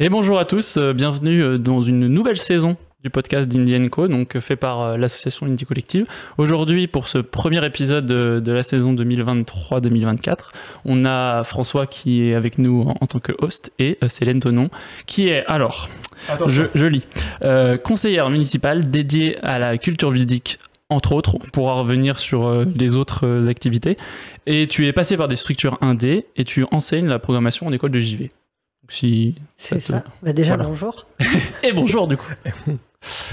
[0.00, 4.06] Et bonjour à tous, euh, bienvenue euh, dans une nouvelle saison du podcast d'Indie Co,
[4.06, 6.06] donc euh, fait par l'association Indie Collective.
[6.36, 10.36] Aujourd'hui, pour ce premier épisode de, de la saison 2023-2024,
[10.84, 14.68] on a François qui est avec nous en, en tant que host et Célène Tonon
[15.06, 15.88] qui est, alors,
[16.46, 17.04] je, je lis,
[17.42, 20.60] euh, conseillère municipale dédiée à la culture ludique
[20.90, 23.98] entre autres, on pourra revenir sur les autres activités.
[24.46, 27.90] Et tu es passé par des structures indé et tu enseignes la programmation en école
[27.90, 28.30] de JV.
[28.88, 30.02] Si C'est te- ça.
[30.22, 30.68] Bah, déjà, voilà.
[30.68, 31.06] bonjour.
[31.62, 32.30] Et bonjour du coup.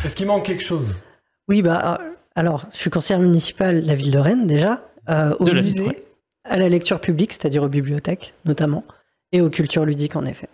[0.03, 0.99] Est-ce qu'il manque quelque chose?
[1.47, 5.33] Oui, bah, euh, alors, je suis conseillère municipale de la ville de Rennes, déjà, euh,
[5.39, 6.03] au De la ville, musée, ouais.
[6.43, 8.83] à la lecture publique, c'est-à-dire aux bibliothèques, notamment,
[9.31, 10.49] et aux cultures ludiques, en effet.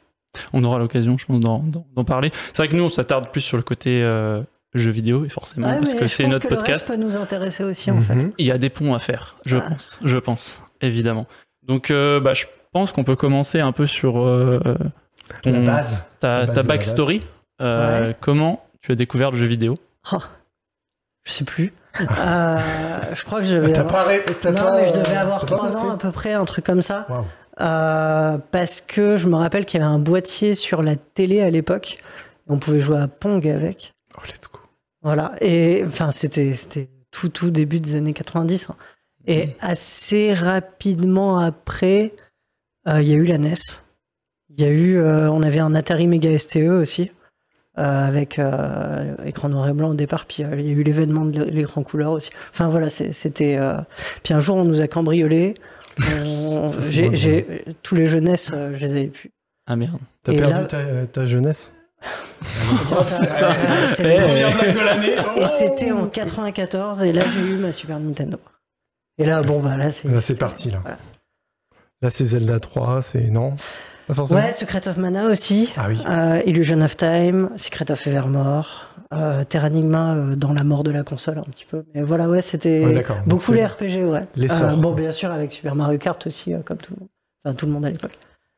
[0.54, 1.64] On aura l'occasion, je pense, d'en,
[2.06, 2.32] parler.
[2.54, 4.42] C'est vrai que nous, on s'attarde plus sur le côté euh,
[4.74, 6.88] jeux vidéo, et forcément, Ouais, parce que c'est notre que Le reste podcast.
[6.88, 8.16] peut nous intéresser aussi, en fait.
[8.16, 8.32] Mhm.
[8.38, 9.62] Il y a des ponts à faire, je Ah.
[9.70, 10.00] pense.
[10.04, 11.26] Je pense, évidemment.
[11.64, 14.60] Donc, euh, bah, je pense qu'on peut commencer un peu sur euh,
[15.46, 16.00] La base.
[16.20, 17.22] ta, la base ta backstory.
[17.62, 18.16] Euh, Ouais.
[18.20, 19.76] Comment tu as découvert le jeu vidéo?
[20.14, 20.18] Oh,
[21.24, 21.74] je sais plus.
[22.00, 22.58] Euh,
[23.14, 24.06] je crois que je devais T'as avoir...
[24.06, 26.34] pas, Non, pas- mais je devais avoir t'as pas 3 passé ans à peu près,
[26.34, 27.06] un truc comme ça.
[27.60, 31.50] Euh, parce que je me rappelle qu'il y avait un boîtier sur la télé à
[31.50, 31.98] l'époque.
[32.48, 33.94] On pouvait jouer à Pong avec.
[34.18, 34.60] Oh, let's go.
[35.04, 35.34] Voilà.
[35.42, 38.70] Et enfin, c'était c'était tout tout début des années 90.
[38.70, 38.76] hein.
[39.28, 39.54] Et Mhm.
[39.60, 42.14] assez rapidement après,
[42.88, 43.54] euh, il y a eu la NES.
[44.50, 47.12] Il y a eu, euh, on avait un Atari Mega STE aussi.
[47.78, 50.84] euh, avec euh, écran noir et blanc au départ, puis euh, il y a eu
[50.84, 52.30] l'événement de l'écran couleur aussi.
[52.52, 53.56] Enfin voilà, c'était.
[53.58, 53.78] euh,
[54.24, 54.88] Puis un jour, on nous a
[56.70, 59.32] c'est j'ai- j'ai- tous les jeunesses, euh, je les avais plus.
[59.68, 60.00] Ah merde.
[60.24, 61.72] T'as perdu là- ta, ta jeunesse?
[63.94, 64.16] C'est.
[65.38, 68.38] Et c'était en 94, et là j'ai eu ma Super Nintendo.
[69.18, 70.08] Et là, bon, bah là c'est.
[70.10, 70.80] Là, c'est parti, là.
[70.82, 70.98] Voilà.
[72.02, 73.30] Là, c'est Zelda 3, c'est.
[73.30, 73.56] Non?
[74.08, 74.40] Pas forcément.
[74.42, 76.02] Ouais, Secret of Mana aussi, Ah oui.
[76.10, 81.04] euh, Illusion of Time, Secret of Evermore, euh, Terranigma euh, dans la mort de la
[81.04, 81.84] console un petit peu.
[81.94, 84.24] Mais voilà, ouais, c'était Ouais, beaucoup les RPG, ouais.
[84.36, 85.02] l'essor, bon, quoi.
[85.02, 87.10] bien sûr, avec Super Mario Kart aussi, euh, comme tout le monde.
[87.46, 88.18] Enfin, tout le monde à l'époque.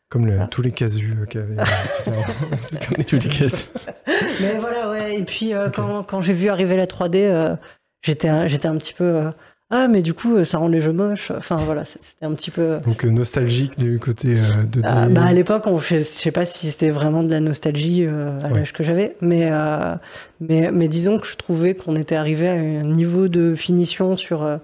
[0.09, 0.47] Comme le- Voilà.
[0.47, 1.65] tous les casus euh, qu'avait euh,
[1.97, 3.67] Super, Super Tous les cases.
[4.41, 5.17] Mais voilà, ouais.
[5.19, 7.55] Et puis, euh, quand, quand j'ai vu arriver la 3D, euh,
[8.01, 9.31] j'étais un, j'étais un petit peu.
[9.73, 11.31] Euh, ah, mais du coup, euh, ça rend les jeux moches.
[11.31, 12.77] Enfin, voilà, c'était un petit peu.
[12.85, 14.81] Donc, euh, nostalgique du côté euh, 2D.
[14.83, 18.05] Ah, bah, à l'époque, on- je, je sais pas si c'était vraiment de la nostalgie
[18.05, 18.59] euh, à Ouais.
[18.59, 19.95] l'âge que j'avais, mais, euh,
[20.39, 24.43] mais, mais disons que je trouvais qu'on était arrivé à un niveau de finition sur
[24.43, 24.57] euh,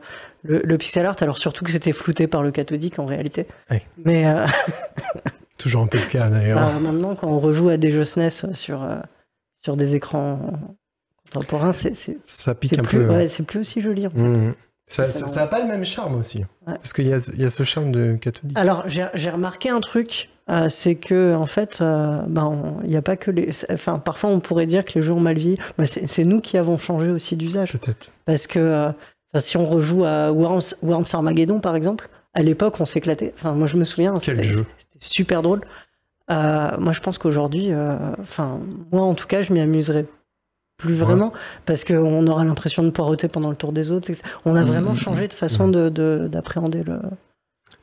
[0.43, 3.45] le, le pixel art, alors surtout que c'était flouté par le cathodique en réalité.
[3.71, 3.81] Ouais.
[4.05, 4.45] Mais euh,
[5.57, 6.57] Toujours un peu le cas, d'ailleurs.
[6.59, 8.95] bah, maintenant, quand on rejoue à des jeux SNES sur, euh,
[9.61, 10.39] sur des écrans
[11.33, 11.93] contemporains, c'est
[12.25, 13.07] Ça pique un plus, peu.
[13.13, 14.07] ouais, c'est plus aussi joli.
[14.07, 14.17] en fait.
[14.19, 14.53] Mhm.
[14.91, 15.31] Ça, C'est ça, bon.
[15.31, 16.39] ça a pas le même charme aussi.
[16.39, 16.73] Ouais.
[16.73, 18.57] Parce qu'il y a, il y a ce charme de catholique.
[18.57, 23.03] Alors, j'ai remarqué un truc, euh, c'est que en fait, euh, ben, il n'y a
[23.03, 23.51] pas que les.
[23.71, 25.59] Enfin, parfois, on pourrait dire que les jeux ont mal vieilli.
[25.77, 27.71] mais c'est nous qui avons changé aussi d'usage.
[27.73, 28.09] Peut-être.
[28.25, 28.91] Parce que euh,
[29.37, 33.31] si on rejoue à Worms, Worms Armageddon, par exemple, à l'époque, on s'éclatait.
[33.35, 34.65] Enfin, moi, je me souviens, Quel c'était jeu.
[34.79, 35.61] c'était super drôle.
[36.31, 38.59] Euh, moi, je pense qu'aujourd'hui, euh, enfin,
[38.91, 40.05] moi, en tout cas, je m'y amuserais
[40.79, 41.05] plus Ouais.
[41.05, 41.31] vraiment
[41.65, 44.09] parce qu'on aura l'impression de poireauter pendant le tour des autres.
[44.09, 44.23] etc.
[44.45, 46.99] On a Mhm, vraiment mhm, changé de façon de- de- d'appréhender le.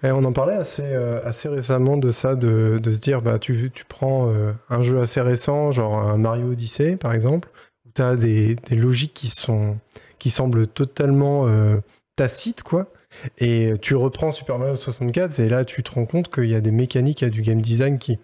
[0.03, 3.39] Et on en parlait assez, euh, assez récemment de ça, de, de se dire, bah,
[3.39, 7.49] tu, tu prends euh, un jeu assez récent, genre un Mario Odyssey par exemple,
[7.87, 9.77] où tu as des, des logiques qui, sont,
[10.19, 11.77] qui semblent totalement euh,
[12.17, 12.89] tacites, quoi.
[13.39, 16.61] Et tu reprends Super Mario 64, et là tu te rends compte qu'il y a
[16.61, 18.19] des mécaniques, il y a du game design qui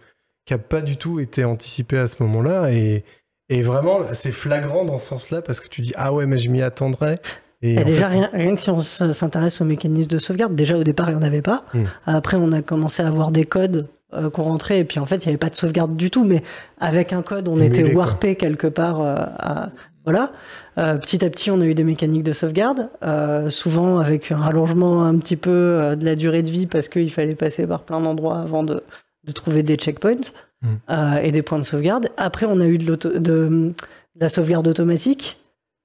[0.50, 2.70] n'a pas du tout été anticipé à ce moment-là.
[2.72, 3.04] Et,
[3.48, 6.48] et vraiment, c'est flagrant dans ce sens-là, parce que tu dis, ah ouais, mais je
[6.48, 7.18] m'y attendrai.
[7.64, 10.82] Et déjà, fait, rien, rien que si on s'intéresse aux mécanismes de sauvegarde, déjà au
[10.84, 11.64] départ, il n'y en avait pas.
[11.74, 11.84] Hmm.
[12.06, 15.16] Après, on a commencé à avoir des codes euh, qu'on rentrait, et puis en fait,
[15.24, 16.42] il n'y avait pas de sauvegarde du tout, mais
[16.80, 18.04] avec un code, on Émulé, était quoi.
[18.04, 19.00] warpé quelque part.
[19.00, 19.70] euh, à-
[20.04, 20.32] Voilà.
[20.78, 24.36] Euh, petit à petit, on a eu des mécaniques de sauvegarde, euh, souvent avec un
[24.38, 28.00] rallongement un petit peu de la durée de vie, parce qu'il fallait passer par plein
[28.00, 28.82] d'endroits avant de,
[29.24, 30.66] de trouver des checkpoints Hmm.
[30.90, 32.08] euh, et des points de sauvegarde.
[32.16, 33.74] Après, on a eu de, l'auto- de, de
[34.20, 35.38] la sauvegarde automatique.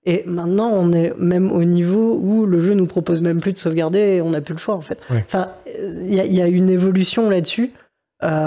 [0.05, 3.57] Et maintenant, on est même au niveau où le jeu nous propose même plus de
[3.59, 5.01] sauvegarder et on n'a plus le choix en fait.
[5.09, 7.71] Enfin, il y, a- il y a une évolution là-dessus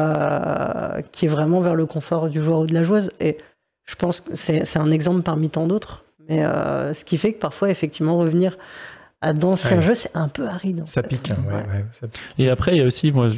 [0.01, 3.11] euh, qui est vraiment vers le confort du joueur ou de la joueuse.
[3.21, 3.39] Et
[3.87, 6.05] je pense que c'est c'est un exemple parmi tant d'autres.
[6.29, 8.57] Mais euh, ce qui fait que parfois, effectivement, revenir
[9.21, 9.83] à d'anciens Ouais.
[9.83, 10.83] jeux, c'est un peu aride.
[10.83, 11.09] en ça fait.
[11.09, 11.61] pique, hein, ouais, Ouais.
[11.61, 12.21] ouais, ça pique.
[12.39, 13.29] Et après, il y a aussi, moi,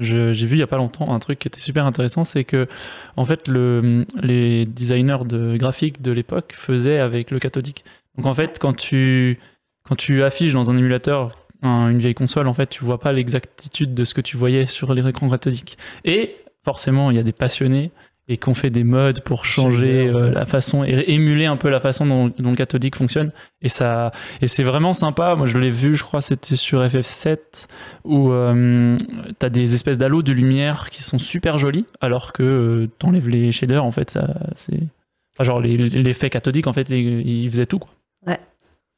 [0.00, 2.66] j'ai vu il y a pas longtemps un truc qui était super intéressant, c'est que
[3.16, 7.84] en fait, le, les designers de graphiques de l'époque faisaient avec le cathodique.
[8.16, 9.38] Donc en fait, quand tu
[9.84, 13.12] quand tu affiches dans un émulateur un- une vieille console, en fait, tu vois pas
[13.12, 15.76] l'exactitude de ce que tu voyais sur les écrans cathodiques.
[16.04, 17.90] Et forcément, il y a des passionnés
[18.32, 20.30] et qu'on fait des modes pour changer euh, ouais.
[20.30, 23.32] la façon et émuler un peu la façon dont, dont le cathodique fonctionne.
[23.60, 25.34] Et ça, et c'est vraiment sympa.
[25.34, 27.66] Moi, je l'ai vu, je crois, c'était sur FF7
[28.04, 28.96] où euh,
[29.40, 33.50] t'as des espèces d'halos de lumière qui sont super jolis, alors que euh, t'enlèves les
[33.50, 34.78] shaders, en fait, ça, c'est,
[35.34, 37.80] enfin, genre les- l'effet cathodique, en fait, les- il faisait tout.
[37.80, 37.90] Quoi.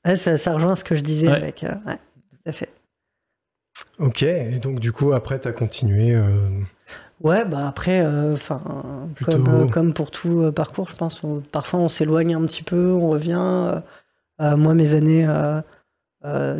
[0.04, 1.34] Ouais, ça, ça rejoint ce que je disais Ouais.
[1.36, 1.64] avec.
[1.64, 2.68] euh, ouais, tout à fait.
[3.98, 6.14] Ok, et donc du coup, après, tu as continué.
[7.22, 8.60] Ouais, bah après, euh, enfin,
[9.24, 12.62] comme, euh, comme pour tout euh, parcours, je pense, on- parfois on s'éloigne un petit
[12.62, 13.80] peu, on revient.
[14.40, 15.26] euh, moi, mes années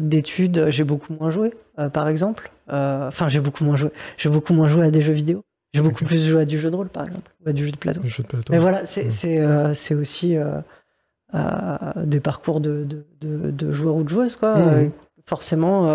[0.00, 1.54] d'études, j'ai beaucoup moins joué,
[1.92, 2.50] par exemple.
[2.68, 3.90] Enfin, j'ai beaucoup moins joué.
[4.16, 5.44] J'ai beaucoup moins joué à des jeux vidéo.
[5.74, 7.72] J'ai beaucoup plus joué à du jeu de rôle, par exemple, ou à du jeu
[7.72, 8.00] de plateau.
[8.04, 8.52] jeu de plateau.
[8.52, 8.84] Mais voilà,
[9.74, 10.36] c'est aussi
[11.96, 14.56] des parcours de, de, de- de joueurs ou de joueuses, quoi.
[14.58, 14.88] Euh,
[15.26, 15.86] forcément,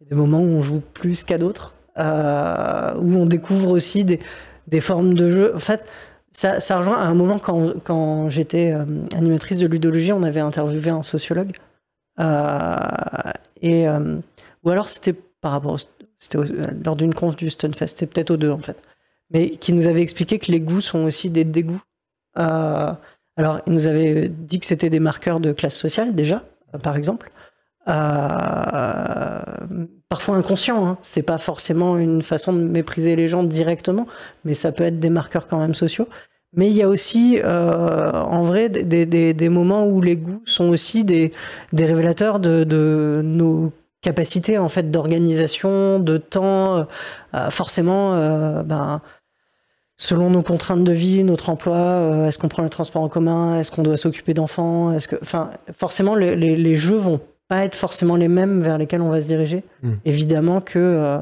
[0.00, 3.70] il y a des moments où on joue plus qu'à d'autres, euh, où on découvre
[3.70, 4.18] aussi des,
[4.66, 5.54] des formes de jeu.
[5.54, 5.84] En fait,
[6.32, 8.84] ça, ça rejoint à un moment quand, quand j'étais euh,
[9.16, 11.52] animatrice de ludologie, on avait interviewé un sociologue.
[12.18, 12.76] Euh,
[13.62, 13.86] et,
[14.64, 15.78] ou alors c'était par rapport,
[16.18, 16.38] c'était
[16.84, 18.82] lors d'une conf du Stunfest, c'était peut-être aux deux en fait,
[19.30, 21.80] mais qui nous avait expliqué que les goûts sont aussi des dégoûts.
[23.40, 26.42] Alors, il nous avait dit que c'était des marqueurs de classe sociale déjà,
[26.82, 27.30] par exemple.
[27.88, 29.40] Euh,
[30.08, 30.98] parfois inconscient, hein.
[31.02, 34.06] c'était pas forcément une façon de mépriser les gens directement,
[34.44, 36.08] mais ça peut être des marqueurs quand même sociaux.
[36.52, 40.68] Mais il y a aussi, euh, en vrai, des, des- moments où les goûts sont
[40.68, 41.32] aussi des,
[41.72, 43.72] des révélateurs de, nos
[44.02, 46.86] capacités en fait d'organisation, de temps.
[47.34, 48.14] Euh, forcément,
[48.64, 49.00] ben,
[49.96, 53.70] selon nos contraintes de vie, notre emploi, est-ce qu'on prend le transport en commun, est-ce
[53.70, 57.20] qu'on doit s'occuper d'enfants, est-ce que, enfin, forcément, les- les jeux vont
[57.50, 59.64] pas être forcément les mêmes vers lesquels on va se diriger.
[59.82, 59.92] Mm.
[60.04, 61.18] Évidemment que euh,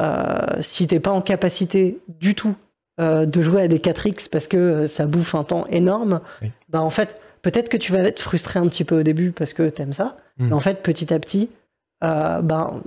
[0.00, 2.54] euh, si t'es pas en capacité du tout
[3.00, 6.50] euh, de jouer à des 4X parce que ça bouffe un temps énorme, Oui.
[6.68, 9.52] bah en fait, peut-être que tu vas être frustré un petit peu au début parce
[9.54, 10.46] que t'aimes ça, Mm.
[10.48, 11.48] mais en fait, petit à petit,
[12.04, 12.82] euh, ben,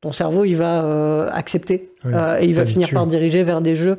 [0.00, 3.76] ton cerveau, il va euh, accepter Oui, et il va finir par diriger vers des
[3.76, 3.98] jeux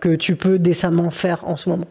[0.00, 1.88] que tu peux décemment faire en ce moment.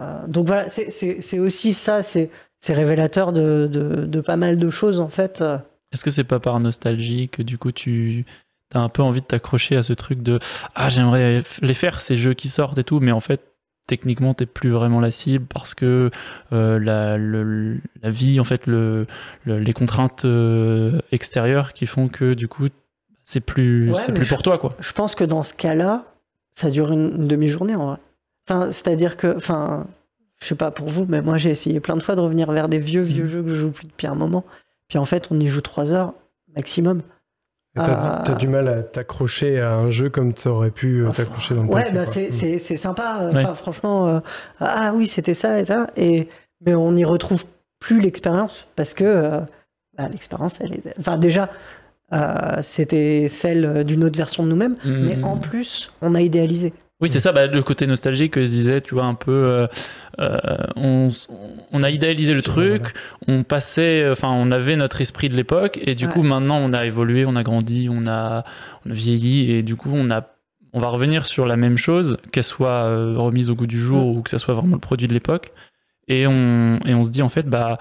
[0.00, 4.70] Euh, donc voilà, c'est aussi ça, c'est c'est révélateur de, de, de pas mal de
[4.70, 5.42] choses en fait.
[5.92, 8.24] Est-ce que c'est pas par nostalgie que du coup tu
[8.74, 10.38] as un peu envie de t'accrocher à ce truc de
[10.76, 13.40] ah j'aimerais les faire ces jeux qui sortent et tout, mais en fait
[13.88, 16.10] techniquement t'es plus vraiment la cible parce que
[16.52, 19.06] euh, la, le- la vie en fait le,
[19.44, 22.66] le- les contraintes euh, extérieures qui font que du coup
[23.24, 24.76] c'est plus Ouais, c'est plus je- pour toi quoi.
[24.78, 26.04] Je pense que dans ce cas-là,
[26.54, 27.96] ça dure une, une demi-journée en vrai.
[28.48, 29.86] Enfin, c'est-à-dire que, enfin,
[30.42, 32.68] je sais pas pour vous, mais moi j'ai essayé plein de fois de revenir vers
[32.68, 33.28] des vieux, vieux Mhm.
[33.30, 34.44] jeux que je joue plus depuis un moment.
[34.88, 36.14] Puis en fait, on y joue trois heures
[36.56, 37.02] maximum.
[37.76, 41.10] Et T'as t'as du mal à t'accrocher à un jeu comme tu aurais pu euh,
[41.10, 42.12] t'accrocher dans le Ouais, passé, bah quoi.
[42.12, 43.18] c'est, c'est, c'est sympa.
[43.20, 43.54] euh, Ouais.
[43.54, 44.20] Franchement, euh,
[44.58, 45.86] ah oui, c'était ça et ça.
[45.96, 46.28] Et,
[46.66, 47.44] mais on n'y retrouve
[47.78, 49.40] plus l'expérience parce que euh,
[49.96, 50.82] bah, l'expérience, elle est.
[50.98, 51.48] Enfin, déjà,
[52.12, 55.24] euh, c'était celle d'une autre version de nous-mêmes, mais Mhm.
[55.24, 56.72] en plus, on a idéalisé.
[57.00, 59.32] Oui, c'est ça, bah, le côté nostalgique que je disais, tu vois, un peu.
[59.32, 59.66] euh,
[60.20, 60.38] euh,
[60.76, 61.08] on,
[61.72, 62.92] on a idéalisé le truc, vrai,
[63.28, 66.12] on passait, enfin, on avait notre esprit de l'époque, et du Ouais.
[66.12, 68.44] coup, maintenant, on a évolué, on a grandi, on a,
[68.86, 70.26] on a vieilli, et du coup, on a.
[70.72, 74.06] On va revenir sur la même chose, qu'elle soit euh, remise au goût du jour
[74.06, 75.50] ou que ça soit vraiment le produit de l'époque.
[76.06, 77.76] Et on, et on se dit, en fait, bah,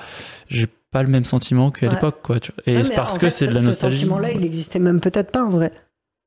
[0.48, 1.94] j'ai pas le même sentiment qu'à Ouais.
[1.94, 2.40] l'époque, quoi.
[2.40, 2.64] tu vois.
[2.66, 3.98] Et mais parce en que c'est de ce- la Ce nostalgie.
[3.98, 5.72] sentiment-là, il existait même peut-être pas en vrai.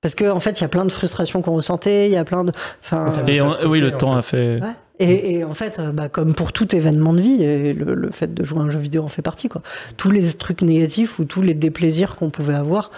[0.02, 2.24] Parce qu'en en fait, il y a plein de frustrations qu'on ressentait, il y a
[2.24, 2.52] plein de.
[2.84, 4.58] Enfin, Et on- côté, oui, le temps fait.
[4.58, 4.60] a fait.
[4.66, 4.72] Ouais.
[4.98, 8.10] Et, et en fait, euh, bah, comme pour tout événement de vie, et le, le
[8.10, 9.48] fait de jouer à un jeu vidéo en fait partie.
[9.48, 9.62] Quoi.
[9.96, 12.90] Tous les trucs négatifs ou tous les déplaisirs qu'on pouvait avoir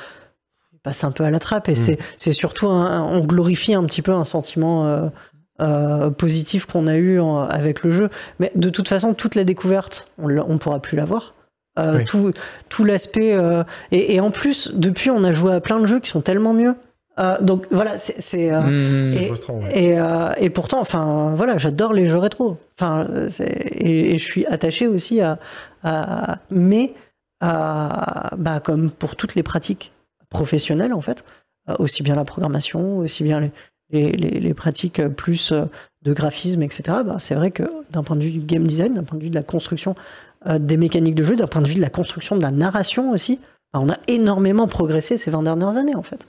[0.83, 1.69] passent un peu à la trappe.
[1.69, 1.97] Et Mm.
[2.17, 5.07] c'est, surtout, un- on glorifie un petit peu un sentiment euh,
[5.61, 8.11] euh, positif qu'on a eu en- avec le jeu.
[8.41, 11.33] Mais de toute façon, toute la découverte, on ne pourra plus l'avoir.
[11.79, 12.05] Euh, Oui.
[12.05, 12.33] tout,
[12.69, 13.35] tout l'aspect.
[13.35, 16.21] euh, et, et en plus, depuis, on a joué à plein de jeux qui sont
[16.21, 16.75] tellement mieux.
[17.19, 18.53] Euh, donc voilà, c'est.
[18.53, 19.09] euh, Mhm.
[19.11, 19.79] C'est et- frustrant, ouais.
[19.85, 22.57] et, euh, et pourtant, enfin, voilà, j'adore les jeux rétro.
[22.79, 23.07] Enfin,
[23.41, 25.39] et, et je suis attaché aussi à,
[25.85, 26.93] à- mais
[27.41, 29.93] à- bah, comme pour toutes les pratiques
[30.31, 31.25] professionnelles en fait,
[31.79, 33.51] aussi bien la programmation, aussi bien les,
[33.91, 35.53] les, les- les pratiques plus
[36.03, 36.83] de graphisme, etc.
[37.07, 39.31] Bah, c'est vrai que d'un point de vue du game design, d'un point de vue
[39.31, 39.95] de la construction
[40.59, 43.41] des mécaniques de jeu, d'un point de vue de la construction de la narration aussi,
[43.73, 46.27] bah, on a énormément progressé ces 20 dernières années en fait.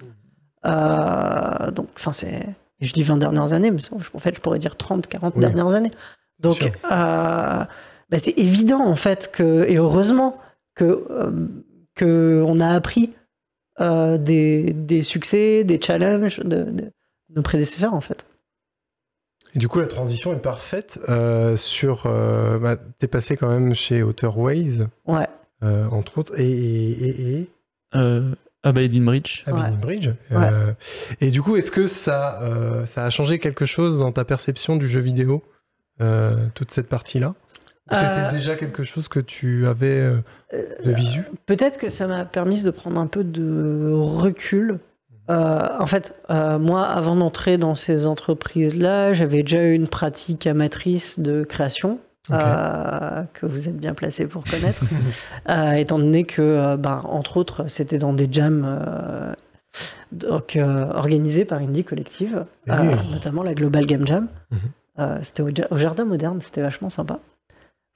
[0.65, 2.45] Euh, donc, enfin, c'est.
[2.81, 3.79] Je dis 20 dernières années, mais
[4.13, 5.41] en fait, je pourrais dire 30, 40 Oui.
[5.41, 5.91] dernières années.
[6.39, 10.37] Donc, euh, bah, c'est évident, en fait, que, et heureusement,
[10.75, 11.47] que, euh,
[11.95, 13.13] que on a appris
[13.79, 16.91] euh, des, des succès, des challenges de, de
[17.33, 18.25] nos prédécesseurs, en fait.
[19.55, 22.03] Et du coup, la transition est parfaite euh, sur.
[22.07, 25.27] Euh, bah, T'es passé quand même chez Ouais.
[25.63, 27.49] euh, entre autres, et, et, et, et?
[28.65, 29.43] Euh, Abide in Bridge.
[29.45, 30.07] Abidin Bridge.
[30.31, 30.37] Ouais.
[30.51, 30.71] Euh,
[31.21, 34.75] et du coup, est-ce que ça, euh, ça a changé quelque chose dans ta perception
[34.75, 35.43] du jeu vidéo,
[36.01, 37.35] euh, toute cette partie-là?
[37.91, 40.17] Ou C'était Euh, déjà quelque chose que tu avais euh,
[40.83, 41.21] de visu?
[41.45, 44.79] Peut-être que ça m'a permis de prendre un peu de recul.
[45.29, 50.47] Euh, en fait, euh, moi, avant d'entrer dans ces entreprises-là, j'avais déjà eu une pratique
[50.47, 51.99] amatrice de création.
[52.31, 54.81] Euh, que vous êtes bien placé pour connaître,
[55.49, 58.65] Euh, étant donné que, euh, ben, entre autres, c'était dans des jams
[60.11, 62.73] donc, organisés par Indie Collective, oui.
[63.11, 64.27] notamment la Global Game Jam.
[64.51, 65.19] Mhm.
[65.23, 67.19] C'était au, ja- au Jardin Moderne, c'était vachement sympa.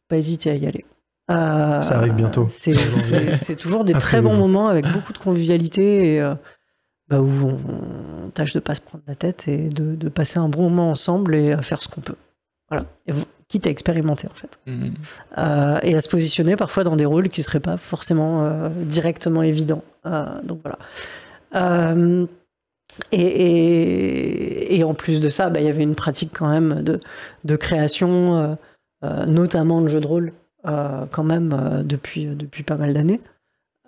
[0.09, 0.85] Pas hésiter à y aller.
[1.29, 2.47] Ça arrive bientôt.
[2.49, 4.29] C'est, toujours des très Inscrivez-vous.
[4.29, 6.21] bons moments avec beaucoup de convivialité et
[7.07, 7.57] bah, où on,
[8.25, 10.91] on tâche de pas se prendre la tête et de, de passer un bon moment
[10.91, 12.15] ensemble et à faire ce qu'on peut.
[12.69, 12.85] Voilà.
[13.07, 14.57] Et vous- quitte à expérimenter en fait.
[14.67, 14.93] Mhm.
[15.37, 19.41] Euh, et à se positionner parfois dans des rôles qui seraient pas forcément euh, directement
[19.43, 19.83] évidents.
[20.05, 20.77] Euh, donc voilà.
[23.11, 26.83] Et, et- et en plus de ça, bah, il y avait une pratique quand même
[26.83, 26.99] de,
[27.43, 28.57] de création,
[29.01, 30.31] notamment de jeux de rôle,
[30.63, 33.19] quand même depuis, depuis pas mal d'années.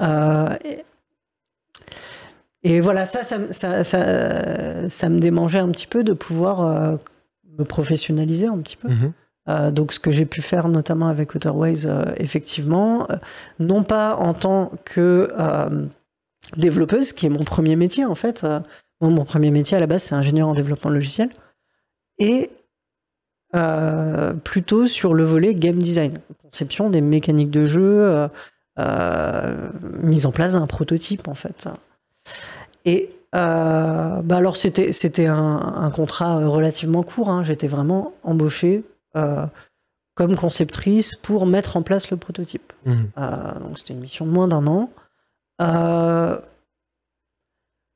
[0.02, 0.84] Et,
[2.64, 6.98] et voilà, ça ça, me- ça, ça, ça me démangeait un petit peu de pouvoir
[7.60, 8.88] me professionnaliser un petit peu.
[8.90, 9.12] Mhm.
[9.52, 13.16] Euh, donc ce que j'ai pu faire notamment avec Waterways, euh, effectivement, euh,
[13.60, 15.86] non pas en tant que euh,
[16.58, 18.46] développeuse, qui est mon premier métier en fait.
[19.02, 21.30] Mon premier métier à la base, c'est ingénieur en développement logiciel,
[22.20, 22.52] et
[24.44, 28.28] plutôt sur le volet game design, conception des mécaniques de jeu,
[30.04, 31.68] mise en place d'un prototype en fait.
[32.86, 37.30] Et bah alors c'était c'était un, contrat relativement court.
[37.30, 37.44] hein.
[37.44, 42.74] J'étais vraiment embauchée euh, comme conceptrice pour mettre en place le prototype.
[42.86, 43.10] Mhm.
[43.18, 44.90] Euh, donc c'était une mission de moins d'un an.
[45.62, 46.38] Euh,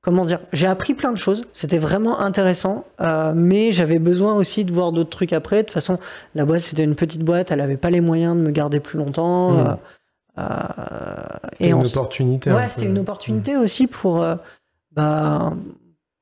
[0.01, 1.45] comment dire J'ai appris plein de choses.
[1.53, 5.57] C'était vraiment intéressant, euh, mais j'avais besoin aussi de voir d'autres trucs après.
[5.57, 5.99] De toute façon,
[6.35, 8.97] la boîte c'était une petite boîte, elle n'avait pas les moyens de me garder plus
[8.97, 9.57] longtemps.
[9.59, 9.73] Euh,
[10.37, 10.43] euh,
[11.53, 12.49] C'était une en- opportunité.
[12.49, 14.35] un Ouais, c'était une opportunité aussi pour, euh,
[14.91, 15.53] bah,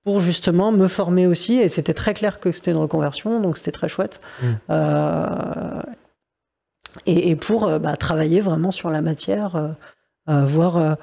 [0.03, 1.57] pour justement me former aussi.
[1.59, 4.19] Et c'était très clair que c'était une reconversion, donc c'était très chouette.
[4.41, 4.45] Mm.
[4.69, 5.81] Euh,
[7.05, 9.55] et, et pour euh, bah, travailler vraiment sur la matière,
[10.29, 10.93] euh, voir, euh,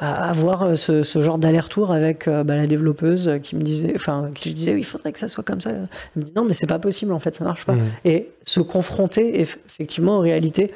[0.00, 4.54] avoir ce, ce genre d'aller-retour avec bah, la développeuse qui me disait, enfin, qui je
[4.54, 5.70] disais, oui, il faudrait que ça soit comme ça.
[5.70, 5.86] Elle
[6.16, 7.86] me dit, non, mais c'est pas possible, en fait, ça marche pas Mhm.
[8.04, 10.72] et se confronter eff- effectivement aux réalités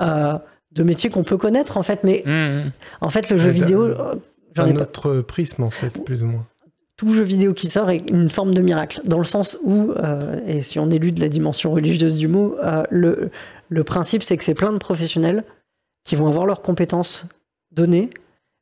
[0.00, 2.72] de métiers qu'on peut connaître en fait mais Mhm.
[3.00, 3.94] en fait le jeu vidéo
[4.56, 6.46] j'en ai Un pas autre prisme, en fait, plus ou moins.
[6.96, 10.40] Tout jeu vidéo qui sort est une forme de miracle dans le sens où euh,
[10.46, 14.54] et si on élude la dimension religieuse du mot euh, le, principe c'est que c'est
[14.54, 15.44] plein de professionnels
[16.04, 17.26] qui vont avoir leurs compétences
[17.72, 18.10] données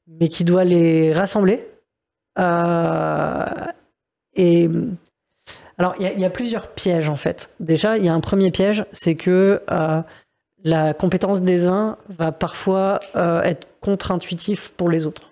[0.06, 1.68] mais qui doivent les rassembler
[2.38, 3.44] Euh,
[4.34, 4.70] et
[5.76, 7.50] alors il y, a- plusieurs pièges en fait.
[7.60, 9.60] Déjà il y a un premier piège c'est que
[10.64, 13.00] la compétence des uns va parfois
[13.44, 15.30] être contre-intuitif pour les autres.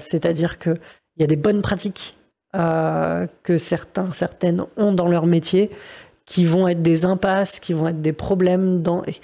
[0.00, 0.80] C'est-à-dire que
[1.22, 2.16] il y a des bonnes pratiques
[2.56, 5.70] euh, que certains, certaines ont dans leur métier
[6.26, 9.04] qui vont être des impasses, qui vont être des problèmes dans.
[9.04, 9.14] Et,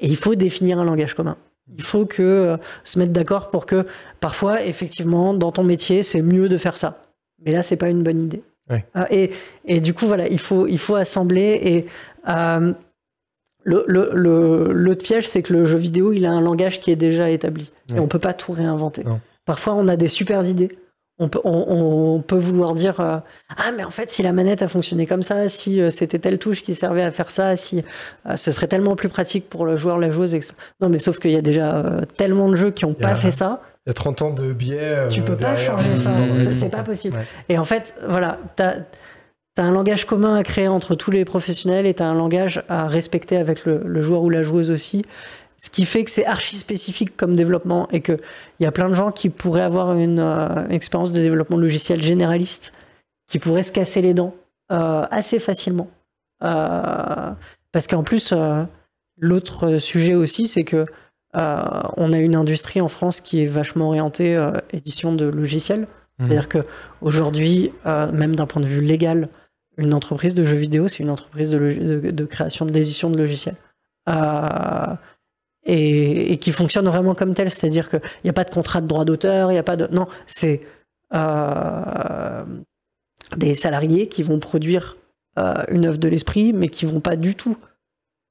[0.00, 1.36] il faut définir un langage commun.
[1.78, 3.86] Il faut que euh, se mettre d'accord pour que
[4.18, 7.04] parfois, effectivement, dans ton métier, c'est mieux de faire ça.
[7.44, 8.42] Mais là, c'est pas une bonne idée.
[8.68, 8.84] Ouais.
[8.96, 9.30] Euh, et,
[9.64, 11.60] et du coup, voilà, il faut, il faut assembler.
[11.62, 11.86] Et
[12.26, 16.90] le, le, le- l'autre piège, c'est que le jeu vidéo, il a un langage qui
[16.90, 17.70] est déjà établi.
[17.90, 17.96] Ouais.
[17.96, 19.04] Et on peut pas tout réinventer.
[19.04, 19.20] Non.
[19.44, 20.68] Parfois, on a des super idées.
[21.20, 23.18] On peut, on, on peut vouloir dire euh,
[23.56, 26.38] Ah, mais en fait, si la manette a fonctionné comme ça, si euh, c'était telle
[26.40, 27.84] touche qui servait à faire ça, si
[28.28, 30.34] euh, ce serait tellement plus pratique pour le joueur, la joueuse.
[30.34, 31.84] et que ça- Non, mais sauf qu'il y a déjà
[32.16, 33.60] tellement de jeux qui n'ont pas fait ça.
[33.86, 35.08] Il y a 30 ans de biais.
[35.10, 36.10] Tu peux pas changer ça.
[36.54, 37.16] C'est- pas possible.
[37.18, 37.26] Ouais.
[37.48, 38.72] Et en fait, voilà, t'as
[39.56, 42.88] as un langage commun à créer entre tous les professionnels et t'as un langage à
[42.88, 45.04] respecter avec le, le joueur ou la joueuse aussi.
[45.64, 48.18] Ce qui fait que c'est archi spécifique comme développement et qu'il
[48.60, 52.72] y a plein de gens qui pourraient avoir une euh, expérience de développement logiciel généraliste
[53.26, 54.34] qui pourraient se casser les dents
[54.72, 55.88] euh, assez facilement.
[56.42, 57.30] Euh,
[57.72, 58.34] parce qu'en plus,
[59.18, 60.84] l'autre sujet aussi, c'est que
[61.34, 64.30] on a une industrie en France qui est vachement orientée
[64.72, 65.86] édition de logiciels.
[66.18, 66.28] Mhm.
[66.28, 66.58] C'est-à-dire que
[67.00, 69.28] aujourd'hui, euh, même d'un point de vue légal,
[69.78, 73.16] une entreprise de jeux vidéo, c'est une entreprise de, de- de création de l'édition de
[73.18, 73.56] logiciels.
[74.10, 74.94] Euh,
[75.66, 78.86] et, et qui fonctionne vraiment comme tel, c'est-à-dire qu'il n'y a pas de contrat de
[78.86, 79.86] droit d'auteur, il n'y a pas de...
[79.92, 80.60] Non, c'est
[81.14, 82.44] euh,
[83.36, 84.96] des salariés qui vont produire
[85.38, 87.56] euh, une œuvre de l'esprit, mais qui vont pas du tout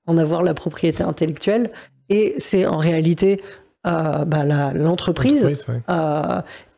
[0.05, 1.71] en avoir la propriété intellectuelle.
[2.09, 3.41] Et c'est en réalité
[3.87, 5.83] euh, bah, l'entreprise ouais.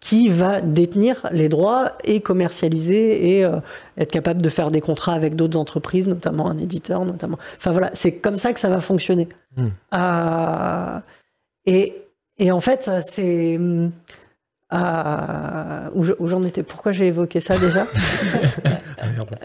[0.07, 3.57] Qui va détenir les droits et commercialiser et euh,
[3.97, 7.39] être capable de faire des contrats avec d'autres entreprises, notamment un éditeur, notamment.
[7.57, 9.27] Enfin voilà, c'est comme ça que ça va fonctionner.
[9.57, 9.69] Hmm.
[9.95, 11.00] Euh,
[11.65, 11.95] et,
[12.38, 13.59] et en fait, c'est
[14.74, 16.62] euh, où je- où j'en étais?
[16.62, 17.88] Pourquoi j'ai évoqué ça déjà?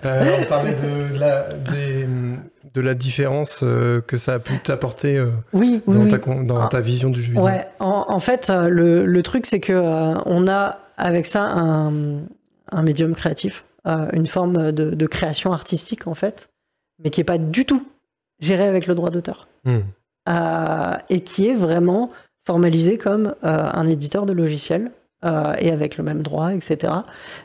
[0.04, 2.06] Euh, on parlait de, de la, des-
[2.74, 6.08] de la différence euh, que ça a pu t'apporter euh, Oui, dans, oui.
[6.10, 6.68] ta, dans Ah.
[6.70, 7.44] ta vision du jeu vidéo?
[7.44, 11.42] Ouais, en, en fait, euh, le, le truc, c'est que euh, on a avec ça
[11.42, 11.92] un,
[12.72, 16.50] un médium créatif, une forme de, de création artistique, en fait,
[17.02, 17.86] mais qui est pas du tout
[18.40, 19.48] gérée avec le droit d'auteur.
[19.64, 19.80] Hmm.
[21.08, 22.10] Et qui est vraiment
[22.46, 24.90] formalisé comme un éditeur de logiciels
[25.24, 26.92] euh, et avec le même droit, etc.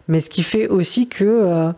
[0.08, 1.72] Mais ce qui fait aussi que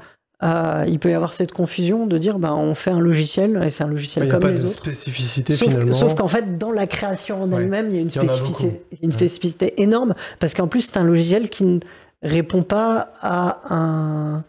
[0.44, 3.70] euh, il peut y avoir cette confusion de dire ben, on fait un logiciel et
[3.72, 4.74] c'est un logiciel Il n'y a comme pas les de autres.
[4.84, 5.94] spécificité Sauf, finalement.
[5.94, 7.64] sauf qu'en fait, dans la création en Ouais.
[7.64, 8.22] elle-même, il y a une y a
[9.12, 9.74] spécificité, Ouais.
[9.78, 11.80] énorme, parce qu'en plus, c'est un logiciel qui ne
[12.22, 14.44] répond pas à un.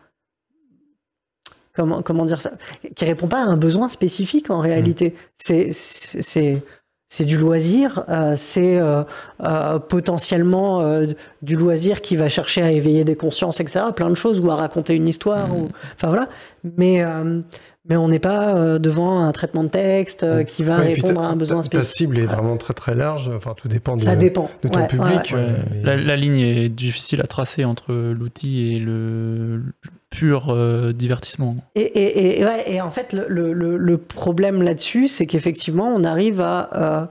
[1.75, 2.53] Comment, comment dire ça?
[2.97, 5.15] Qui répond pas à un besoin spécifique en réalité.
[5.37, 6.63] C'est- C'est.
[7.09, 9.03] C'est- du loisir, euh, c'est euh,
[9.43, 11.07] euh, potentiellement euh,
[11.43, 13.81] du loisir qui va chercher à éveiller des consciences, etc.
[13.97, 16.29] Plein de choses, ou à raconter une histoire, ou, enfin voilà.
[16.77, 17.41] Mais, euh,
[17.89, 21.21] mais on n'est pas euh, devant un traitement de texte euh, qui va Ouais, répondre
[21.23, 21.97] à un besoin ta- Ta spécifique.
[21.97, 23.31] cible est vraiment très très large.
[23.35, 24.51] Enfin, tout dépend de, Ça dépend.
[24.63, 25.33] de ton Ouais, public.
[25.33, 25.35] ouais.
[25.35, 29.63] Ouais, euh, mais- la, la ligne est difficile à tracer entre l'outil et le,
[30.11, 31.57] pur euh, divertissement.
[31.75, 36.41] Et, et, et, ouais, et en fait, le, le- problème là-dessus, c'est qu'effectivement, on arrive
[36.41, 36.71] à.
[36.75, 37.07] euh,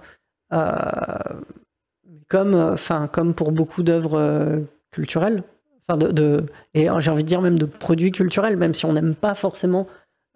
[0.53, 1.34] euh,
[2.29, 4.60] comme, euh, enfin, comme pour beaucoup d'œuvres euh,
[4.91, 5.43] culturelles,
[5.81, 6.43] enfin de, de-
[6.74, 9.88] et j'ai envie de dire même de produits culturels, même si on n'aime pas forcément,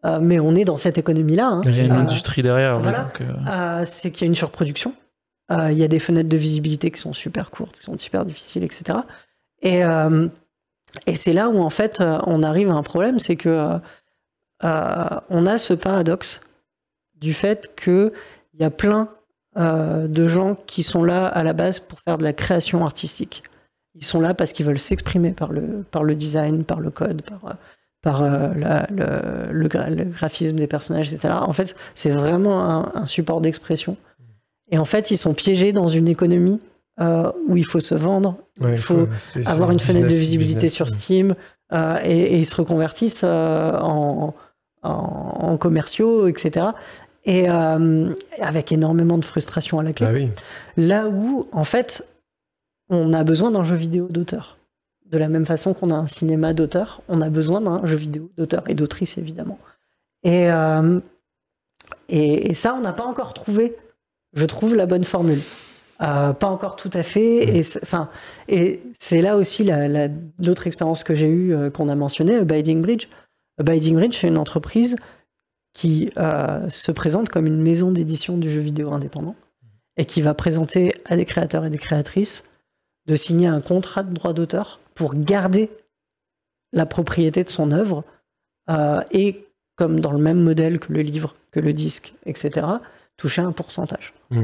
[0.05, 1.47] euh, mais on est dans cette économie-là.
[1.47, 1.61] hein.
[1.65, 2.79] Il y a une Euh, industrie derrière.
[2.79, 3.11] voilà.
[3.21, 4.93] euh, c'est qu'il y a une surproduction.
[5.49, 8.63] Il y a des fenêtres de visibilité qui sont super courtes, qui sont super difficiles,
[8.63, 8.99] etc.
[9.61, 9.81] Et,
[11.07, 13.77] et c'est là où, en fait, on arrive à un problème, c'est que
[14.63, 16.39] on a ce paradoxe
[17.19, 18.11] du fait qu'il
[18.59, 19.09] y a plein
[19.57, 23.43] de gens qui sont là à la base pour faire de la création artistique.
[23.95, 27.23] Ils sont là parce qu'ils veulent s'exprimer par le, par le design, par le code,
[27.23, 27.57] par,
[28.01, 31.33] par euh, la- le, le gra- le graphisme des personnages, etc.
[31.37, 33.95] En fait, c'est vraiment un, un support d'expression.
[34.71, 36.59] Et en fait, ils sont piégés dans une économie
[36.99, 39.07] euh, où il faut se vendre, Ouais, il faut
[39.45, 40.73] avoir une fenêtre de visibilité business.
[40.73, 41.35] sur Steam,
[41.73, 44.33] euh, et, et ils se reconvertissent en,
[44.83, 46.67] en, en commerciaux, etc.
[47.25, 50.07] Et avec énormément de frustration à la clé.
[50.09, 50.29] Ah oui.
[50.75, 52.03] Là où, en fait,
[52.89, 54.57] on a besoin d'un jeu vidéo d'auteur.
[55.11, 58.29] De la même façon qu'on a un cinéma d'auteur, on a besoin d'un jeu vidéo
[58.37, 59.59] d'auteur et d'autrice, évidemment.
[60.23, 60.99] Et, euh,
[62.09, 63.75] et, et ça, on n'a pas encore trouvé,
[64.33, 65.41] je trouve, la bonne formule.
[66.01, 67.57] Euh, pas encore tout à fait.
[67.57, 68.09] Et c'est- Enfin,
[68.47, 70.07] et c'est là aussi la- la-
[70.39, 73.07] l'autre expérience que j'ai eue, euh, qu'on a mentionné, Abiding Bridge.
[73.59, 74.95] Abiding Bridge, c'est une entreprise
[75.73, 76.11] qui
[76.67, 79.35] se présente comme une maison d'édition du jeu vidéo indépendant
[79.95, 82.43] et qui va présenter à des créateurs et des créatrices
[83.07, 85.71] de signer un contrat de droit d'auteur pour garder
[86.73, 88.03] la propriété de son œuvre
[88.69, 92.67] euh, et, comme dans le même modèle que le livre, que le disque, etc.,
[93.17, 94.13] toucher un pourcentage.
[94.29, 94.43] Mm.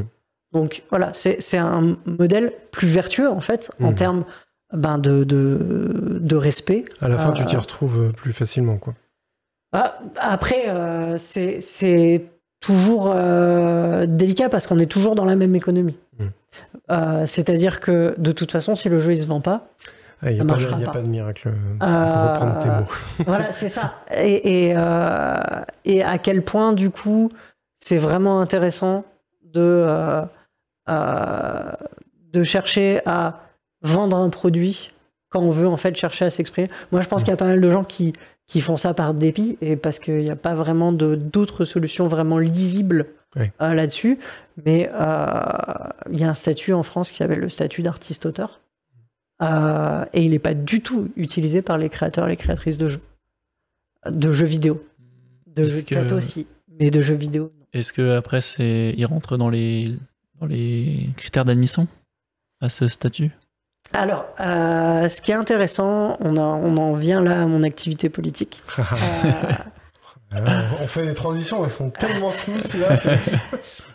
[0.54, 3.96] Donc voilà, c'est un modèle plus vertueux en fait en Mm.
[3.96, 4.24] termes
[4.74, 6.86] ben, de, de, de respect.
[7.02, 8.96] À la fin, tu Euh, t'y retrouves plus facilement, quoi.
[9.74, 12.26] ah, après, euh, c'est-
[12.60, 15.96] toujours euh, délicat parce qu'on est toujours dans la même économie.
[16.18, 16.24] Mm.
[16.90, 19.68] Euh, C'est-à-dire que de toute façon, si le jeu il se vend pas,
[20.24, 20.92] Il n'y ça a, pas de- marchera y a pas.
[20.94, 21.52] pas de miracle, euh,
[21.86, 22.88] Euh, pour reprendre tes mots.
[23.28, 23.96] voilà, c'est ça.
[24.16, 25.38] Et, et, euh,
[25.86, 27.30] et à quel point, du coup,
[27.76, 29.06] c'est vraiment intéressant
[29.44, 30.22] de, euh,
[30.90, 31.72] euh,
[32.34, 33.42] de chercher à
[33.82, 34.92] vendre un produit
[35.30, 36.70] quand on veut en fait chercher à s'exprimer.
[36.92, 38.14] Moi, je pense qu'il y a pas mal de gens qui,
[38.48, 42.40] qui font ça par dépit et parce qu'il n'y a pas vraiment d'autres solutions vraiment
[42.40, 44.18] lisibles euh, là-dessus.
[44.66, 45.36] Mais euh,
[46.12, 48.62] il y a un statut en France qui s'appelle le statut d'artiste-auteur.
[49.42, 52.88] Euh, et il n'est pas du tout utilisé par les créateurs et les créatrices de
[52.88, 53.02] jeux.
[54.10, 54.84] De jeux vidéo.
[55.48, 56.48] De jeux de plateau aussi.
[56.80, 57.52] Mais de jeux vidéo.
[57.74, 59.94] Est-ce que après c'est, il rentre dans les
[60.40, 61.88] dans les critères d'admission
[62.62, 63.32] à ce statut?
[63.94, 68.10] Alors, euh, ce qui est intéressant, on, a- on en vient là à mon activité
[68.10, 68.60] politique.
[70.34, 72.90] Euh, Alors, on fait des transitions, elles sont tellement smooth là.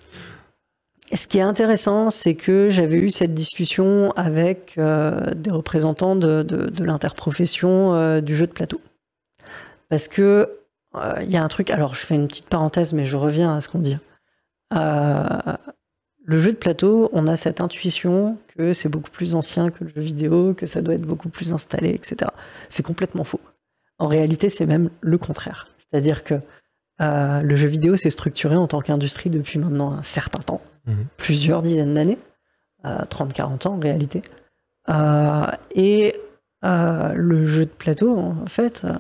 [1.15, 6.73] Ce qui est intéressant, c'est que j'avais eu cette discussion avec euh, des représentants de,
[6.83, 8.81] l'interprofession euh, du jeu de plateau.
[9.89, 10.59] Parce que,
[10.95, 11.71] euh, il y a un truc.
[11.71, 13.99] Alors, je fais une petite parenthèse, mais je reviens à ce qu'on dit.
[14.73, 15.27] Euh,
[16.25, 19.91] le jeu de plateau, on a cette intuition que c'est beaucoup plus ancien que le
[19.91, 22.31] jeu vidéo, que ça doit être beaucoup plus installé, etc.
[22.69, 23.41] C'est complètement faux.
[23.99, 25.69] En réalité, c'est même le contraire.
[25.79, 26.35] C'est-à-dire que
[27.01, 31.07] euh, le jeu vidéo s'est structuré en tant qu'industrie depuis maintenant un certain temps, Mhm.
[31.17, 32.19] plusieurs dizaines d'années,
[32.85, 34.23] 30-40 ans en réalité.
[34.89, 36.15] Euh, et
[36.65, 38.93] euh, le jeu de plateau, en fait, euh,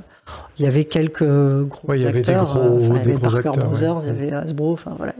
[0.58, 2.44] il y avait quelques gros Ouais, il y avait des acteurs.
[2.46, 4.02] gros- euh, enfin, il y avait gros Parker acteurs, Brothers, ouais.
[4.04, 5.14] il y avait Hasbro, enfin voilà,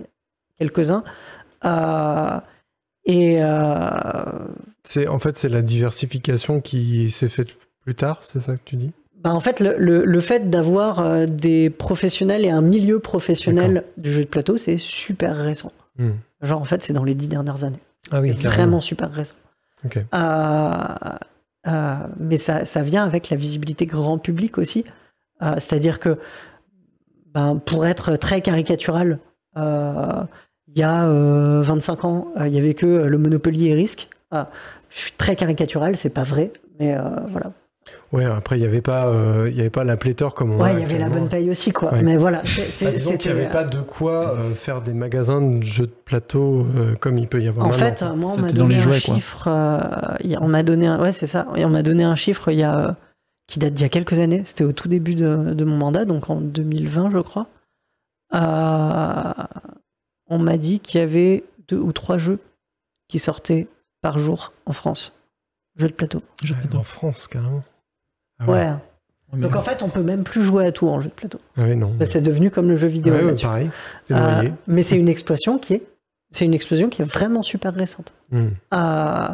[0.58, 1.02] quelques-uns.
[1.64, 2.38] Euh,
[3.04, 3.90] et euh,
[4.84, 7.48] C'est en fait c'est la diversification qui s'est faite
[7.84, 8.92] plus tard, c'est ça que tu dis?
[9.20, 13.84] Bah, en fait, le, le- le fait d'avoir euh, des professionnels et un milieu professionnel
[13.96, 15.72] du jeu de plateau, c'est super récent.
[15.98, 16.10] Hmm.
[16.42, 17.80] Genre, en fait, c'est dans les dix dernières années.
[18.10, 19.34] Ah oui, c'est vraiment super récent.
[20.14, 20.78] Euh,
[21.68, 24.84] euh, mais ça, ça vient avec la visibilité grand public aussi.
[25.42, 26.18] Euh, C'est-à-dire que,
[27.32, 29.18] ben, pour être très caricatural,
[29.56, 30.22] euh,
[30.68, 34.08] il y a euh, 25 ans, il y avait que le Monopoly et Risque.
[34.30, 34.50] Ah,
[34.90, 36.96] je suis très caricatural, c'est pas vrai, mais
[37.28, 37.52] voilà.
[38.12, 40.60] Ouais, après il y avait pas euh, il y avait pas la pléthore comme on
[40.62, 41.92] Ouais, il y avait la bonne paye aussi, quoi.
[41.92, 42.02] Ouais.
[42.02, 44.82] Mais voilà, c'est- c'est- Bah, disons qu'il n'y c'était- avait pas de quoi euh, faire
[44.82, 47.86] des magasins de jeux de plateau euh, comme il peut y avoir En maintenant.
[47.86, 48.14] fait, quoi.
[48.14, 49.14] moi, on C'était m'a dans donné les un jouets, quoi.
[49.14, 49.48] chiffre.
[49.48, 51.48] euh, on m'a donné un, ouais, c'est ça.
[51.56, 52.92] Et on m'a donné un chiffre il y a, euh,
[53.48, 54.42] qui date d'il y a quelques années.
[54.44, 57.46] C'était au tout début de, de mon mandat, donc en 2020, je crois.
[58.34, 59.32] Euh,
[60.28, 62.38] on m'a dit qu'il y avait deux ou trois jeux
[63.08, 63.66] qui sortaient
[64.00, 65.12] par jour en France.
[65.76, 66.22] Jeux de plateau.
[66.42, 67.62] Je- Ouais, en France carrément.
[68.46, 68.72] Ah Ouais.
[69.32, 71.40] Mais Donc en fait, on peut même plus jouer à tout en jeu de plateau.
[71.56, 71.90] Ah ouais, non.
[71.98, 73.14] Bah, c'est devenu comme le jeu vidéo.
[73.14, 73.70] Ouais, pareil.
[74.10, 75.82] Euh, mais c'est une explosion qui est,
[76.30, 78.12] c'est une explosion qui est vraiment super récente.
[78.30, 78.48] Hmm.
[78.74, 79.28] Euh,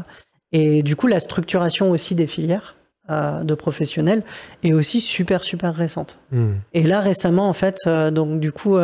[0.52, 2.76] et du coup, la structuration aussi des filières
[3.10, 4.22] euh, de professionnels
[4.62, 6.18] est aussi super, super récente.
[6.30, 6.52] Hmm.
[6.74, 8.76] Et là, récemment, en fait, donc du coup,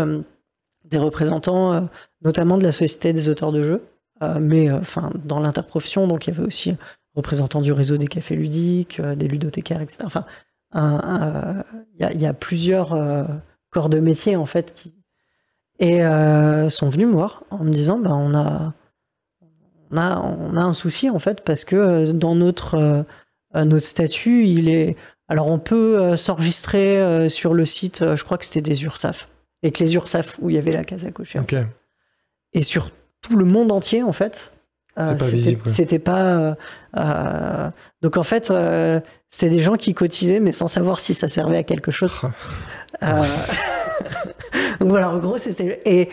[0.84, 1.88] des représentants,
[2.24, 3.82] notamment de la Société des auteurs de jeux,
[4.40, 6.74] mais enfin dans l'interprofession, donc il y avait aussi
[7.14, 9.98] représentants du réseau des cafés ludiques, euh, des ludothécaires, etc.
[10.04, 10.24] Enfin,
[10.74, 13.24] il y, a- il y a plusieurs euh,
[13.70, 14.92] corps de métier en fait qui
[15.80, 18.72] et euh, sont venus me voir en me disant, ben on a
[19.90, 23.04] on a, on a un souci en fait parce que dans notre,
[23.54, 24.96] notre statut, il est.
[25.28, 29.28] Alors on peut s'enregistrer sur le site, je crois que c'était des URSAF,
[29.62, 31.38] et que les URSAF où il y avait la case à cocher.
[32.52, 34.52] Et sur tout le monde entier en fait.
[34.98, 35.58] Euh, pas c'était-.
[35.68, 36.24] C'était pas.
[36.24, 36.54] euh,
[36.96, 37.70] euh,
[38.02, 41.56] donc en fait, euh, c'était des gens qui cotisaient mais sans savoir si ça servait
[41.56, 42.14] à quelque chose.
[43.02, 43.22] Euh,
[44.80, 45.80] Donc voilà, en gros, c'était.
[45.84, 46.08] Et,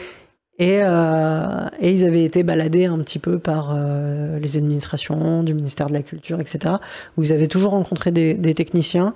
[0.60, 5.54] et, euh, et ils avaient été baladés un petit peu par euh, les administrations du
[5.54, 6.76] ministère de la Culture, etc.,
[7.18, 9.16] où ils avaient toujours rencontré des, des techniciens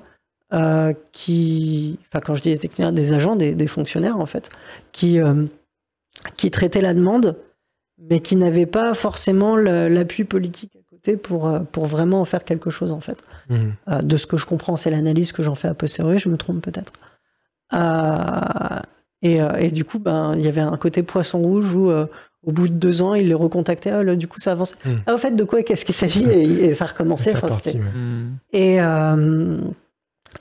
[0.54, 2.00] euh, qui.
[2.08, 4.50] Enfin, quand je dis des techniciens, des agents, des, des fonctionnaires, en fait,
[4.92, 5.46] qui, euh,
[6.38, 7.38] qui traitaient la demande,
[7.98, 12.44] mais qui n'avaient pas forcément l'appui politique à côté pour, euh, pour vraiment en faire
[12.44, 13.18] quelque chose, en fait.
[13.50, 13.70] Hmm.
[13.90, 16.38] Euh, de ce que je comprends, c'est l'analyse que j'en fais a posteriori, je me
[16.38, 16.94] trompe peut-être.
[17.74, 18.80] Euh,
[19.22, 22.06] et, et du coup, ben, il y avait un côté poisson rouge où, euh,
[22.46, 23.90] au bout de deux ans, il les recontactait.
[23.90, 24.76] Ah, là, du coup, ça avance.
[24.86, 24.98] Hmm.
[25.08, 26.30] Ah, au fait, de quoi Qu'est-ce qu'il s'agit?
[26.30, 27.32] Et, et ça recommençait.
[27.32, 27.70] C'est Enfin, parti.
[27.72, 28.76] c'était- ouais.
[28.76, 29.72] Hmm.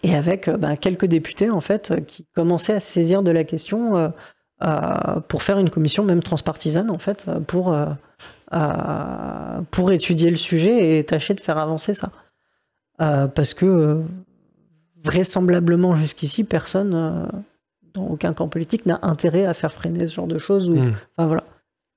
[0.02, 3.44] et, et avec ben, quelques députés, en fait, qui commençaient à se saisir de la
[3.44, 4.12] question
[5.28, 7.86] pour faire une commission, même transpartisane, en fait, euh, pour, euh,
[8.52, 12.10] euh, pour étudier le sujet et tâcher de faire avancer ça.
[13.00, 14.02] Euh, parce que euh,
[15.02, 17.26] vraisemblablement jusqu'ici, personne, euh,
[17.94, 20.68] dans aucun camp politique, n'a intérêt à faire freiner ce genre de choses.
[20.68, 20.92] Ou, Hmm.
[21.16, 21.44] Enfin voilà,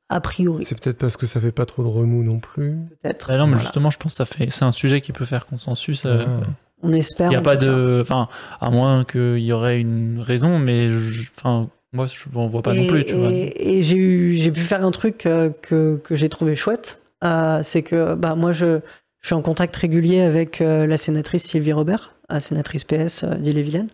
[0.10, 2.76] a priori, C'est peut-être parce que ça fait pas trop de remous non plus.
[3.02, 3.28] peut-être.
[3.30, 3.62] Bah non, mais Voilà.
[3.64, 6.06] justement, je pense que ça fait, c'est un sujet qui peut faire consensus.
[6.06, 6.46] euh, Ah.
[6.84, 7.28] On espère.
[7.28, 8.00] Il n'y a pas de.
[8.02, 8.28] Enfin,
[8.62, 12.74] à moins qu'il y aurait une raison, mais je- enfin, moi, je n'en vois pas
[12.74, 13.32] non et, plus, tu vois.
[13.32, 17.00] et- et j'ai eu, j'ai pu faire un truc euh, que, que j'ai trouvé chouette.
[17.24, 18.80] euh, c'est que bah, moi, je,
[19.20, 23.88] je suis en contact régulier avec euh, la sénatrice Sylvie Robert, la sénatrice PS d'Ille-et-Vilaine,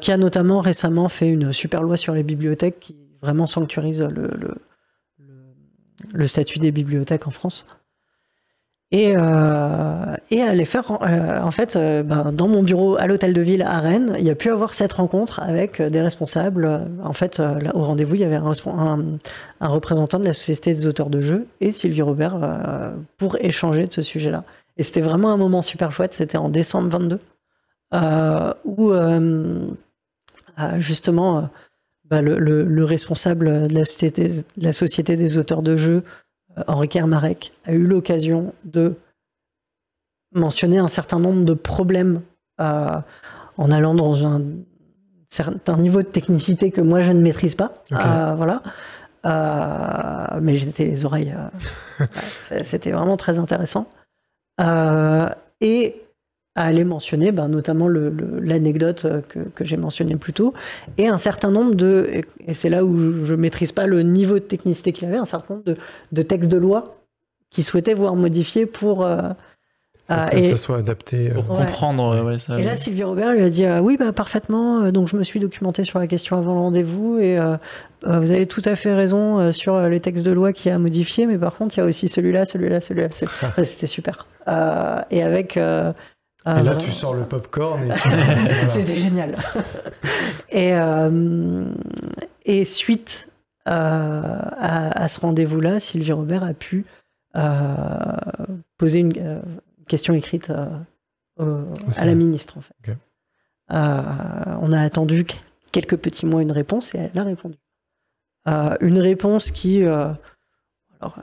[0.00, 4.28] qui a notamment récemment fait une super loi sur les bibliothèques qui vraiment sanctuarise le,
[4.38, 4.54] le,
[5.18, 5.54] le-
[6.14, 7.66] le statut des bibliothèques en France.
[8.92, 13.32] Et, euh, et aller faire, euh, en fait, euh, ben, dans mon bureau à l'hôtel
[13.32, 16.82] de ville à Rennes, il y a pu avoir cette rencontre avec euh, des responsables.
[17.02, 19.04] En fait, euh, là, au rendez-vous, il y avait un, un-
[19.60, 23.88] un représentant de la Société des auteurs de jeux et Sylvie Robert euh, pour échanger
[23.88, 24.44] de ce sujet-là.
[24.76, 26.14] Et c'était vraiment un moment super chouette.
[26.14, 27.18] C'était en décembre 22,
[27.94, 28.92] euh, où
[30.78, 31.48] justement
[32.08, 36.04] bah, le, le- le responsable de la Société, des auteurs de jeux,
[36.66, 38.94] Henri Kermarek, a eu l'occasion de
[40.34, 42.22] mentionner un certain nombre de problèmes
[42.60, 42.98] euh,
[43.56, 44.42] en allant dans un
[45.28, 47.82] certain niveau de technicité que moi je ne maîtrise pas.
[47.92, 48.62] Euh, voilà.
[49.24, 51.34] Euh, mais j'étais les oreilles.
[52.00, 52.06] euh,
[52.50, 53.90] ouais, C'était vraiment très intéressant.
[54.60, 55.28] Euh,
[55.60, 56.05] et
[56.56, 60.54] à aller mentionner ben, notamment le- le- l'anecdote euh, que, que j'ai mentionnée plus tôt,
[60.98, 62.08] et un certain nombre de,
[62.48, 65.24] et- c'est là où je ne maîtrise pas le niveau de technicité qu'il avait, un
[65.26, 65.76] certain nombre de,
[66.12, 66.96] de textes de loi
[67.50, 69.04] qu'il souhaitait voir modifiés pour...
[69.04, 69.20] euh,
[70.08, 71.30] Pour euh, que et, ça soit adapté.
[71.30, 71.66] euh, Pour Ouais.
[71.66, 72.58] comprendre, ouais, ouais, ça.
[72.58, 74.82] et là, Sylvie Robert lui a dit euh, Oui, bah, parfaitement.
[74.84, 77.18] euh, donc, je me suis documenté sur la question avant le rendez-vous.
[77.18, 77.56] Et euh,
[78.04, 81.26] vous avez tout à fait raison euh, sur les textes de loi qui a modifié.
[81.26, 83.10] Mais par contre, il y a aussi celui-là, celui-là, celui-là.
[83.10, 84.26] celui- Enfin, C'était super.
[84.48, 85.56] Euh, et avec.
[86.46, 88.68] Euh, Et euh, là, vraiment- tu sors le popcorn et tu- voilà.
[88.68, 89.36] C'était génial.
[90.50, 91.64] et, euh,
[92.44, 93.28] et suite
[93.68, 96.84] euh, à, à ce rendez-vous-là, Sylvie Robert a pu
[97.36, 98.16] euh,
[98.78, 99.40] poser une euh,
[99.88, 101.64] question écrite euh,
[101.96, 102.58] à la ministre.
[102.58, 102.74] En fait.
[103.72, 104.02] Euh,
[104.60, 105.36] on a attendu qu-
[105.72, 107.56] quelques petits mois une réponse et elle a répondu.
[108.48, 110.08] Euh, une réponse qui, euh,
[111.00, 111.22] alors, euh,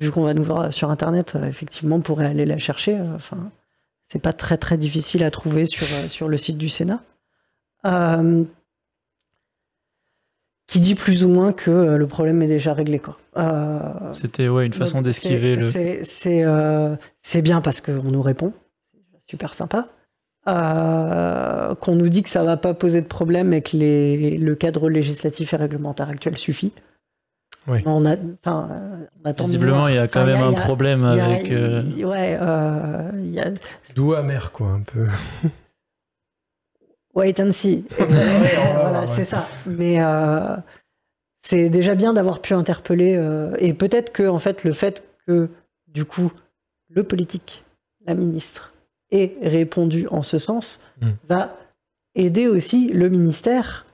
[0.00, 2.96] vu qu'on va nous voir sur Internet, euh, effectivement, on pourrait aller la chercher.
[2.96, 3.50] euh, Enfin,
[4.08, 7.02] c'est pas très très difficile à trouver sur, euh, sur le site du Sénat.
[7.86, 8.44] Euh,
[10.66, 12.98] qui dit plus ou moins que euh, le problème est déjà réglé.
[12.98, 13.16] Quoi.
[13.36, 15.62] Euh, C'était ouais, une façon d'esquiver le.
[15.62, 18.52] C'est c'est, euh, c'est bien parce qu'on nous répond,
[18.92, 19.88] c'est super sympa.
[20.46, 24.54] Euh, qu'on nous dit que ça va pas poser de problème et que les, le
[24.54, 26.72] cadre législatif et réglementaire actuel suffit.
[27.68, 27.82] Oui.
[27.86, 30.46] On a, enfin, euh, on attend de Visiblement, il y a quand Enfin, même a-
[30.46, 31.50] un a- problème a- avec.
[31.50, 33.50] euh, il- Ouais, euh, il y a
[33.94, 35.06] Doux amer, quoi, un peu.
[37.14, 37.84] wait and see.
[37.98, 39.06] voilà, ouais.
[39.06, 39.48] c'est ça.
[39.66, 40.56] Mais euh,
[41.40, 43.14] c'est déjà bien d'avoir pu interpeller.
[43.16, 45.48] euh, et peut-être que, en fait, le fait que,
[45.88, 46.32] du coup,
[46.90, 47.64] le politique,
[48.06, 48.72] la ministre,
[49.10, 51.06] ait répondu en ce sens, Mm.
[51.28, 51.56] va
[52.14, 53.86] aider aussi le ministère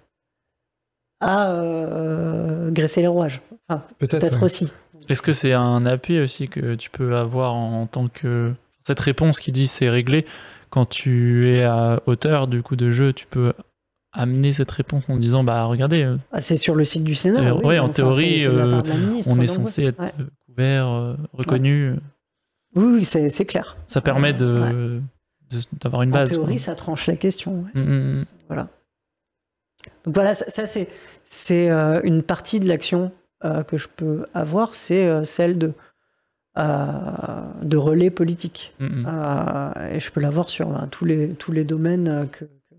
[1.24, 3.40] à euh, graisser les rouages.
[3.68, 4.20] Enfin, Peut-être.
[4.20, 4.44] peut-être ouais.
[4.44, 4.70] aussi.
[5.08, 8.52] Est-ce que c'est un appui aussi que tu peux avoir en tant que.
[8.86, 10.26] Cette réponse qui dit c'est réglé,
[10.70, 13.52] quand tu es à hauteur du coup de jeu, tu peux
[14.12, 17.54] amener cette réponse en disant bah regardez, euh, Ah, c'est sur le site du Sénat.
[17.54, 19.88] Oui, ouais, en enfin, théorie, euh, ministre, on est censé ouais.
[19.88, 20.10] être Ouais.
[20.46, 21.94] couvert, euh, reconnu.
[22.76, 23.76] Oui, oui, c'est c'est clair.
[23.86, 24.72] Ça permet de Ouais.
[24.72, 25.00] de-
[25.82, 26.30] d'avoir une En base.
[26.30, 26.62] théorie, quoi.
[26.64, 27.64] ça tranche la question.
[27.74, 27.80] ouais.
[27.80, 28.66] Mm, mm, mm.
[30.04, 30.88] Donc voilà, ça, ça, c'est
[31.24, 33.12] c'est euh, une partie de l'action
[33.44, 35.72] euh, que je peux avoir, c'est euh, celle de
[36.56, 36.92] euh,
[37.62, 38.74] de relais politique.
[38.78, 39.06] Mm, mm.
[39.08, 42.74] Euh, et je peux l'avoir sur ben, tous les tous les domaines euh, que que,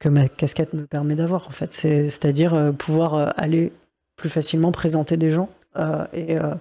[0.00, 1.46] que ma casquette me permet d'avoir.
[1.48, 3.72] En fait, c'est c'est-à-dire euh, pouvoir euh, aller
[4.16, 6.54] plus facilement présenter des gens euh, et euh,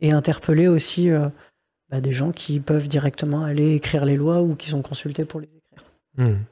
[0.00, 1.28] et interpeller aussi euh,
[1.90, 5.40] bah, des gens qui peuvent directement aller écrire les lois ou qui sont consultés pour
[5.40, 5.90] les écrire.
[6.16, 6.42] Hmm.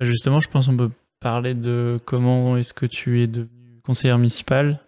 [0.00, 4.80] Justement, je pense qu'on peut parler de comment est-ce que tu es devenu conseillère municipale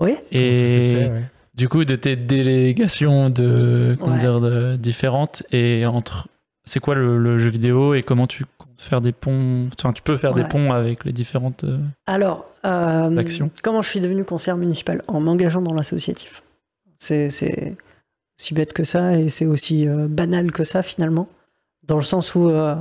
[0.00, 0.14] Oui.
[0.32, 1.22] Et fait, ouais.
[1.54, 4.18] du coup de tes délégations de comment Ouais.
[4.18, 6.28] dire de, différentes et entre
[6.64, 10.02] c'est quoi le, le jeu vidéo et comment tu comptes faire des ponts enfin tu
[10.02, 13.22] peux faire des ponts avec les différentes euh, Alors, euh,
[13.62, 15.02] comment je suis devenu conseillère municipale?
[15.08, 16.42] En m'engageant dans l'associatif.
[16.96, 17.72] C'est c'est
[18.38, 21.28] aussi bête que ça et c'est aussi euh, banal que ça finalement,
[21.86, 22.76] dans le sens où euh,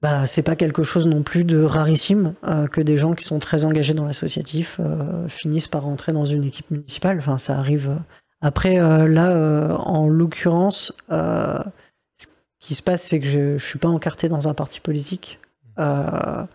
[0.00, 3.40] bah, c'est pas quelque chose non plus de rarissime euh, que des gens qui sont
[3.40, 7.22] très engagés dans l'associatif euh, finissent par rentrer dans une équipe municipale.
[7.38, 7.90] Ça arrive.
[7.90, 7.96] euh.
[8.40, 12.26] Après, là, en l'occurrence, ce
[12.60, 15.40] qui se passe, c'est que je, je suis pas encarté dans un parti politique.
[15.76, 16.46] Il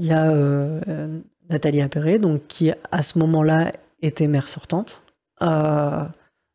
[0.00, 0.32] y a
[1.48, 3.70] Nathalie Appéré, donc, qui à ce moment-là
[4.00, 5.04] était maire sortante.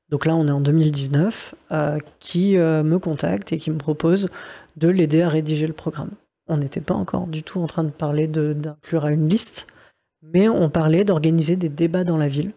[0.09, 4.29] Donc là, on est en 2019, euh, qui euh, me contacte et qui me propose
[4.77, 6.11] de l'aider à rédiger le programme.
[6.47, 9.67] On n'était pas encore du tout en train de parler de- d'inclure à une liste,
[10.21, 12.53] mais on parlait d'organiser des débats dans la ville.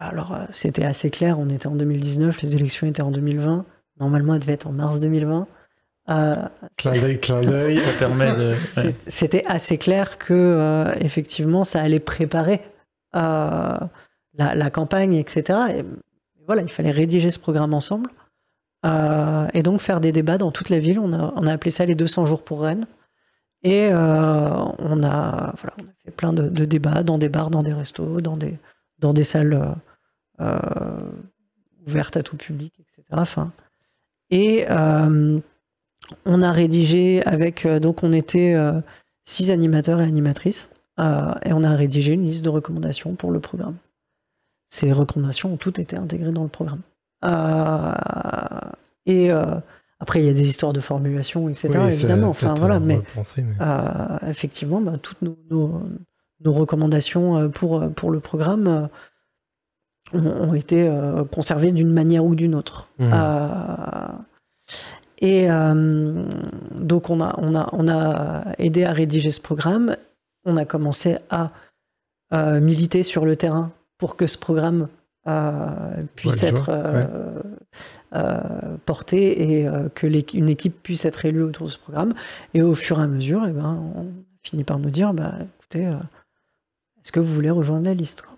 [0.00, 3.64] Alors, euh, c'était assez clair, on était en 2019, les élections étaient en 2020.
[4.00, 5.46] Normalement, elles devaient être en mars 2020.
[6.10, 6.34] Euh,
[6.76, 7.78] Clin d'œil, clin d'œil.
[7.78, 8.94] ça permet de ouais.
[9.06, 12.60] C'était assez clair que euh, effectivement ça allait préparer
[13.16, 13.78] euh,
[14.34, 15.58] la, la campagne, etc.
[15.78, 15.84] Et
[16.46, 18.10] voilà, il fallait rédiger ce programme ensemble
[18.84, 20.98] Euh, et donc faire des débats dans toute la ville.
[20.98, 22.86] On a, appelé ça les 200 jours pour Rennes.
[23.62, 25.54] Et euh, on, a,
[26.04, 29.74] fait plein de, débats dans des bars, dans des restos, dans des, salles
[30.40, 30.58] euh,
[31.86, 33.24] ouvertes à tout public, etc.
[34.30, 34.66] Et
[36.26, 38.54] on a rédigé avec donc on était
[39.24, 43.76] six animateurs et animatrices et on a rédigé une liste de recommandations pour le programme.
[44.74, 46.80] Ces recommandations ont toutes été intégrées dans le programme.
[47.24, 47.92] Euh,
[49.06, 49.54] et euh,
[50.00, 51.68] Après, il y a des histoires de formulation, etc.
[51.68, 52.30] Oui, évidemment.
[52.30, 52.96] Enfin, voilà, mais
[53.60, 55.82] euh, effectivement, bah, toutes nos, nos-
[56.44, 58.88] nos recommandations pour, pour le programme
[60.12, 62.88] ont, été euh, conservées d'une manière ou d'une autre.
[63.14, 64.08] Euh,
[65.20, 66.24] et euh,
[66.78, 69.96] donc, on a, on, a, on a aidé à rédiger ce programme.
[70.44, 71.50] On a commencé à
[72.60, 73.70] militer sur le terrain
[74.04, 74.88] pour que ce programme
[75.26, 77.40] euh, puisse Ouais, être euh,
[78.14, 82.12] euh, porté et que l'équ- une équipe puisse être élue autour de ce programme.
[82.52, 84.08] Et au fur et à mesure, eh ben, on
[84.42, 85.84] finit par nous dire bah, écoutez,
[87.00, 88.36] est-ce que vous voulez rejoindre la liste quoi?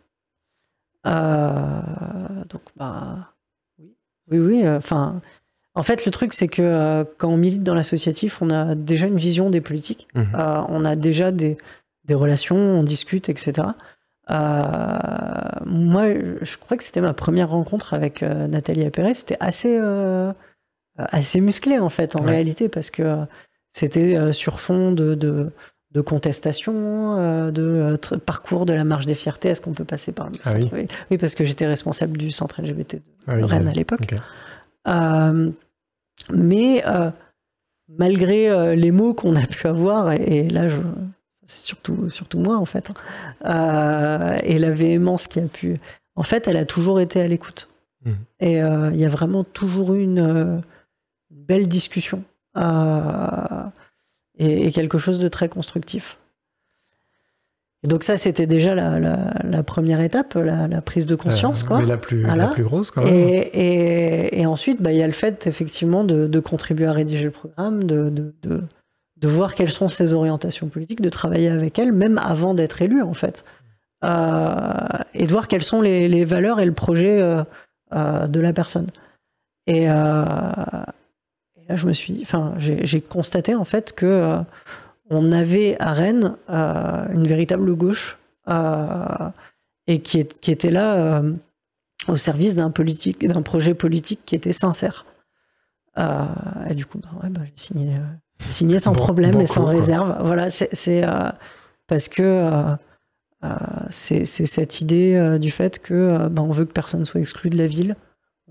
[2.49, 3.33] Donc, bah,
[3.81, 3.91] oui,
[4.31, 4.69] oui, oui.
[4.69, 5.21] Enfin,
[5.75, 9.17] en fait, le truc, c'est que quand on milite dans l'associatif, on a déjà une
[9.17, 10.07] vision des politiques.
[10.37, 11.59] Euh, on a déjà des,
[12.05, 13.69] des relations, on discute, etc.
[14.31, 14.99] Euh,
[15.65, 16.05] moi,
[16.43, 19.15] je crois que c'était ma première rencontre avec euh, Nathalie Appéré.
[19.15, 20.33] C'était assez, euh,
[20.99, 22.31] assez musclé, en fait, en Ouais.
[22.33, 23.17] réalité, parce que
[23.71, 25.53] c'était sur fond de, de,
[25.93, 29.49] de contestation, de parcours de la marche des fiertés.
[29.51, 30.63] Est-ce qu'on peut passer par le Ah oui.
[30.63, 30.77] centre
[31.11, 34.15] Oui, parce que j'étais responsable du centre LGBT de Ah oui, Rennes a- à l'époque.
[34.89, 35.51] Euh,
[36.33, 37.11] mais euh,
[37.89, 40.77] malgré les mots qu'on a pu avoir, et, et là, je,
[41.47, 42.91] surtout, surtout moi en fait,
[43.45, 45.79] euh, et la véhémence qui a pu.
[46.15, 47.69] En fait, elle a toujours été à l'écoute.
[48.05, 48.17] Mhm.
[48.41, 50.19] Et euh, il y a vraiment toujours eu une,
[51.31, 52.23] une belle discussion
[52.57, 53.65] euh,
[54.39, 56.19] et, et quelque chose de très constructif.
[57.83, 61.63] Et donc, ça, c'était déjà la, la- la première étape, la, la prise de conscience.
[61.63, 61.81] Quoi.
[61.81, 62.47] Mais la plus, Voilà.
[62.47, 63.13] la plus grosse, quand même.
[63.13, 66.93] Et, et- et ensuite, bah, il y a le fait, effectivement, de, de contribuer à
[66.93, 68.63] rédiger le programme, de, de, de-
[69.17, 73.03] de voir quelles sont ses orientations politiques, de travailler avec elle, même avant d'être élu,
[73.03, 73.45] en fait.
[74.05, 74.61] Euh,
[75.15, 77.43] et de voir quelles sont les, valeurs et le projet euh,
[77.95, 78.87] euh, de la personne.
[79.67, 80.87] Et, là,
[81.75, 84.39] je me suis, enfin, j'ai constaté, en fait, que
[85.09, 88.19] on avait à Rennes une véritable gauche
[89.87, 91.23] et qui, était là.
[92.07, 95.07] au service d'un politique, d'un projet politique qui était sincère.
[96.69, 97.97] Et du coup, bah, j'ai signé,
[98.49, 99.71] signé sans Bon- problème bon et sans coup, quoi.
[99.71, 100.17] réserve.
[100.25, 101.31] Voilà, c'est euh,
[101.87, 102.75] parce que euh,
[103.45, 103.49] euh,
[103.91, 107.67] c'est cette idée du fait que bah, on veut que personne soit exclu de la
[107.67, 107.97] ville.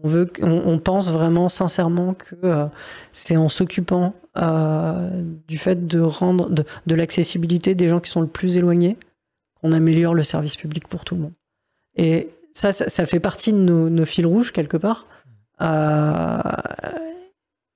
[0.04, 2.66] On veut, on, on pense vraiment sincèrement que euh,
[3.14, 8.20] c'est en s'occupant euh, du fait de rendre de, de l'accessibilité des gens qui sont
[8.22, 8.98] le plus éloignés
[9.62, 11.34] qu'on améliore le service public pour tout le monde.
[11.96, 15.06] Et ça, ça, ça fait partie de nos, nos fils rouges quelque part.
[15.62, 16.42] Euh,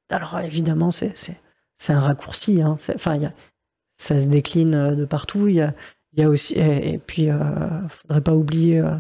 [0.10, 1.14] alors évidemment, c'est
[1.80, 2.62] c'est un raccourci.
[2.62, 2.78] Hein.
[2.94, 3.34] Enfin, il y a,
[3.94, 5.48] ça se décline euh, de partout.
[5.48, 5.74] Il y a,
[6.14, 7.38] il aussi et, puis, euh,
[7.88, 8.92] faudrait pas oublier euh,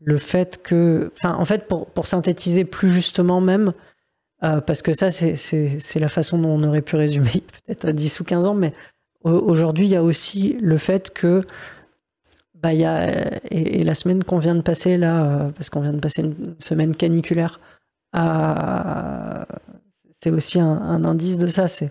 [0.00, 3.72] le fait que, enfin, en fait, pour, pour synthétiser plus justement même,
[4.44, 8.20] euh, parce que ça, c'est- la façon dont on aurait pu résumer il peut-être 10
[8.20, 8.72] ou 15 ans, mais
[9.24, 11.44] au- aujourd'hui, il y a aussi le fait que
[12.54, 13.08] bah, il y a,
[13.50, 16.94] et, la semaine qu'on vient de passer là, parce qu'on vient de passer une semaine
[16.94, 17.58] caniculaire,
[20.22, 21.68] c'est aussi un, un indice de ça.
[21.68, 21.90] C'est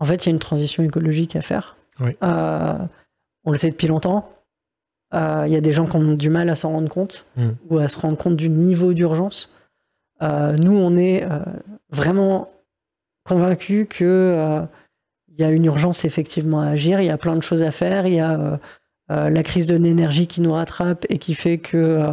[0.00, 1.76] en fait, il y a une transition écologique à faire.
[2.00, 2.12] Oui.
[2.22, 2.74] Euh,
[3.44, 4.28] on le sait depuis longtemps.
[5.14, 7.50] Euh, Il y a des gens qui ont du mal à s'en rendre compte Mm.
[7.68, 9.52] ou à se rendre compte du niveau d'urgence.
[10.22, 11.26] Euh, nous, on est
[11.90, 12.50] vraiment
[13.24, 14.62] convaincus que
[15.28, 17.00] il y a une urgence effectivement à agir.
[17.00, 18.06] Il y a plein de choses à faire.
[18.06, 18.58] Il y a
[19.08, 22.12] la crise de l'énergie qui nous rattrape et qui fait que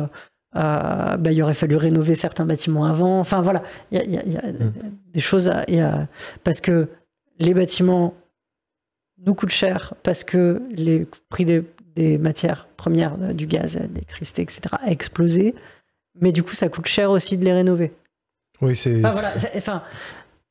[0.53, 3.19] bah, il aurait fallu rénover certains bâtiments avant.
[3.19, 4.73] Enfin voilà, il y a, il y a- il y a Mm.
[5.13, 6.07] des choses à, y a-
[6.43, 6.87] parce que
[7.39, 8.13] les bâtiments
[9.19, 11.63] nous coûtent cher parce que les prix des,
[11.95, 15.55] des matières premières, euh, du gaz, de l'électricité, etc., a explosé.
[16.21, 17.93] Mais du coup, ça coûte cher aussi de les rénover.
[18.61, 18.97] Oui, c'est.
[18.99, 19.83] Enfin, voilà, c'est- enfin,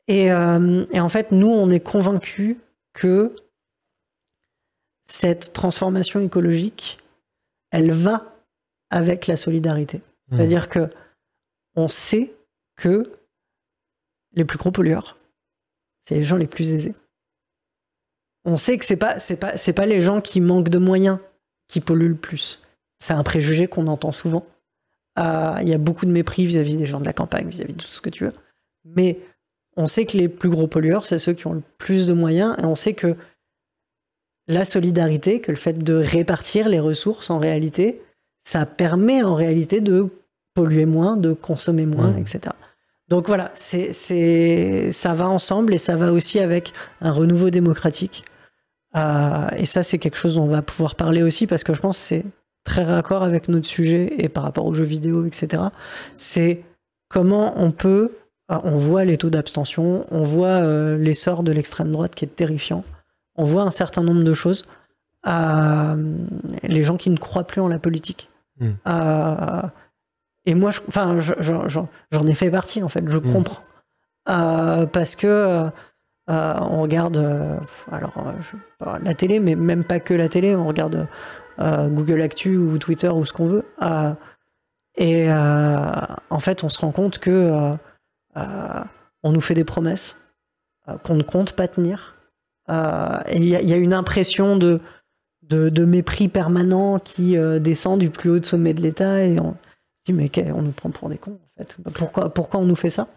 [0.09, 2.57] et, euh, et en fait, nous, on est convaincus
[2.93, 3.35] que
[5.03, 6.99] cette transformation écologique,
[7.71, 8.37] elle va
[8.91, 9.99] avec la solidarité.
[10.31, 10.39] Mhm.
[10.39, 10.91] C'est-à-dire que
[11.75, 12.33] on sait
[12.77, 13.13] que
[14.35, 15.17] les plus gros pollueurs,
[16.07, 16.95] c'est les gens les plus aisés.
[18.45, 21.19] On sait que c'est pas c'est pas c'est pas les gens qui manquent de moyens
[21.69, 22.63] qui polluent le plus.
[23.01, 24.47] C'est un préjugé qu'on entend souvent.
[25.19, 27.83] Euh, Il y a beaucoup de mépris vis-à-vis des gens de la campagne, vis-à-vis de
[27.83, 28.33] tout ce que tu veux.
[28.85, 29.19] Mais
[29.77, 32.55] on sait que les plus gros pollueurs, c'est ceux qui ont le plus de moyens,
[32.63, 33.17] et on sait que
[34.49, 38.01] la solidarité, que le fait de répartir les ressources en réalité,
[38.39, 40.09] ça permet en réalité de
[40.55, 42.19] polluer moins, de consommer moins, Mmh.
[42.19, 42.41] etc.
[43.09, 48.25] Donc voilà, c'est, c'est, ça va ensemble et ça va aussi avec un renouveau démocratique.
[48.97, 51.81] Euh, et ça, c'est quelque chose dont on va pouvoir parler aussi parce que je
[51.81, 52.25] pense que c'est
[52.65, 55.63] très raccord avec notre sujet et par rapport aux jeux vidéo, etc.
[56.15, 56.63] C'est
[57.09, 58.13] comment on peut
[58.51, 62.35] euh, on voit les taux d'abstention, on voit euh, l'essor de l'extrême droite qui est
[62.35, 62.85] terrifiant,
[63.37, 64.67] on voit un certain nombre de choses.
[65.27, 66.17] Euh,
[66.63, 68.31] les gens qui ne croient plus en la politique.
[68.61, 68.71] Mm.
[68.87, 69.63] Euh,
[70.47, 73.05] et moi, je- enfin, j'en ai fait partie en fait.
[73.07, 73.33] Je Mm.
[73.33, 73.63] comprends
[74.29, 75.71] Euh, parce que euh,
[76.29, 77.57] on regarde, euh,
[77.93, 78.57] alors je-
[79.05, 80.57] la télé, mais même pas que la télé.
[80.57, 81.07] On regarde
[81.61, 83.65] Google Actu ou Twitter ou ce qu'on veut.
[84.99, 87.77] Et en fait, on se rend compte que
[88.35, 90.21] on nous fait des promesses
[91.05, 92.15] qu'on ne compte pas tenir.
[92.69, 94.81] Euh, et il y, a- il y a une impression de,
[95.43, 99.57] de, de mépris permanent qui euh, descend du plus haut sommet de l'État et on
[100.13, 101.77] mais on nous prend pour des cons en fait?
[101.95, 103.09] Pourquoi, pourquoi on nous fait ça?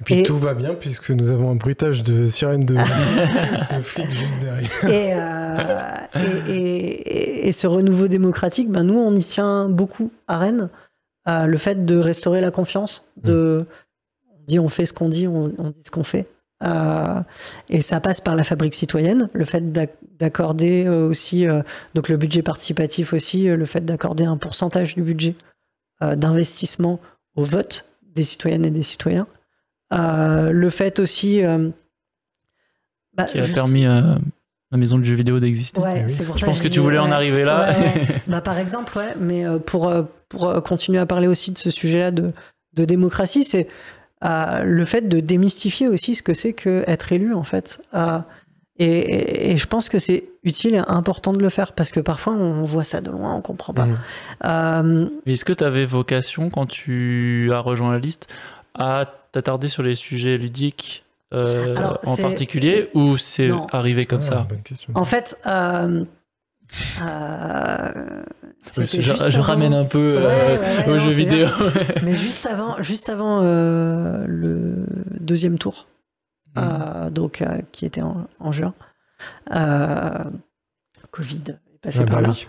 [0.00, 3.80] Et puis Et- tout va bien puisque nous avons un bruitage de sirène de, de
[3.82, 4.84] flics juste derrière.
[4.88, 10.68] et, euh, et, ce renouveau démocratique, ben nous, on y tient beaucoup à Rennes.
[11.26, 13.66] Le fait de restaurer la confiance, de,
[14.28, 16.26] on dit on fait ce qu'on dit, on, on dit ce qu'on fait.
[16.64, 17.20] Euh,
[17.68, 21.62] et ça passe par la fabrique citoyenne, le fait d'ac- d'accorder euh, aussi, euh,
[21.94, 25.36] donc le budget participatif aussi, le fait d'accorder un pourcentage du budget
[26.00, 27.00] d'investissement
[27.36, 29.26] au vote des citoyennes et des citoyens.
[29.92, 31.42] Euh, le fait aussi.
[31.44, 31.68] euh,
[33.14, 34.18] bah, qui a juste- permis à
[34.70, 35.80] la maison de jeux vidéo d'exister.
[35.80, 36.26] Ouais, Eh oui.
[36.36, 37.76] Je pense que tu voulais en arriver là.
[37.78, 38.06] Ouais.
[38.28, 41.58] Bah, par exemple, ouais, mais euh, pour, euh, pour euh, continuer à parler aussi de
[41.58, 42.32] ce sujet-là de,
[42.74, 43.66] de démocratie, c'est
[44.24, 47.80] euh, le fait de démystifier aussi ce que c'est que être élu, en fait.
[47.94, 48.18] Euh,
[48.78, 52.00] et, et- et je pense que c'est utile et important de le faire parce que
[52.00, 53.86] parfois on voit ça de loin, on comprend pas.
[53.86, 53.98] Mhm.
[54.44, 58.26] Euh, Est-ce que tu avais vocation, quand tu as rejoint la liste,
[58.74, 64.26] à t'attarder sur les sujets ludiques euh, Alors, en particulier ou c'est arrivé comme Ah,
[64.26, 64.92] ça bonne question.
[64.96, 66.04] en fait, euh,
[67.02, 67.92] euh,
[68.76, 71.46] je, avant- ramène un peu Ouais, euh, ouais, ouais, aux non, jeux vidéo.
[72.02, 74.86] Mais juste avant, juste avant euh, le
[75.20, 75.86] deuxième tour,
[76.58, 78.89] euh, donc euh, qui était en, en juin, euh,
[81.10, 82.28] Covid est passé Ah, par bah là.
[82.32, 82.46] oui.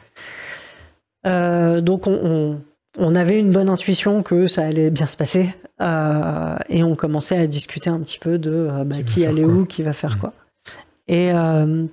[1.28, 2.62] Euh, donc on, on-
[2.98, 7.38] on avait une bonne intuition que ça allait bien se passer euh, et on commençait
[7.38, 10.20] à discuter un petit peu de euh, bah, Qui allait où, qui va faire Mhm.
[10.20, 10.34] quoi.
[11.08, 11.86] Et euh,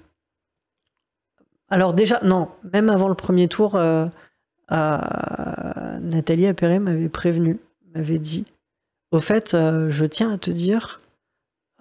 [1.70, 4.06] alors déjà, non, même avant le premier tour, euh,
[4.72, 7.58] euh, Nathalie Appéré m'avait prévenu,
[7.94, 8.44] m'avait dit,
[9.12, 11.00] au fait, euh, je tiens à te dire,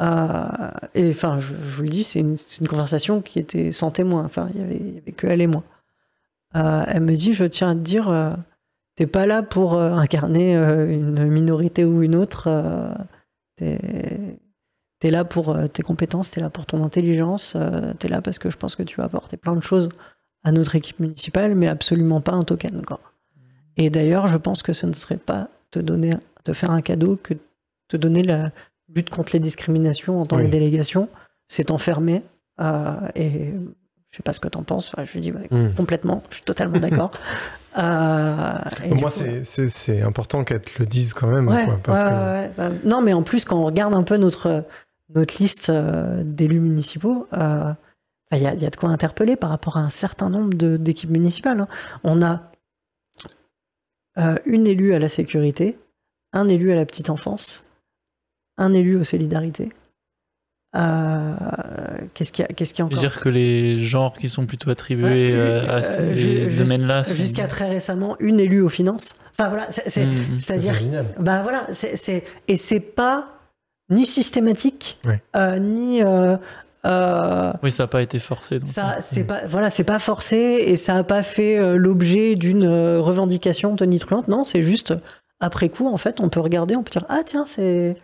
[0.02, 0.48] euh,
[0.94, 2.38] et enfin, je, vous le dis, c'est une,
[2.68, 5.64] conversation qui était sans témoin, enfin, il y avait, il que elle et moi.
[6.56, 8.34] Euh, elle me dit, je tiens à te dire, euh,
[8.96, 12.50] t'es pas là pour euh, incarner une minorité ou une autre,
[13.58, 13.80] t'es
[15.00, 17.56] t'es là pour tes compétences, t'es là pour ton intelligence,
[18.00, 19.90] t'es là parce que je pense que tu vas apporter plein de choses
[20.44, 22.82] à notre équipe municipale, mais absolument pas un token.
[23.76, 27.16] Et d'ailleurs, je pense que ce ne serait pas te donner, te faire un cadeau
[27.22, 27.36] que
[27.88, 28.52] te donner la
[28.94, 30.44] lutte contre les discriminations en tant Oui.
[30.46, 31.10] que délégation,
[31.48, 32.24] c'est t'enfermer.
[32.60, 33.52] euh, et
[34.10, 34.92] je sais pas ce que t'en penses.
[34.94, 35.74] Enfin, je lui dis ouais, Mhm.
[35.76, 37.12] complètement, je suis totalement d'accord.
[37.78, 38.54] Euh,
[38.92, 41.48] Moi, c'est- important qu'elle te le dise quand même.
[41.48, 42.52] Ouais, quoi, parce ouais, que- ouais, ouais.
[42.58, 44.64] Bah, non, mais en plus, quand on regarde un peu notre,
[45.14, 47.72] notre liste euh, d'élus municipaux, euh,
[48.32, 50.56] il y, a, il y a de quoi interpeller par rapport à un certain nombre
[50.78, 51.60] d'équipes municipales.
[51.60, 51.68] hein.
[52.04, 52.42] On a
[54.46, 55.78] une élue à la sécurité,
[56.34, 57.67] un élu à la petite enfance,
[58.58, 59.70] un élu aux solidarités.
[60.76, 61.34] Euh,
[62.14, 64.18] Qu'est-ce qu'il y a, qu'est-ce qu'il y a Je veux encore dire que les genres
[64.18, 67.04] qui sont plutôt attribués Ouais, euh, à euh, ces domaines-là.
[67.04, 69.16] sont- Jusqu'à très récemment, une élue aux finances.
[69.32, 70.40] Enfin voilà, c'est- c'est- Mhm.
[70.40, 70.74] c'est-à-dire
[71.20, 73.30] bah voilà, c'est, c'est- et c'est pas
[73.90, 75.22] ni systématique, Ouais.
[75.36, 76.38] euh, ni euh,
[76.86, 78.60] euh, Oui, ça n'a pas été forcé.
[78.60, 78.68] donc.
[78.68, 80.38] ça, c'est pas voilà, c'est pas forcé
[80.68, 84.28] et ça a pas fait euh, l'objet d'une euh, revendication tonitruante.
[84.28, 84.94] Non, c'est juste
[85.40, 87.96] après coup en fait, on peut regarder, on peut dire ah tiens c'est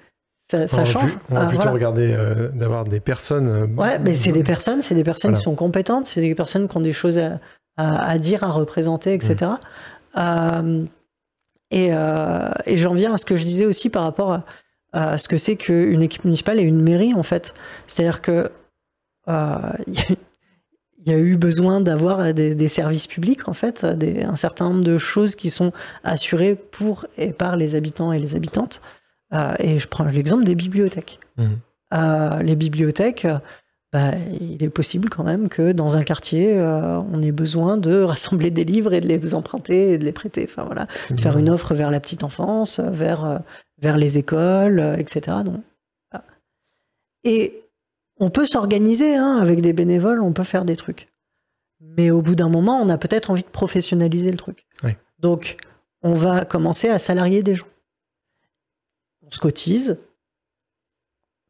[0.62, 1.18] ça, ça on va change.
[1.30, 1.72] on va Ah, plutôt voilà.
[1.72, 3.48] regarder euh, d'avoir des personnes.
[3.48, 5.40] euh, Ouais, mais c'est des personnes, c'est des personnes Voilà.
[5.40, 7.40] qui sont compétentes, c'est des personnes qui ont des choses à,
[7.78, 9.52] à- à dire, à représenter, etc.
[10.18, 10.84] Euh,
[11.72, 14.42] et euh, et j'en viens à ce que je disais aussi par rapport
[14.94, 17.56] à, ce que c'est qu'une équipe municipale et une mairie, en fait.
[17.88, 18.52] C'est-à-dire que
[19.28, 20.16] euh, il y, a-
[21.06, 24.66] il y a eu besoin d'avoir des, des services publics, en fait, des- un certain
[24.70, 25.72] nombre de choses qui sont
[26.04, 28.82] assurées pour et par les habitants et les habitantes.
[29.34, 31.20] Euh, et je prends l'exemple des bibliothèques.
[31.38, 31.60] Mhm.
[31.94, 33.28] Euh, les bibliothèques,
[33.92, 38.02] bah, il est possible quand même que dans un quartier, euh, on ait besoin de
[38.04, 40.46] rassembler des livres et de les emprunter et de les prêter.
[40.50, 43.42] Enfin voilà, de faire une offre vers la petite enfance, vers,
[43.82, 45.38] vers les écoles, etc.
[45.46, 45.62] Donc,
[46.12, 46.26] voilà.
[47.24, 47.62] Et
[48.20, 51.10] on peut s'organiser hein, avec des bénévoles, on peut faire des trucs.
[51.98, 54.66] Mais au bout d'un moment, on a peut-être envie de professionnaliser le truc.
[54.84, 54.92] Oui.
[55.20, 55.58] Donc,
[56.02, 57.66] on va commencer à salarier des gens.
[59.34, 59.98] Se cotise,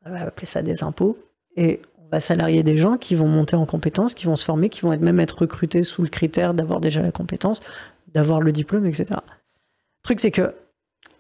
[0.06, 1.18] on va appeler ça des impôts,
[1.58, 4.70] et on va salarier des gens qui vont monter en compétences, qui vont se former,
[4.70, 7.60] qui vont être, même être recrutés sous le critère d'avoir déjà la compétence,
[8.08, 9.06] d'avoir le diplôme, etc.
[9.12, 10.54] Le truc, c'est que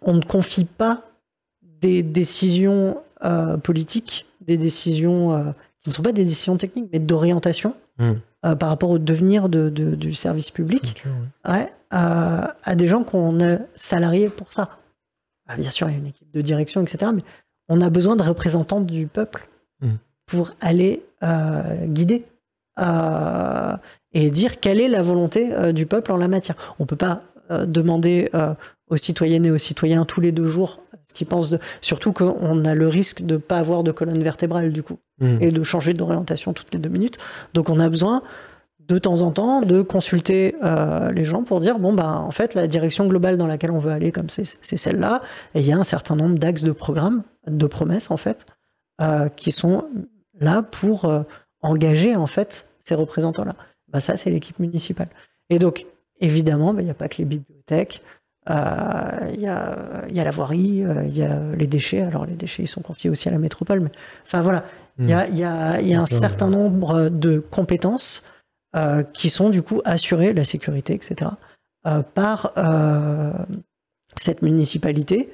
[0.01, 1.03] on ne confie pas
[1.61, 5.51] des décisions euh, politiques, des décisions euh,
[5.81, 8.13] qui ne sont pas des décisions techniques, mais d'orientation Mm.
[8.45, 11.03] euh, par rapport au devenir de- de- du service public
[11.47, 14.77] ouais, à des gens qu'on a salariés pour ça.
[15.47, 17.11] Ah, bien sûr, il y a une équipe de direction, etc.
[17.13, 17.23] Mais
[17.69, 19.47] on a besoin de représentants du peuple
[19.81, 19.95] Mm.
[20.27, 22.23] pour aller euh, guider
[22.79, 23.75] euh,
[24.13, 26.55] et dire quelle est la volonté euh, du peuple en la matière.
[26.79, 27.21] On peut pas
[27.67, 28.31] demander
[28.89, 31.59] aux citoyennes et aux citoyens tous les deux jours ce qu'ils pensent de.
[31.81, 35.37] Surtout qu'on a le risque de pas avoir de colonne vertébrale du coup Mm.
[35.41, 37.17] et de changer d'orientation toutes les deux minutes.
[37.53, 38.23] Donc on a besoin
[38.87, 42.53] de temps en temps de consulter euh, les gens pour dire bon bah en fait
[42.53, 45.21] la direction globale dans laquelle on veut aller comme c'est c'est celle-là
[45.55, 48.45] et il y a un certain nombre d'axes de programmes de promesses en fait
[49.01, 49.85] euh, qui sont
[50.39, 51.23] là pour euh,
[51.61, 53.55] engager en fait ces représentants là
[53.91, 55.07] bah ça c'est l'équipe municipale
[55.49, 55.85] et donc
[56.19, 58.01] évidemment bah, il n'y a pas que les bibliothèques
[58.49, 58.51] il
[59.39, 62.01] y, a, il y a la voirie, il y a les déchets.
[62.01, 63.79] Alors les déchets, ils sont confiés aussi à la métropole.
[63.79, 63.91] Mais
[64.25, 64.65] enfin voilà,
[64.99, 68.21] il y a, il y a- y a un certain nombre de compétences
[68.75, 71.31] euh, qui sont du coup assurées, la sécurité, etc.,
[71.85, 73.31] euh, par euh,
[74.15, 75.31] cette municipalité.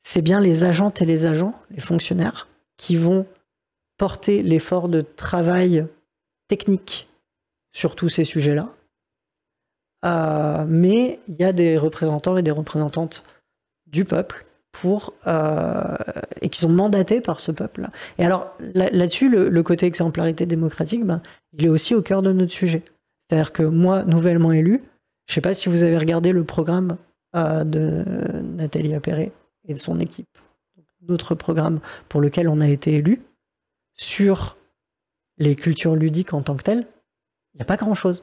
[0.00, 3.26] C'est bien les agentes et les agents, les fonctionnaires, qui vont
[3.96, 5.86] porter l'effort de travail
[6.48, 7.08] technique
[7.72, 8.68] sur tous ces sujets-là.
[10.68, 13.24] Mais il y a des représentants et des représentantes
[13.86, 14.45] du peuple
[14.80, 15.96] pour euh,
[16.40, 17.90] et qui sont mandatés par ce peuple-là.
[18.18, 21.20] Et alors là- là-dessus, le, le côté exemplarité démocratique, ben,
[21.52, 22.82] il est aussi au cœur de notre sujet.
[23.20, 24.82] C'est-à-dire que moi, nouvellement élu,
[25.26, 26.96] je ne sais pas si vous avez regardé le programme
[27.34, 28.04] euh, de
[28.56, 29.32] Nathalie Appéré
[29.66, 30.28] et de son équipe,
[31.00, 33.20] d'autres programmes pour lesquels on a été élu
[33.94, 34.56] sur
[35.38, 36.86] les cultures ludiques en tant que telles.
[37.54, 38.22] Il n'y a pas grand-chose.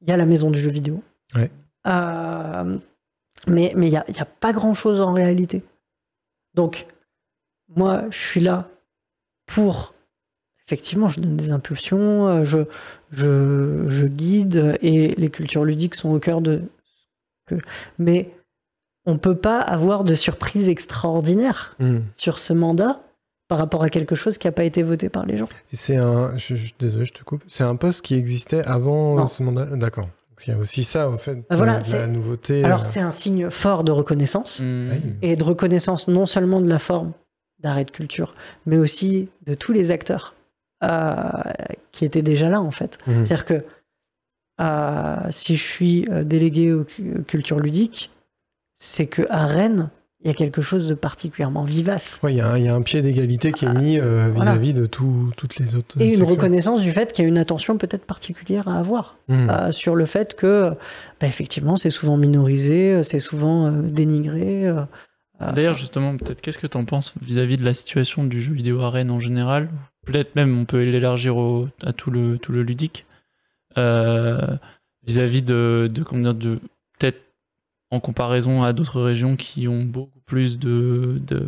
[0.00, 1.02] Il y a la maison du jeu vidéo.
[1.34, 1.50] Ouais.
[1.86, 2.78] Euh,
[3.46, 5.62] mais mais il n'y a, il y a pas grand-chose en réalité.
[6.54, 6.86] Donc,
[7.74, 8.68] moi, je suis là
[9.46, 9.94] pour.
[10.66, 12.58] Effectivement, je donne des impulsions, euh, je,
[13.12, 16.62] je, je guide, et les cultures ludiques sont au cœur de.
[17.46, 17.54] Que,
[17.98, 18.30] mais
[19.04, 21.98] on ne peut pas avoir de surprise extraordinaire Mm.
[22.16, 23.00] sur ce mandat
[23.46, 25.48] par rapport à quelque chose qui n'a pas été voté par les gens.
[25.72, 26.36] C'est un.
[26.36, 27.44] Je, je- désolé, je te coupe.
[27.46, 29.28] C'est un poste qui existait avant Non.
[29.28, 29.66] ce mandat?
[29.66, 30.08] D'accord.
[30.46, 31.38] Il y a aussi ça, en fait.
[31.50, 32.64] Ah, voilà, euh, de la c'est- nouveauté.
[32.64, 34.60] Alors, euh, c'est un signe fort de reconnaissance.
[34.62, 35.00] Oui.
[35.22, 37.12] et de reconnaissance non seulement de la forme
[37.58, 38.34] d'arrêt de culture,
[38.66, 40.34] mais aussi de tous les acteurs
[40.84, 41.22] euh,
[41.90, 42.98] qui étaient déjà là en fait.
[43.06, 43.24] Mhm.
[43.24, 43.64] C'est-à-dire que
[44.60, 48.10] euh, si je suis délégué aux cu- cultures ludiques,
[48.74, 49.88] c'est que à Rennes,
[50.26, 52.18] il y a quelque chose de particulièrement vivace.
[52.22, 54.28] Ouais, il y, a un- il y a un pied d'égalité qui est mis euh,
[54.34, 54.50] voilà.
[54.52, 56.00] vis-à-vis de tout- toutes les autres.
[56.00, 56.26] Et une sections.
[56.26, 59.48] reconnaissance du fait qu'il y a une attention peut-être particulière à avoir Mm.
[59.50, 60.70] euh, sur le fait que,
[61.20, 64.66] bah, effectivement, c'est souvent minorisé, c'est souvent euh, dénigré.
[64.66, 64.82] euh,
[65.42, 68.52] euh, D'ailleurs, justement, peut-être qu'est-ce que tu en penses vis-à-vis de la situation du jeu
[68.52, 69.68] vidéo à Rennes en général?
[70.06, 73.06] Peut-être même on peut l'élargir au- à tout le, tout le ludique.
[73.78, 74.40] Euh,
[75.06, 76.58] vis-à-vis de, de, comment dire, de
[76.98, 77.20] peut-être
[77.90, 81.46] en comparaison à d'autres régions qui ont beaucoup plus de, de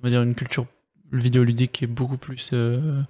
[0.00, 0.66] on va dire une culture
[1.12, 3.00] vidéoludique qui est beaucoup plus euh,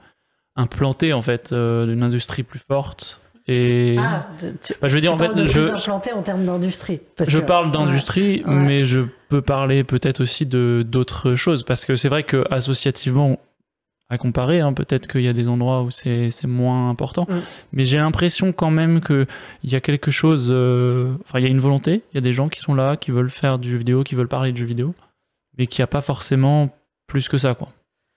[0.56, 3.20] implantée en fait, euh, d'une industrie plus forte.
[3.46, 4.26] Et Ah,
[4.62, 7.00] tu- Bah, je veux dire en fait, de je, plus implanté en termes d'industrie.
[7.20, 8.54] je que- parle d'industrie, Ouais.
[8.54, 13.38] mais je peux parler peut-être aussi de d'autres choses parce que c'est vrai que associativement,
[14.10, 17.40] à comparer, hein, peut-être qu'il y a des endroits où c'est moins important, Mm.
[17.72, 19.26] mais j'ai l'impression quand même que
[19.62, 20.48] il y a quelque chose.
[20.50, 22.02] euh, Enfin, il y a une volonté.
[22.12, 24.14] Il y a des gens qui sont là, qui veulent faire du jeu vidéo, qui
[24.14, 24.94] veulent parler de jeu vidéo,
[25.56, 26.68] mais qu'il n'y a pas forcément
[27.06, 27.68] plus que ça, quoi.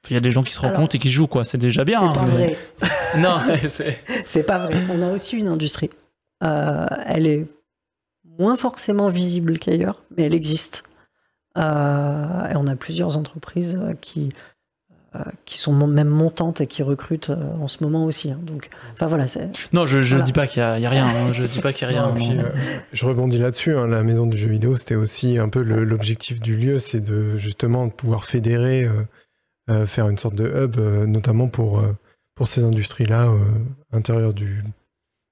[0.10, 1.44] Il y a des gens qui se rencontrent et qui jouent, quoi.
[1.44, 2.00] C'est déjà bien.
[2.00, 2.58] C'est pas mais- vrai.
[3.20, 4.04] Non, c'est.
[4.26, 4.84] C'est pas vrai.
[4.92, 5.90] On a aussi une industrie.
[6.44, 7.46] Euh, elle est
[8.38, 10.84] moins forcément visible qu'ailleurs, mais elle existe.
[11.58, 14.32] Euh, et on a plusieurs entreprises qui,
[15.46, 18.32] qui sont même montantes et qui recrutent euh, en ce moment aussi.
[18.32, 18.40] hein.
[18.44, 19.26] Donc, enfin voilà,
[19.74, 20.24] Non, je, Voilà.
[20.24, 21.06] dis pas qu'il y, a rien.
[21.06, 22.08] hein, Je dis pas qu'il y a rien.
[22.10, 22.44] Non, puis, euh,
[22.94, 23.76] je rebondis là-dessus.
[23.76, 27.38] hein, la maison du jeu vidéo, c'était aussi un peu l'objectif du lieu, c'est de
[27.38, 29.04] justement de pouvoir fédérer, euh,
[29.70, 31.96] euh, faire une sorte de hub, euh, notamment pour, euh,
[32.36, 33.38] pour ces industries-là, euh,
[33.92, 34.64] intérieur du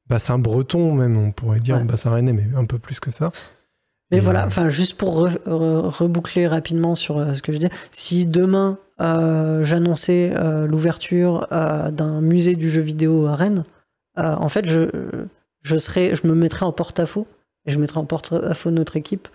[0.09, 1.83] bassin breton même, on pourrait dire Ouais.
[1.83, 3.31] bassin rennais, mais un peu plus que ça.
[4.15, 7.57] Mais Et, voilà, enfin, juste pour re- re- reboucler rapidement sur euh, ce que je
[7.57, 13.65] dis, si demain euh, j'annonçais euh, l'ouverture d'un musée du jeu vidéo à Rennes,
[14.17, 14.89] en fait, je,
[15.61, 17.27] je, serais, je me mettrais en porte-à-faux
[17.65, 19.27] et je mettrais en porte-à-faux notre équipe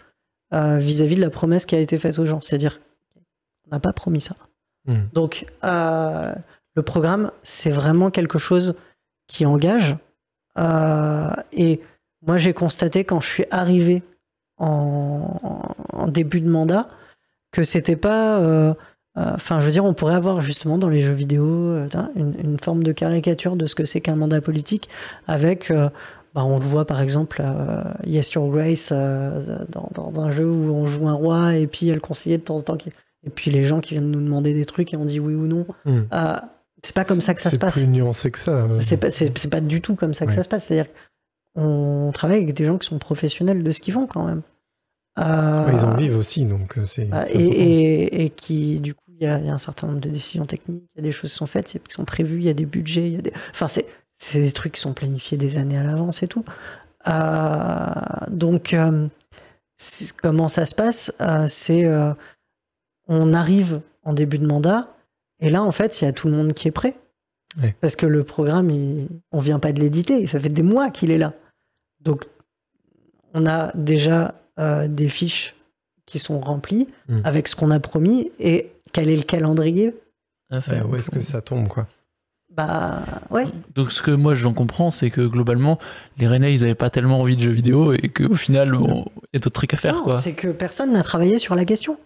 [0.52, 2.40] vis-à-vis de la promesse qui a été faite aux gens.
[2.40, 2.80] C'est-à-dire,
[3.66, 4.36] on n'a pas promis ça.
[4.86, 4.94] Mm.
[5.12, 8.74] Donc, le programme, c'est vraiment quelque chose
[9.26, 9.96] qui engage.
[11.52, 11.80] Et
[12.26, 14.02] moi, j'ai constaté quand je suis arrivé
[14.60, 15.40] en,
[15.92, 16.88] en début de mandat
[17.52, 18.38] que c'était pas.
[18.38, 18.72] euh,
[19.18, 22.34] euh, Enfin, je veux dire, on pourrait avoir justement dans les jeux vidéo euh, une,
[22.42, 24.88] une forme de caricature de ce que c'est qu'un mandat politique
[25.26, 25.72] avec.
[26.34, 30.48] bah, on le voit par exemple, euh, Yes Your Grace, euh, dans, dans un jeu
[30.48, 32.62] où on joue un roi et puis il y a le conseiller de temps en
[32.62, 32.90] temps qui,
[33.26, 35.46] et puis les gens qui viennent nous demander des trucs et on dit oui ou
[35.48, 35.66] non.
[35.86, 35.98] Mm.
[36.12, 36.36] Euh,
[36.84, 37.74] c'est pas comme ça que ça se passe.
[37.74, 38.66] C'est plus nuancé que ça.
[38.78, 39.08] C'est pas,
[39.50, 40.36] pas du tout comme ça que Ouais.
[40.36, 40.66] ça se passe.
[40.66, 40.90] C'est-à-dire
[41.64, 44.42] qu'on travaille avec des gens qui sont professionnels de ce qu'ils font quand même.
[45.18, 47.02] Euh, Ouais, ils en vivent aussi, donc euh, c'est.
[47.02, 47.34] c'est et, important.
[47.34, 50.08] et, et qui, du coup, il y, a il y a un certain nombre de
[50.08, 52.48] décisions techniques, il y a des choses qui sont faites, qui sont prévues, il y
[52.48, 53.32] a des budgets, il y a des.
[53.50, 56.44] Enfin, c'est, c'est des trucs qui sont planifiés des années à l'avance et tout.
[57.08, 57.84] Euh,
[58.30, 59.08] donc, euh,
[60.22, 61.12] comment ça se passe
[61.46, 61.88] C'est.
[63.08, 64.88] on arrive en début de mandat,
[65.40, 66.96] et là, en fait, il y a tout le monde qui est prêt.
[67.60, 67.74] Ouais.
[67.80, 71.10] Parce que le programme, il- on vient pas de l'éditer, ça fait des mois qu'il
[71.10, 71.34] est là.
[72.00, 72.24] Donc,
[73.34, 75.54] on a déjà euh, des fiches
[76.06, 77.20] qui sont remplies Mm.
[77.24, 79.94] avec ce qu'on a promis et quel est le calendrier
[80.50, 81.86] Ouais, où est-ce que ça tombe, quoi
[82.52, 83.44] Bah ouais.
[83.76, 85.78] Donc ce que moi j'en comprends, c'est que globalement,
[86.18, 89.28] les Rennais, ils avaient pas tellement envie de jeux vidéo et qu'au final, bon, il
[89.34, 90.20] y a d'autres trucs à faire, Non, quoi.
[90.20, 91.98] c'est que personne n'a travaillé sur la question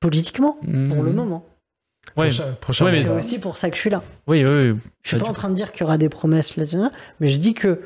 [0.00, 1.46] politiquement pour le moment.
[2.16, 2.28] Ouais.
[2.28, 4.02] Prochain, prochain Ouais, mais- C'est aussi pour ça que je suis là.
[4.26, 4.78] Oui, oui, oui.
[5.02, 6.76] Je suis Bah, pas du en train de dire qu'il y aura des promesses là-dessus,
[7.20, 7.80] mais je dis que.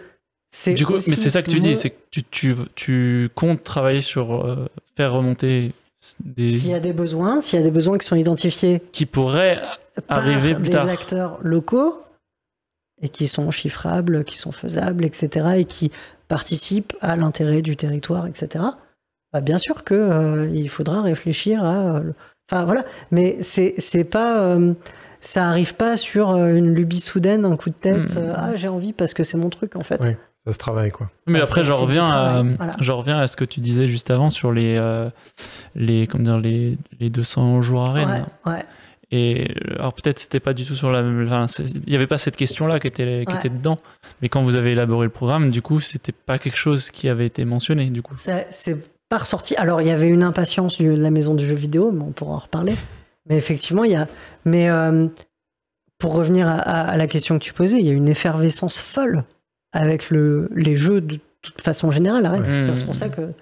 [0.74, 4.00] Du coup, mais c'est ça que tu dis, c'est que tu, tu, tu comptes travailler
[4.00, 5.72] sur euh, faire remonter
[6.24, 9.06] des S'il y a des besoins, s'il y a des besoins qui sont identifiés qui
[9.06, 9.60] pourraient
[10.06, 10.88] par Arriver plus des tard.
[10.88, 12.00] acteurs locaux
[13.02, 15.90] et qui sont chiffrables, qui sont faisables, etc., et qui
[16.28, 18.64] participent à l'intérêt du territoire, etc.
[19.32, 21.96] Bah, bien sûr que euh, il faudra réfléchir à.
[21.96, 22.12] euh,
[22.52, 24.42] Enfin voilà, mais c'est c'est pas.
[24.42, 24.74] euh,
[25.20, 28.14] ça arrive pas sur une lubie soudaine, un coup de tête.
[28.16, 28.18] Mm.
[28.18, 29.98] euh, ah, j'ai envie parce que c'est mon truc en fait.
[30.02, 30.18] Ouais.
[30.46, 31.10] Ça se travaille, quoi.
[31.26, 32.72] Mais Ah, après, je reviens, à, voilà.
[32.78, 35.08] je reviens à ce que tu disais juste avant sur les, euh,
[35.74, 38.26] les, comment dire, les, les 200 jours à Rennes.
[38.46, 38.62] Ouais, ouais.
[39.10, 41.26] Et euh, alors peut-être c'était pas du tout sur la même.
[41.30, 41.46] enfin,
[41.86, 43.38] il n'y avait pas cette question-là qui était, qui Ouais.
[43.38, 43.78] était dedans.
[44.22, 47.26] Mais quand vous avez élaboré le programme, du coup, c'était pas quelque chose qui avait
[47.26, 47.90] été mentionné.
[47.90, 48.14] Du coup.
[48.16, 48.76] Ça- C'est
[49.08, 49.54] pas ressorti.
[49.56, 52.34] Alors, il y avait une impatience de la maison du jeu vidéo, mais on pourra
[52.34, 52.74] en reparler.
[53.28, 54.08] Mais effectivement, il y a.
[54.44, 55.06] Mais euh,
[55.98, 58.78] pour revenir à, à- à la question que tu posais, il y a une effervescence
[58.80, 59.22] folle
[59.74, 62.22] avec le, les jeux de toute façon générale.
[62.24, 62.48] Ouais.
[62.48, 63.32] Alors, C'est pour ça que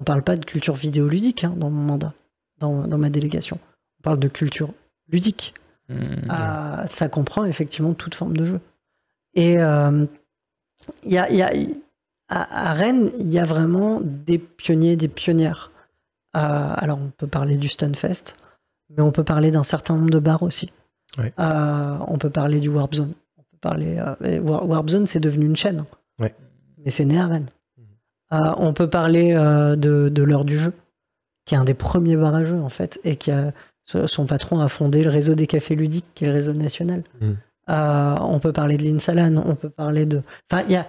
[0.00, 2.12] on parle pas de culture vidéoludique hein, dans mon mandat,
[2.58, 3.58] dans, dans ma délégation.
[4.00, 4.70] On parle de culture
[5.08, 5.54] ludique.
[5.88, 6.26] Hmm.
[6.28, 8.60] Ah, ça comprend effectivement toute forme de jeu.
[9.34, 10.06] Et euh,
[11.04, 11.52] il y a, il y a-
[12.28, 15.70] à, à Rennes, il y a vraiment des pionniers, des pionnières.
[16.34, 18.36] Euh, alors, on peut parler du Stunfest,
[18.88, 20.72] mais on peut parler d'un certain nombre de bars aussi.
[21.18, 21.32] Ouais.
[21.38, 23.12] Euh, on peut parler du Warp Zone.
[23.62, 25.84] Parler, euh, Warp Zone, c'est devenu une chaîne.
[26.18, 26.34] Ouais.
[26.84, 27.48] Mais c'est né à Rennes.
[28.32, 30.74] Euh, on peut parler euh, de, de l'heure du jeu,
[31.46, 33.52] qui est un des premiers jeux, en fait, et qui a,
[33.84, 37.02] son patron a fondé le réseau des cafés ludiques, qui est le réseau national.
[37.20, 37.32] Mm.
[37.68, 40.22] On peut parler de l'Insalan, on peut parler de.
[40.50, 40.86] Enfin, il y a,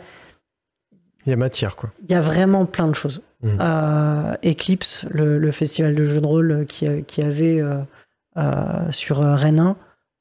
[1.26, 1.92] Il y a matière, quoi.
[2.04, 3.24] il y a vraiment plein de choses.
[3.44, 3.48] Mm.
[3.60, 6.88] Euh, Eclipse, le, le festival de jeux de rôle qui,
[7.22, 7.76] avait euh,
[8.38, 9.76] euh, sur Rennes 1,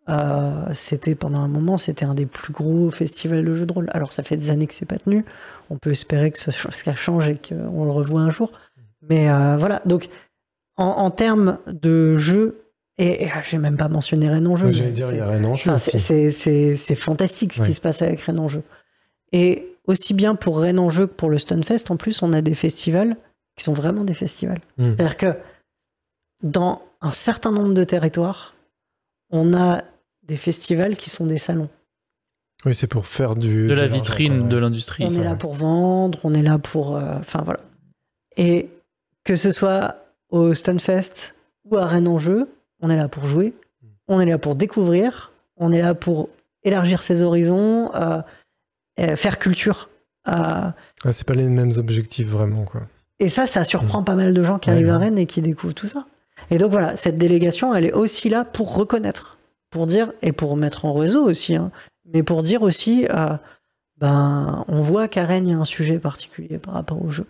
[0.09, 3.89] euh, c'était pendant un moment, c'était un des plus gros festivals de jeux de rôle.
[3.93, 5.25] Alors ça fait des années que c'est pas tenu.
[5.71, 8.51] On peut espérer que ça, ch- ça change et qu'on le revoit un jour.
[9.09, 9.81] Mais euh, voilà.
[9.87, 10.09] Donc
[10.77, 12.59] en, en termes de jeux,
[12.99, 14.71] et, et, ah, j'ai même pas mentionné Rennes en jeu.
[14.73, 15.99] J'allais dire, c'est- il y a rien en jeu Enfin, aussi.
[16.77, 18.63] c'est- fantastique ce qui se passe avec Rennes en jeu.
[19.33, 22.41] Et aussi bien pour Rennes en jeu que pour le Stunfest, en plus, on a
[22.43, 23.17] des festivals
[23.57, 24.61] qui sont vraiment des festivals.
[24.79, 24.95] Mm.
[24.97, 25.35] C'est-à-dire que
[26.43, 28.55] dans un certain nombre de territoires,
[29.31, 29.83] on a
[30.23, 31.69] des festivals qui sont des salons.
[32.65, 33.67] Oui, c'est pour faire du.
[33.67, 35.05] de la vitrine de l'industrie.
[35.05, 36.97] On ça, est là pour vendre, on est là pour.
[36.97, 37.61] euh, Enfin voilà.
[38.37, 38.69] Et
[39.25, 39.97] que ce soit
[40.31, 42.49] au Stunfest ou à Rennes en jeu,
[42.81, 43.53] on est là pour jouer,
[44.09, 46.29] on est là pour découvrir, on est là pour
[46.63, 48.23] élargir ses horizons, euh,
[49.01, 49.89] euh, faire culture.
[50.29, 50.71] Euh,
[51.05, 52.83] Ouais, c'est pas les mêmes objectifs, vraiment, quoi.
[53.19, 54.99] et ça, ça surprend pas mal de gens qui Ouais, arrivent à.
[54.99, 56.07] Rennes et qui découvrent tout ça.
[56.53, 59.37] Et donc voilà, cette délégation, elle est aussi là pour reconnaître,
[59.73, 61.73] pour dire, et pour mettre en réseau aussi, hein,
[62.05, 63.37] mais pour dire aussi, euh,
[63.97, 67.27] ben, on voit qu'à Rennes, il y a un sujet particulier par rapport au jeu.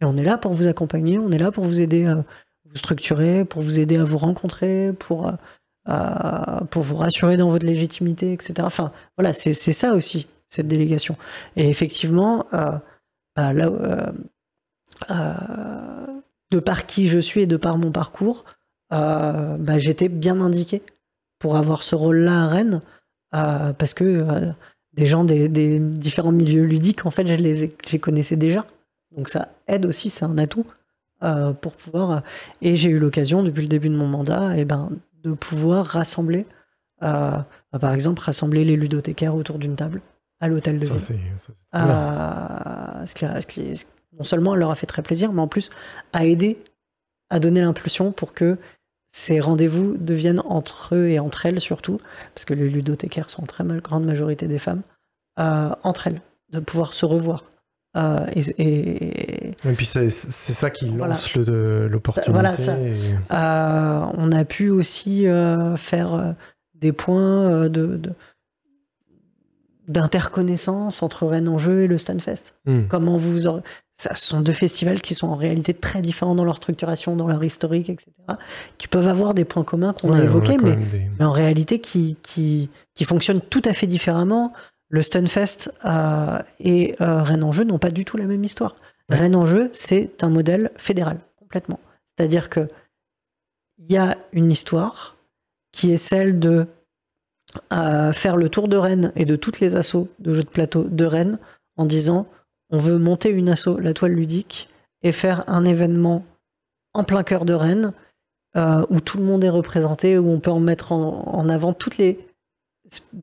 [0.00, 2.76] Et on est là pour vous accompagner, on est là pour vous aider à vous
[2.76, 5.32] structurer, pour vous aider à vous rencontrer, pour, euh,
[5.88, 8.54] euh, pour vous rassurer dans votre légitimité, etc.
[8.60, 11.16] Enfin, voilà, c'est ça aussi, cette délégation.
[11.56, 12.78] Et effectivement, euh,
[13.34, 14.12] bah, euh,
[15.10, 16.06] euh,
[16.52, 18.44] de par qui je suis et de par mon parcours,
[18.92, 20.82] euh, bah, j'étais bien indiqué
[21.40, 22.80] pour avoir ce rôle-là à Rennes,
[23.34, 24.52] euh, parce que euh,
[24.92, 28.64] des gens des, des différents milieux ludiques, en fait, je les, je les connaissais déjà.
[29.16, 30.64] Donc ça aide aussi, c'est un atout
[31.24, 32.22] euh, pour pouvoir.
[32.62, 34.90] Et j'ai eu l'occasion, depuis le début de mon mandat, eh ben,
[35.24, 36.46] de pouvoir rassembler,
[37.00, 37.46] bah,
[37.80, 40.00] par exemple, rassembler les ludothécaires autour d'une table
[40.40, 41.02] à l'hôtel de Ça, ville.
[41.02, 43.84] ça, ce qui ce qui-
[44.18, 45.70] non seulement elle leur a fait très plaisir, mais en plus
[46.12, 46.58] a aidé
[47.30, 48.58] à donner l'impulsion pour que
[49.10, 52.00] ces rendez-vous deviennent entre eux et entre elles surtout,
[52.34, 54.82] parce que les ludothécaires sont en très grande majorité des femmes,
[55.38, 56.20] euh, entre elles,
[56.52, 57.44] de pouvoir se revoir.
[57.96, 62.30] Euh, et, et- Et puis c'est ça qui lance l'opportunité.
[62.32, 62.78] Voilà, ça.
[62.78, 62.94] et-
[63.32, 65.26] Euh, on a pu aussi
[65.76, 66.34] faire
[66.76, 68.12] des points de, de-
[69.90, 72.54] d'interconnaissance entre Rennes en jeu et le Stunfest.
[72.66, 72.82] Hmm.
[72.88, 73.48] Comment vous
[73.96, 77.26] ça, ce sont deux festivals qui sont en réalité très différents dans leur structuration, dans
[77.26, 78.10] leur historique, etc.
[78.78, 81.32] Qui peuvent avoir des points communs qu'on Ouais, a évoqués, mais, même des- mais en
[81.32, 84.54] réalité qui, qui, qui fonctionnent tout à fait différemment.
[84.88, 88.76] Le Stunfest euh, et euh, Rennes en jeu n'ont pas du tout la même histoire.
[89.10, 89.16] Ouais.
[89.18, 91.78] Rennes en jeu, c'est un modèle fédéral, complètement.
[92.16, 92.68] C'est-à-dire que
[93.78, 95.16] il y a une histoire
[95.72, 96.66] qui est celle de
[97.72, 100.84] euh, faire le tour de Rennes et de toutes les assos de jeux de plateau
[100.84, 101.38] de Rennes
[101.76, 102.26] en disant
[102.70, 104.68] on veut monter une asso, la toile ludique,
[105.02, 106.24] et faire un événement
[106.94, 107.92] en plein cœur de Rennes
[108.56, 111.72] euh, où tout le monde est représenté, où on peut en mettre en, en avant
[111.72, 112.18] toutes les,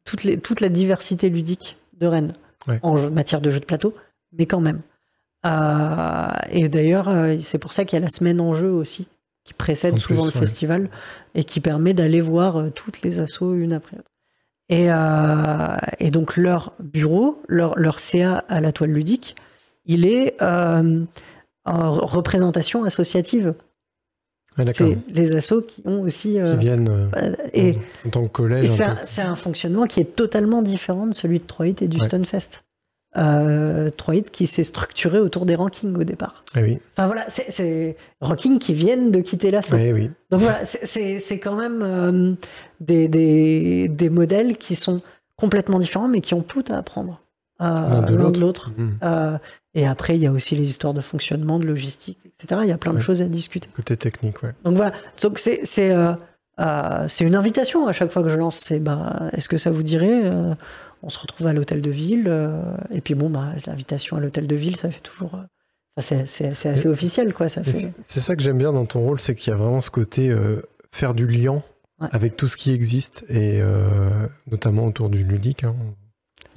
[0.04, 2.34] toutes les, toute la diversité ludique de Rennes
[2.68, 2.80] Ouais.
[2.84, 3.96] en jeu- matière de jeux de plateau,
[4.34, 4.82] mais quand même.
[5.46, 9.08] Euh, et d'ailleurs, euh, c'est pour ça qu'il y a la semaine en jeu aussi,
[9.46, 10.40] qui précède En souvent plus, le ouais.
[10.46, 10.90] festival
[11.36, 14.12] et qui permet d'aller voir toutes les assos une après l'autre.
[14.70, 19.36] Et, euh, et donc leur bureau, leur, leur CA à la toile ludique,
[19.86, 21.00] il est euh,
[21.66, 23.54] en représentation associative.
[24.58, 24.88] D'accord.
[24.88, 26.40] C'est les assos qui ont aussi...
[26.40, 27.10] euh, Qui viennent
[27.54, 28.70] et en tant que collège.
[29.06, 32.06] c'est un, fonctionnement qui est totalement différent de celui de Troit et du Ouais.
[32.06, 32.64] Stunfest.
[33.16, 36.44] Euh, Troit qui s'est structuré autour des rankings au départ.
[36.54, 39.76] Ah oui, Enfin voilà, c'est- rankings qui viennent de quitter l'assaut.
[39.78, 40.12] oui, oui.
[40.30, 42.34] Donc voilà, c'est- quand même euh,
[42.80, 45.02] des, des, des modèles qui sont
[45.36, 47.22] complètement différents, mais qui ont tout à apprendre
[47.62, 48.72] euh, L'un de l'autre.
[48.78, 48.90] Hmm.
[49.04, 49.38] Euh,
[49.74, 52.62] et après, il y a aussi les histoires de fonctionnement, de logistique, etc.
[52.64, 53.70] Il y a plein de choses à discuter.
[53.76, 54.52] Côté technique, ouais.
[54.64, 54.92] Donc voilà,
[55.24, 58.58] donc c'est c'est euh, c'est une invitation à chaque fois que je lance.
[58.58, 60.22] C'est bah, est-ce que ça vous dirait
[61.08, 64.46] On se retrouve à l'hôtel de ville, euh, et puis bon, bah, l'invitation à l'hôtel
[64.46, 65.36] de ville, ça fait toujours.
[65.36, 65.44] euh,
[65.98, 67.48] enfin, c'est- assez officiel, quoi.
[67.48, 67.94] Ça fait.
[68.02, 70.30] C'est ça que j'aime bien dans ton rôle, c'est qu'il y a vraiment ce côté
[70.30, 71.64] euh, faire du lien
[72.02, 72.10] Ouais.
[72.12, 75.76] avec tout ce qui existe, et euh, notamment autour du ludique, hein,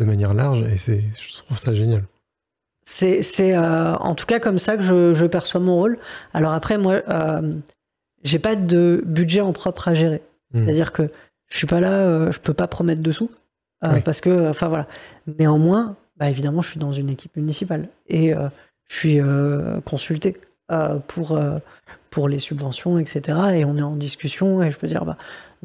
[0.00, 2.02] de manière large, et c'est, je trouve ça génial.
[2.82, 3.22] C'est
[3.56, 5.98] euh, en tout cas comme ça que je, je perçois mon rôle.
[6.34, 7.00] Alors après, moi,
[8.24, 10.22] j'ai pas de budget en propre à gérer.
[10.52, 10.64] Mm.
[10.64, 11.08] C'est-à-dire que
[11.48, 13.30] je suis pas là, je peux pas promettre de sous.
[13.84, 14.00] Euh, Oui.
[14.04, 14.86] Parce que, enfin voilà.
[15.38, 18.48] Néanmoins, bah, évidemment, je suis dans une équipe municipale et euh,
[18.88, 20.36] je suis euh, consulté
[21.08, 21.36] pour,
[22.10, 23.38] pour les subventions, etc.
[23.56, 25.16] Et on est en discussion et je peux dire, bah,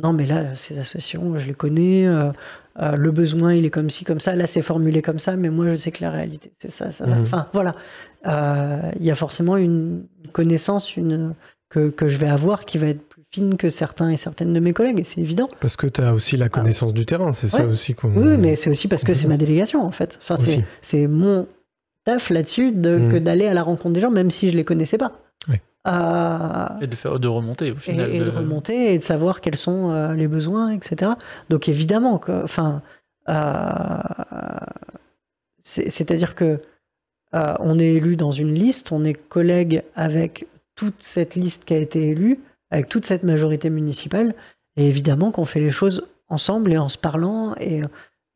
[0.02, 2.08] non, mais là, ces associations, je les connais.
[2.08, 4.36] euh, le besoin, il est comme ci, comme ça.
[4.36, 7.08] Là, c'est formulé comme ça, mais moi, je sais que la réalité, c'est ça, ça,
[7.08, 7.16] ça.
[7.16, 7.22] Mhm.
[7.22, 7.76] Enfin, voilà.
[8.28, 10.04] Euh, Il y a forcément une
[10.34, 11.36] connaissance une,
[11.70, 13.15] que, que je vais avoir qui va être
[13.58, 15.50] que certains et certaines de mes collègues, et c'est évident.
[15.60, 18.10] Parce que tu as aussi la connaissance du terrain, c'est ça aussi qu'on.
[18.16, 20.18] Oui, mais c'est aussi parce que c'est ma délégation, en fait.
[20.22, 20.36] Enfin,
[20.82, 21.48] c'est, mon
[22.04, 23.12] taf là-dessus de, Mhm.
[23.12, 25.14] que d'aller à la rencontre des gens, même si je les connaissais pas.
[25.50, 25.56] Oui.
[25.88, 28.12] Euh, Et de faire de remonter au et, final.
[28.14, 31.12] et de remonter et de savoir quels sont euh, les besoins, etc.
[31.50, 32.82] Donc évidemment, que- enfin,
[33.30, 33.34] euh,
[35.64, 36.60] c'est- c'est-à-dire que
[37.34, 41.74] euh, on est élu dans une liste, on est collègue avec toute cette liste qui
[41.74, 42.40] a été élue,
[42.76, 44.36] avec toute cette majorité municipale,
[44.78, 47.82] et évidemment qu'on fait les choses ensemble et en se parlant et,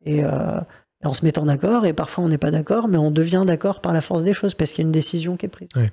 [0.05, 0.59] et, euh,
[1.03, 1.85] et en se mettant d'accord.
[1.85, 4.53] Et parfois on n'est pas d'accord, mais on devient d'accord par la force des choses
[4.55, 5.69] parce qu'il y a une décision qui est prise.
[5.75, 5.91] Ouais.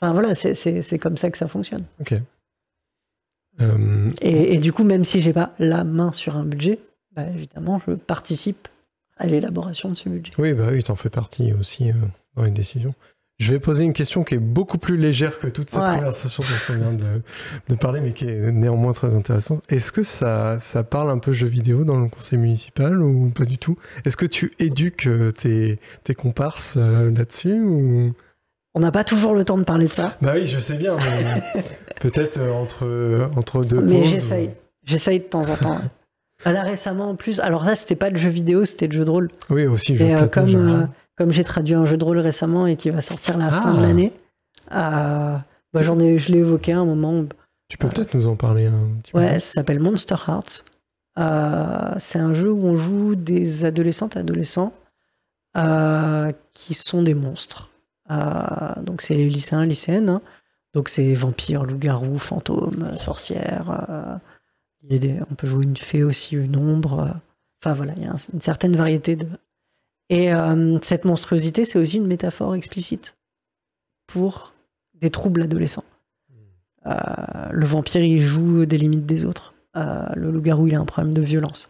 [0.00, 1.84] Enfin voilà, c'est- comme ça que ça fonctionne.
[2.00, 2.14] Ok.
[3.60, 6.78] Euh, Et, et du coup, même si j'ai pas la main sur un budget,
[7.16, 8.68] bah, évidemment, je participe
[9.16, 10.32] à l'élaboration de ce budget.
[10.38, 11.94] Oui, bah oui, t'en fais partie aussi euh,
[12.36, 12.94] dans les décisions.
[13.38, 15.94] Je vais poser une question qui est beaucoup plus légère que toute cette Ouais.
[15.94, 17.22] conversation dont on vient de,
[17.68, 19.62] de parler, mais qui est néanmoins très intéressante.
[19.68, 23.44] Est-ce que ça, ça parle un peu jeux vidéo dans le conseil municipal ou pas
[23.44, 23.76] du tout?
[24.04, 28.12] Est-ce que tu éduques euh, tes, tes comparses euh, là-dessus ou...
[28.74, 30.96] On n'a pas toujours le temps de parler de ça, Bah oui, je sais bien,
[30.96, 31.62] mais
[32.00, 34.50] peut-être euh, entre, entre deux mais j'essaye.
[34.84, 35.80] J'essaye de temps en temps.
[36.44, 39.10] Là récemment en plus, alors ça c'était pas de jeu vidéo, c'était de jeu de
[39.10, 39.30] rôle.
[39.48, 40.84] ou- Oui, aussi, je Et euh, comme, euh.
[41.18, 43.74] Comme j'ai traduit un jeu de rôle récemment et qui va sortir à la fin
[43.74, 43.82] de Ah.
[43.82, 44.12] l'année,
[44.72, 45.36] euh,
[45.72, 47.24] bah, j'en ai, je l'ai évoqué à un moment.
[47.68, 50.64] Tu peux peut-être nous en parler un petit peu Ouais, ça s'appelle Monster Hearts.
[51.18, 54.72] Euh, c'est un jeu où on joue des adolescentes et adolescents
[55.56, 57.70] euh, qui sont des monstres.
[58.10, 60.08] Donc c'est lycéens, lycéennes.
[60.08, 60.22] hein.
[60.72, 64.20] Donc c'est vampires, loups-garous, fantômes, sorcières.
[64.84, 67.10] il y a des- on peut jouer une fée aussi, une ombre.
[67.60, 69.26] Enfin voilà, il y a un- une certaine variété de.
[70.10, 73.16] Et euh, cette monstruosité, c'est aussi une métaphore explicite
[74.06, 74.54] pour
[74.94, 75.84] des troubles adolescents.
[76.86, 76.94] Euh,
[77.50, 79.54] le vampire, il joue des limites des autres.
[79.76, 81.68] Euh, le loup-garou, il a un problème de violence.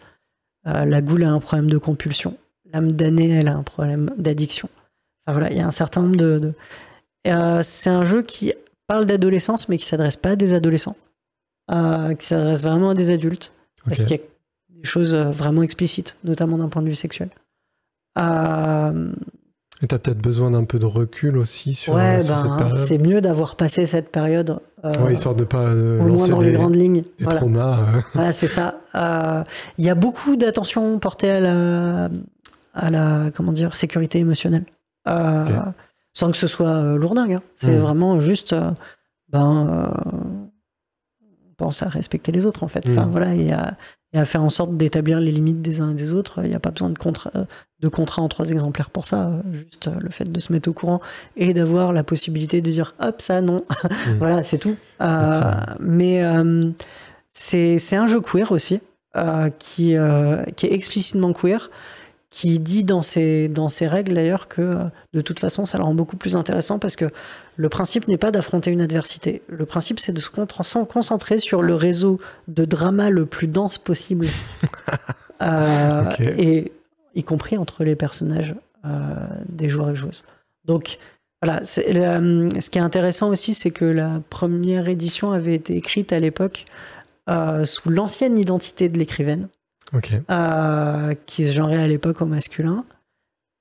[0.64, 2.36] La goule a un problème de compulsion.
[2.70, 4.68] L'âme damnée, elle a un problème d'addiction.
[5.24, 6.53] Enfin voilà, il y a un certain nombre de.
[7.62, 8.53] c'est un jeu qui
[8.86, 10.97] parle d'adolescence, mais qui s'adresse pas à des adolescents,
[11.70, 13.55] qui s'adresse vraiment à des adultes,
[13.86, 14.22] parce qu'il y a
[14.68, 17.30] des choses vraiment explicites, notamment d'un point de vue sexuel.
[18.19, 19.12] Euh,
[19.83, 22.79] Et t'as peut-être besoin d'un peu de recul aussi sur, ouais, sur cette ben, période.
[22.87, 24.59] c'est mieux d'avoir passé cette période.
[24.85, 27.03] euh, Ouais, histoire de pas euh, au moins dans les grandes lignes.
[27.03, 27.39] des Voilà.
[27.39, 27.79] traumas.
[27.79, 28.01] euh.
[28.14, 28.81] Voilà, c'est ça.
[28.95, 29.45] Euh,
[29.79, 32.09] Il y a beaucoup d'attention portée à la,
[32.75, 34.64] à la comment dire, sécurité émotionnelle.
[36.12, 37.35] Sans que ce soit lourdingue.
[37.35, 37.43] hein.
[37.57, 37.79] C'est Mhm.
[37.81, 38.55] vraiment juste.
[39.31, 39.93] ben,
[41.23, 42.85] on pense à respecter les autres, en fait.
[42.89, 43.11] Enfin, Mhm.
[43.11, 43.77] voilà, et à,
[44.12, 46.41] et à faire en sorte d'établir les limites des uns et des autres.
[46.45, 47.31] Il n'y a pas besoin de contrat,
[47.81, 49.26] de contrat en trois exemplaires pour ça.
[49.29, 51.01] euh, Juste euh, le fait de se mettre au courant
[51.37, 53.64] et d'avoir la possibilité de dire hop, ça non.
[54.18, 54.76] voilà, c'est tout.
[55.01, 55.41] Euh,
[55.81, 56.22] mais.
[56.24, 56.61] euh,
[57.31, 58.81] c'est un jeu queer aussi,
[59.16, 59.95] euh, qui,
[60.57, 61.70] qui est explicitement queer,
[62.31, 64.74] qui dit dans ses, dans ses règles d'ailleurs que
[65.14, 67.05] de toute façon ça le rend beaucoup plus intéressant parce que
[67.57, 69.41] le principe n'est pas d'affronter une adversité.
[69.49, 70.47] Le principe c'est de se con-
[70.89, 72.18] concentrer sur le réseau
[72.49, 74.26] de drama le plus dense possible.
[75.41, 76.11] Euh.
[76.37, 76.72] Et
[77.19, 78.55] y compris entre les personnages
[78.85, 78.89] euh,
[79.49, 80.25] des joueurs et joueuses.
[80.64, 80.99] Donc
[81.43, 86.12] voilà, la- ce qui est intéressant aussi, c'est que la première édition avait été écrite
[86.12, 86.64] à l'époque
[87.29, 89.49] euh, sous l'ancienne identité de l'écrivaine,
[90.31, 92.85] euh, qui se genrait à l'époque au masculin.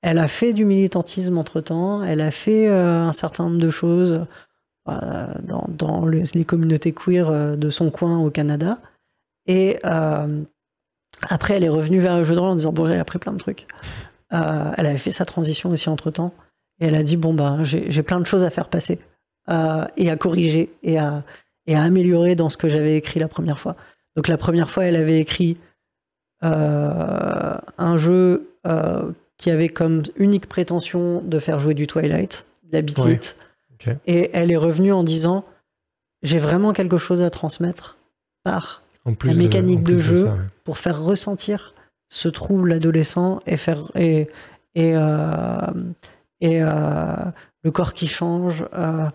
[0.01, 4.26] Elle a fait du militantisme entre-temps, elle a fait euh, un certain nombre de choses
[4.89, 8.78] euh, dans, dans le- les communautés queer euh, de son coin au Canada.
[9.47, 10.43] Et euh,
[11.24, 13.34] après, elle est revenue vers le jeu de rôle en disant, bon, j'ai appris plein
[13.34, 13.68] de trucs.
[14.34, 16.34] Euh, elle avait fait sa transition aussi entre-temps.
[16.80, 18.99] Et elle a dit, bon, ben, j'ai plein de choses à faire passer
[19.49, 21.24] euh, et à corriger et à,
[21.65, 23.76] et à améliorer dans ce que j'avais écrit la première fois.
[24.15, 25.57] Donc la première fois, elle avait écrit
[26.43, 28.49] euh, un jeu
[29.38, 33.20] qui avait comme unique prétention de faire jouer du Twilight, de la Ouais.
[33.74, 33.95] Ok.
[34.07, 35.45] Et elle est revenue en disant
[36.22, 37.97] j'ai vraiment quelque chose à transmettre
[38.43, 40.26] par En plus La mécanique de jeu.
[40.26, 40.39] ça, ouais.
[40.68, 41.74] Pour faire ressentir
[42.09, 44.28] ce trouble adolescent et faire et
[44.76, 45.72] et, euh,
[46.41, 47.15] et euh,
[47.63, 49.07] le corps qui change euh,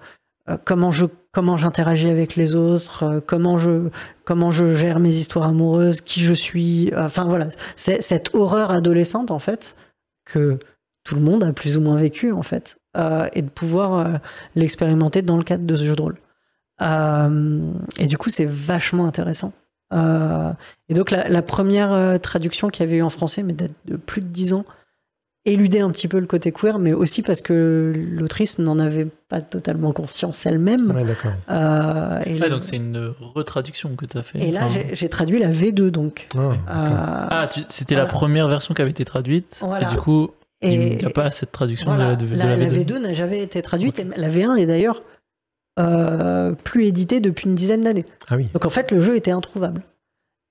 [0.65, 3.91] comment je comment j'interagis avec les autres comment je
[4.25, 7.49] comment je gère mes histoires amoureuses qui je suis enfin voilà.
[7.77, 9.77] C'est cette horreur adolescente en fait
[10.25, 10.59] que
[11.05, 12.79] tout le monde a plus ou moins vécu en fait
[13.35, 14.21] et de pouvoir
[14.55, 16.17] l'expérimenter dans le cadre de ce jeu de rôle.
[17.99, 19.53] Et du coup c'est vachement intéressant
[19.93, 20.53] euh,
[20.89, 23.73] et donc la, la première euh, traduction qu'il y avait eu en français, mais date
[23.87, 24.65] de plus de dix ans,
[25.45, 29.41] éludait un petit peu le côté queer, mais aussi parce que l'autrice n'en avait pas
[29.41, 30.93] totalement conscience elle-même.
[30.93, 31.33] Ouais, d'accord.
[31.51, 34.39] Euh, et Ah, le- donc c'est une retraduction que tu as fait.
[34.39, 34.81] et là, enfin.
[34.89, 36.29] j'ai- j'ai traduit la V2, donc.
[36.37, 36.55] Ah, Euh.
[37.31, 39.59] Ah, tu- c'était la première version qui avait été traduite.
[39.67, 39.87] Voilà.
[39.87, 40.31] Et du coup,
[40.61, 42.73] et, il n'y a pas cette traduction voilà, de la, de, la, de la la
[42.73, 42.85] V2.
[42.95, 45.03] V2 n'a jamais été traduite, et la V1 est d'ailleurs
[45.79, 48.05] euh, plus éditée depuis une dizaine d'années.
[48.29, 48.49] Ah oui.
[48.53, 49.83] Donc en fait, le jeu était introuvable.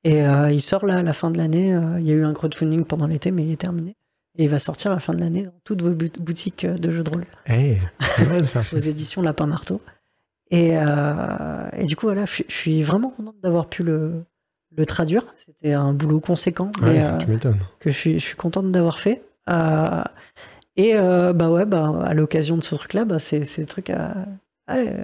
[0.04, 1.74] Et euh, il sort là à la fin de l'année.
[1.74, 3.96] euh, il y a eu un crowdfunding pendant l'été, mais il est terminé.
[4.38, 6.90] Et il va sortir à la fin de l'année dans toutes vos boutiques euh, de
[6.90, 7.78] jeux de rôle, Eh,
[8.30, 8.62] mal, ça.
[8.74, 9.82] aux éditions Lapin Marteau.
[10.50, 14.24] Et, euh, et du coup, voilà, je, suis- je suis vraiment contente d'avoir pu le,
[14.76, 15.24] le traduire.
[15.36, 17.60] C'était un boulot conséquent, mais euh, tu m'étonnes.
[17.80, 19.22] que je suis, je suis contente d'avoir fait.
[19.50, 20.02] Euh,
[20.78, 23.90] et euh, bah ouais, bah, à l'occasion de ce truc-là, bah, c'est c'est le truc
[23.92, 24.16] à.
[24.76, 25.04] Ouais,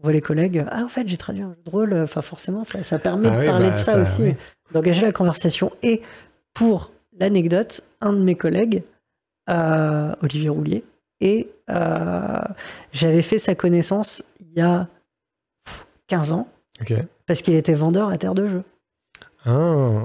[0.00, 2.64] on voit les collègues, ah en fait j'ai traduit un jeu de rôle, enfin forcément
[2.64, 4.34] ça, ça permet Ah de oui, parler bah, de ça, ça, aussi, oui.
[4.72, 5.72] d'engager la conversation.
[5.82, 6.02] Et
[6.52, 8.82] pour l'anecdote, un de mes collègues,
[9.50, 10.84] euh, Olivier Roulier,
[11.20, 12.38] et euh,
[12.92, 14.88] j'avais fait sa connaissance il y a
[16.08, 16.48] 15 ans,
[17.26, 18.62] parce qu'il était vendeur à Terre de Jeux.
[19.46, 19.50] Ah,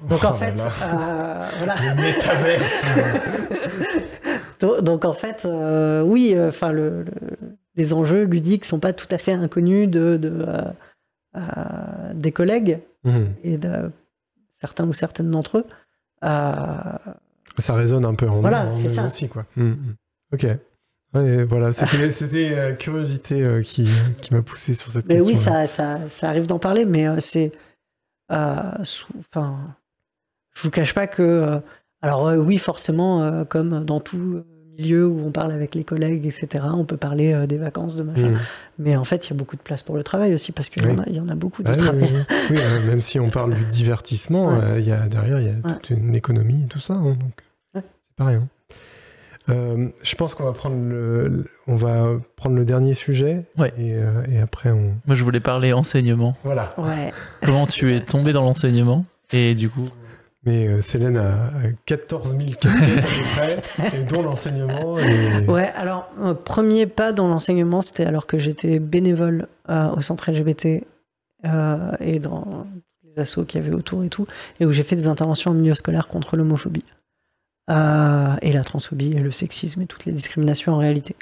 [0.10, 0.66] Donc oh en là fait, là.
[0.84, 1.76] euh, voilà.
[1.95, 2.60] Le.
[4.60, 8.91] Donc, donc, en fait, euh, oui, euh, enfin le, le- les enjeux ludiques sont pas
[8.93, 10.61] tout à fait inconnus de, de, euh,
[11.38, 13.27] euh, des collègues Mhm.
[13.45, 13.89] et de
[14.59, 15.65] certains ou certaines d'entre eux.
[16.25, 16.73] Euh,
[17.57, 19.05] Ça résonne un peu en Voilà, en c'est eux ça.
[19.05, 19.45] aussi, quoi.
[19.55, 19.95] Mhm.
[20.34, 20.45] Ok.
[21.13, 23.89] Ouais, voilà, c'était c'était, euh, curiosité euh, qui,
[24.21, 25.30] qui m'a poussé sur cette mais question.
[25.30, 27.51] oui, ça, ça, ça arrive d'en parler, mais euh, c'est,
[28.30, 29.57] enfin,
[30.53, 31.61] je vous cache pas que.
[32.01, 34.43] alors, oui, forcément, comme dans tout
[34.80, 38.03] milieu où on parle avec les collègues, etc., on peut parler euh, des vacances, de
[38.03, 38.30] machin.
[38.32, 38.38] Mm.
[38.80, 40.84] Mais en fait, il y a beaucoup de place pour le travail aussi, parce qu'il
[40.84, 40.93] y, Oui.
[40.93, 42.01] en a- il y en a beaucoup de Ah travail.
[42.03, 42.36] oui, oui.
[42.51, 44.63] Oui, euh, même si on parle du divertissement, Ouais.
[44.63, 45.73] euh, il y a, derrière, il y a Ouais.
[45.82, 46.93] toute une économie et tout ça.
[46.93, 47.34] hein, donc,
[47.75, 47.82] Ouais.
[47.84, 48.47] c'est pas rien.
[49.49, 53.73] Euh, je pense qu'on va prendre le, on va prendre le dernier sujet Ouais.
[53.80, 56.38] et, euh, et après on Moi, je voulais parler enseignement.
[56.43, 56.73] voilà.
[56.77, 57.11] Ouais.
[57.43, 59.89] Comment tu es tombé dans l'enseignement Et du coup,
[60.45, 64.97] Mais euh, Célène a a 14 000 casquettes à peu près, et dont l'enseignement.
[64.97, 65.45] Et...
[65.47, 70.31] Ouais, alors, euh, premier pas dans l'enseignement, c'était alors que j'étais bénévole euh, au centre
[70.31, 70.85] LGBT
[71.45, 72.65] euh, et dans
[73.03, 74.27] les assos qu'il y avait autour et tout,
[74.59, 76.85] et où j'ai fait des interventions en milieu scolaire contre l'homophobie,
[77.69, 81.15] et la transphobie, et le sexisme, et toutes les discriminations en réalité.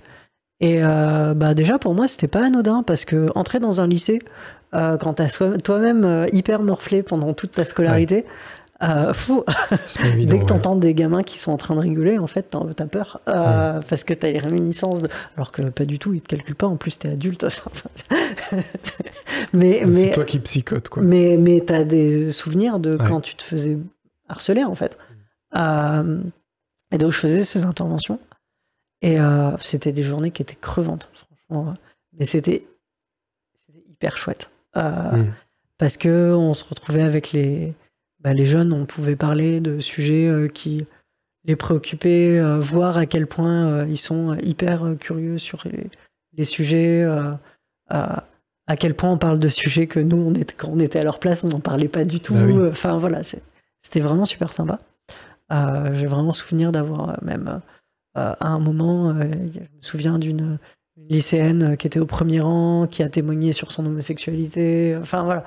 [0.59, 4.21] Et bah déjà, pour moi, c'était pas anodin, parce que entrer dans un lycée,
[4.71, 5.27] quand t'as
[5.63, 8.25] toi-même hyper morflé pendant toute ta scolarité,
[8.83, 9.43] euh, fou,
[10.05, 10.31] évident.
[10.31, 10.47] Dès que ouais.
[10.47, 13.21] t'entends des gamins qui sont en train de rigoler, en fait, t'as peur.
[13.27, 15.01] euh, Parce que t'as les réminiscences.
[15.01, 15.09] De...
[15.35, 16.67] Alors que pas du tout, ils te calculent pas.
[16.67, 17.45] En plus, t'es adulte.
[19.53, 21.03] mais C'est toi qui psychote, quoi.
[21.03, 23.07] mais, mais t'as des souvenirs de Ouais.
[23.07, 23.77] quand tu te faisais
[24.29, 24.97] harceler, en fait.
[25.55, 26.19] Euh,
[26.91, 28.19] et donc, je faisais ces interventions.
[29.01, 31.73] Et euh, c'était des journées qui étaient crevantes, franchement.
[32.17, 32.65] Mais c'était
[33.89, 34.49] hyper chouette.
[34.75, 35.33] Euh, Mm.
[35.79, 37.71] Parce que on se retrouvait avec les,
[38.27, 40.85] bah, les jeunes, on pouvait parler de sujets euh, qui
[41.45, 45.87] les préoccupaient, euh, voir à quel point euh, ils sont hyper curieux sur les,
[46.37, 47.07] les sujets,
[47.89, 51.03] à quel point on parle de sujets que nous, on était, quand on était à
[51.03, 52.33] leur place, on n'en parlait pas du tout.
[52.33, 52.67] Bah oui.
[52.67, 54.79] Enfin voilà, c'était vraiment super sympa.
[55.53, 57.61] Euh, J'ai vraiment souvenir d'avoir même
[58.17, 59.23] euh, à un moment, euh,
[59.53, 60.57] je me souviens d'une
[60.97, 64.97] une lycéenne qui était au premier rang, qui a témoigné sur son homosexualité.
[64.99, 65.45] Enfin voilà,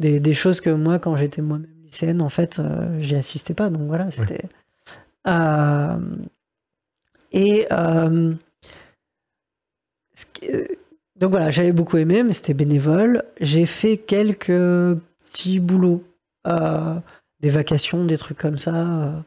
[0.00, 3.70] des, des choses que moi, quand j'étais moi-même lycéenne, en fait, euh, j'y assistais pas.
[3.70, 4.44] Donc voilà, c'était.
[5.28, 5.98] Euh,
[7.30, 8.34] et euh,
[11.16, 13.24] donc voilà, j'avais beaucoup aimé, mais c'était bénévole.
[13.40, 16.02] J'ai fait quelques petits boulots,
[16.44, 19.24] des vacations, des trucs comme ça.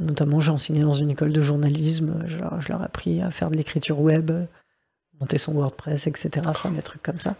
[0.00, 2.24] notamment, j'ai enseigné dans une école de journalisme.
[2.26, 4.32] Je leur, je leur ai appris à faire de l'écriture web,
[5.20, 6.46] monter son WordPress, etc.
[6.48, 7.36] Enfin, des trucs comme ça.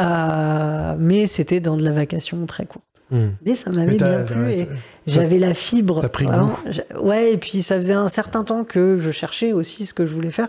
[0.00, 2.84] Euh, mais c'était dans de la vacation très courte.
[3.10, 3.26] Mm.
[3.44, 4.68] Mais ça m'avait bien plu ouais, et
[5.06, 6.00] j'avais la fibre.
[6.00, 6.48] T'as pris vraiment.
[6.48, 6.56] goût.
[6.70, 10.04] J'ai- Ouais, et puis ça faisait un certain temps que je cherchais aussi ce que
[10.06, 10.48] je voulais faire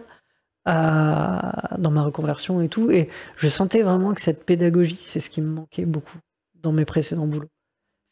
[0.68, 1.38] euh,
[1.78, 2.92] dans ma reconversion et tout.
[2.92, 6.18] Et je sentais vraiment que cette pédagogie, c'est ce qui me manquait beaucoup
[6.62, 7.50] dans mes précédents boulots.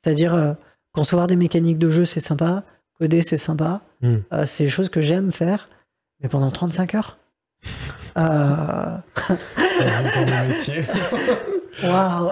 [0.02, 0.54] C'est-à-dire, euh,
[0.94, 2.64] concevoir des mécaniques de jeu, c'est sympa.
[3.00, 3.82] Coder, c'est sympa.
[4.02, 4.16] Mm.
[4.34, 5.70] Euh, c'est des choses que j'aime faire.
[6.22, 7.18] Mais pendant 35 heures
[8.18, 8.98] euh.
[11.84, 12.32] Waouh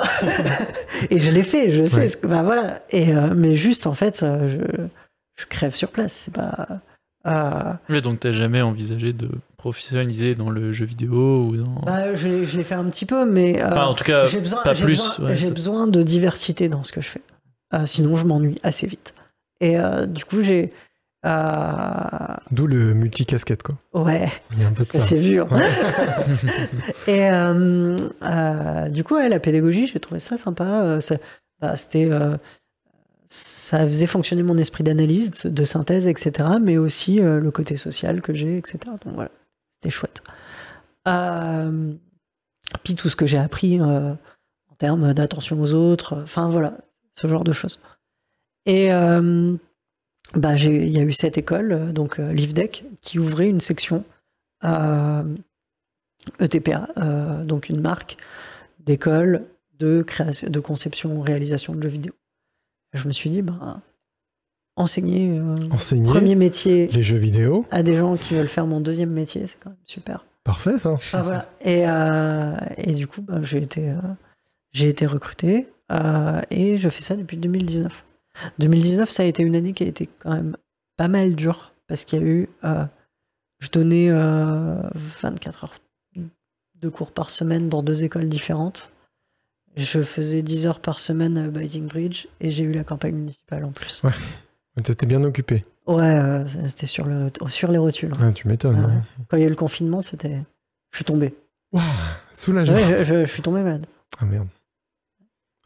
[1.09, 1.95] Et je l'ai fait, je sais.
[1.97, 2.09] Ouais.
[2.09, 2.81] Ce que, bah, voilà.
[2.89, 4.83] Et, euh, mais juste, en fait, euh, je,
[5.41, 6.13] je crève sur place.
[6.13, 6.67] C'est pas.
[7.27, 11.81] euh, mais donc t'as jamais envisagé de professionnaliser dans le jeu vidéo ou dans.
[11.86, 13.61] bah, je l'ai je l'ai fait un petit peu, mais.
[13.61, 16.01] euh, Enfin, en tout cas, j'ai besoin, pas j'ai plus, besoin- ouais, j'ai besoin de
[16.03, 17.21] diversité dans ce que je fais.
[17.73, 19.13] Euh, sinon, je m'ennuie assez vite.
[19.61, 20.71] Et euh, du coup, j'ai.
[21.26, 23.76] Euh, D'où le multicasquette, quoi.
[23.93, 24.30] ouais.
[24.53, 25.41] Il y a un peu de Ça s'est vu.
[25.41, 25.47] hein.
[27.07, 30.99] et euh, euh, du coup, ouais, la pédagogie, j'ai trouvé ça sympa.
[31.01, 31.17] Ça-
[31.61, 32.09] bah, c'était,
[33.28, 36.49] ça faisait fonctionner mon esprit d'analyse, de synthèse, etc.
[36.61, 38.80] Mais aussi euh, le côté social que j'ai, etc.
[39.03, 39.32] Donc voilà,
[39.69, 40.21] c'était chouette.
[41.07, 41.93] Euh,
[42.84, 44.11] puis tout ce que j'ai appris euh,
[44.71, 46.78] en termes d'attention aux autres, enfin voilà,
[47.13, 47.80] ce genre de choses.
[48.65, 48.89] Et
[50.34, 54.03] bah, il y a eu cette école, euh, donc euh, l'IFDEC, qui ouvrait une section
[56.39, 58.17] ETPA, euh, donc une marque
[58.80, 59.45] d'école
[59.80, 62.13] de, création, de conception, réalisation de jeux vidéo.
[62.93, 63.82] Je me suis dit, ben,
[64.76, 67.65] enseigner euh, Enseigner premier métier les jeux vidéo.
[67.71, 70.26] à des gens qui veulent faire mon deuxième métier, c'est quand même super.
[70.43, 70.97] Parfait, ça.
[71.13, 71.49] Ah, voilà.
[71.61, 73.97] et, euh, et du coup, ben, j'ai été, euh,
[74.71, 75.67] j'ai été recruté
[76.51, 78.04] et je fais ça depuis 2019.
[78.59, 80.57] 2019, ça a été une année qui a été quand même
[80.97, 82.49] pas mal dure parce qu'il y a eu.
[82.63, 82.86] euh,
[83.59, 85.75] je donnais euh, 24 heures
[86.81, 88.91] de cours par semaine dans deux écoles différentes.
[89.77, 93.65] Je faisais 10 heures par semaine à Biting Bridge et j'ai eu la campagne municipale
[93.65, 94.01] en plus.
[94.83, 95.65] T'étais bien occupé.
[95.88, 98.11] Ouais, euh, c'était sur, le, sur les rotules.
[98.19, 98.77] Ah, tu m'étonnes.
[98.83, 98.91] Ouais.
[98.91, 99.03] hein.
[99.29, 100.41] Quand il y a eu le confinement, c'était.
[100.91, 101.33] Je suis tombé.
[102.33, 102.75] Soulagement.
[102.77, 103.86] Ouais, je, je- je suis tombé malade.
[104.19, 104.47] Ah merde.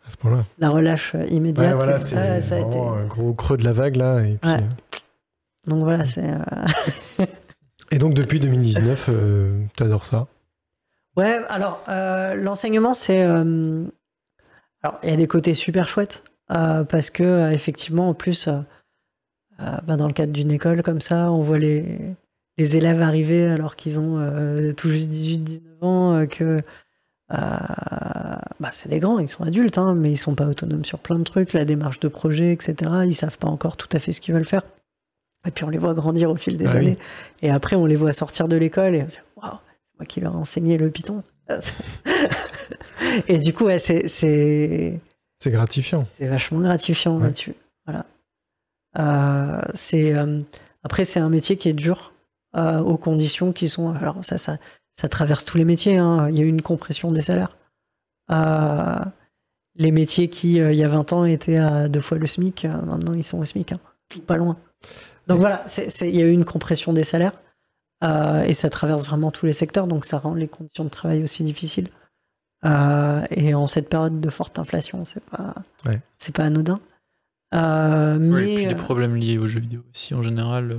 [0.09, 0.43] À ce point-là.
[0.57, 1.67] La relâche euh, immédiate.
[1.69, 4.21] Ouais, voilà, c'est ouais, ça a été- vraiment un gros creux de la vague là.
[4.21, 4.57] Et, puis, Ouais.
[4.59, 4.97] euh,
[5.69, 6.27] Donc voilà, c'est.
[6.27, 7.25] euh,
[7.91, 10.25] et donc depuis 2019, euh, t'adores ça?
[11.15, 13.23] Ouais, alors, euh, l'enseignement, c'est.
[13.23, 13.83] euh,
[14.81, 16.23] Alors, il y a des côtés super chouettes.
[16.47, 18.49] parce que effectivement, en plus,
[19.59, 21.99] bah, dans le cadre d'une école comme ça, on voit les,
[22.57, 26.61] les élèves arriver alors qu'ils ont tout juste 18-19 ans, que
[27.33, 27.37] euh,
[28.59, 31.19] bah, c'est des grands, ils sont adultes, hein, mais ils sont pas autonomes sur plein
[31.19, 32.75] de trucs, la démarche de projet, etc.
[33.05, 34.63] Ils savent pas encore tout à fait ce qu'ils veulent faire.
[35.47, 36.77] Et puis on les voit grandir au fil des Ah oui.
[36.77, 36.97] années.
[37.41, 40.05] Et après, on les voit sortir de l'école et on se dit, waouh, c'est moi
[40.05, 41.23] qui leur ai enseigné le Python.
[43.27, 44.99] et du coup, ouais, c'est, c'est,
[45.39, 46.05] C'est gratifiant.
[46.11, 47.23] c'est vachement gratifiant Ouais.
[47.23, 47.53] là-dessus.
[47.85, 48.05] Voilà.
[48.97, 50.41] Euh, c'est, euh,
[50.83, 52.13] après, c'est un métier qui est dur
[52.55, 53.93] euh, aux conditions qui sont.
[53.95, 54.57] Alors, ça, ça,
[54.99, 55.97] ça traverse tous les métiers.
[55.97, 56.27] hein.
[56.29, 57.55] Il y a eu une compression des salaires.
[58.31, 58.99] Euh,
[59.75, 62.65] les métiers qui, euh, il y a 20 ans, étaient à deux fois le SMIC,
[62.65, 63.71] euh, maintenant, ils sont au SMIC.
[63.71, 63.79] hein.
[64.27, 64.57] Pas loin.
[65.27, 65.41] Donc Ouais.
[65.41, 65.63] voilà,
[66.01, 67.31] il y a eu une compression des salaires.
[68.45, 71.43] et ça traverse vraiment tous les secteurs, donc ça rend les conditions de travail aussi
[71.43, 71.87] difficiles.
[72.65, 75.53] Et en cette période de forte inflation, c'est pas,
[75.85, 75.99] Ouais.
[76.17, 76.79] c'est pas anodin.
[77.55, 80.77] Euh, mais et puis les euh, problèmes liés aux jeux vidéo aussi en général, euh,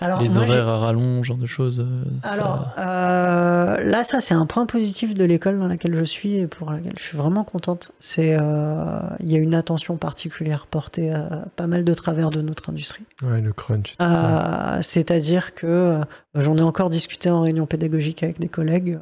[0.00, 1.86] alors, les moi, horaires à rallonge, genre de choses.
[2.24, 6.36] ça- Alors euh, là, ça c'est un point positif de l'école dans laquelle je suis
[6.36, 7.92] et pour laquelle je suis vraiment contente.
[8.00, 12.40] C'est euh, il y a une attention particulière portée à pas mal de travers de
[12.40, 13.04] notre industrie.
[13.22, 13.94] Ouais, le crunch.
[14.00, 15.98] Euh, C'est-à-dire que
[16.34, 18.98] j'en ai encore discuté en réunion pédagogique avec des collègues.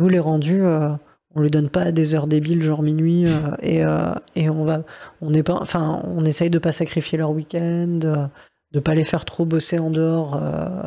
[0.00, 0.90] Nous, les rendus, euh,
[1.34, 3.30] on les donne pas à des heures débiles, genre minuit, euh,
[3.60, 4.82] et, euh, et on va,
[5.20, 8.26] on n'est pas, enfin, on essaye de pas sacrifier leur week-end, euh,
[8.72, 10.40] de pas les faire trop bosser en dehors.
[10.42, 10.82] euh,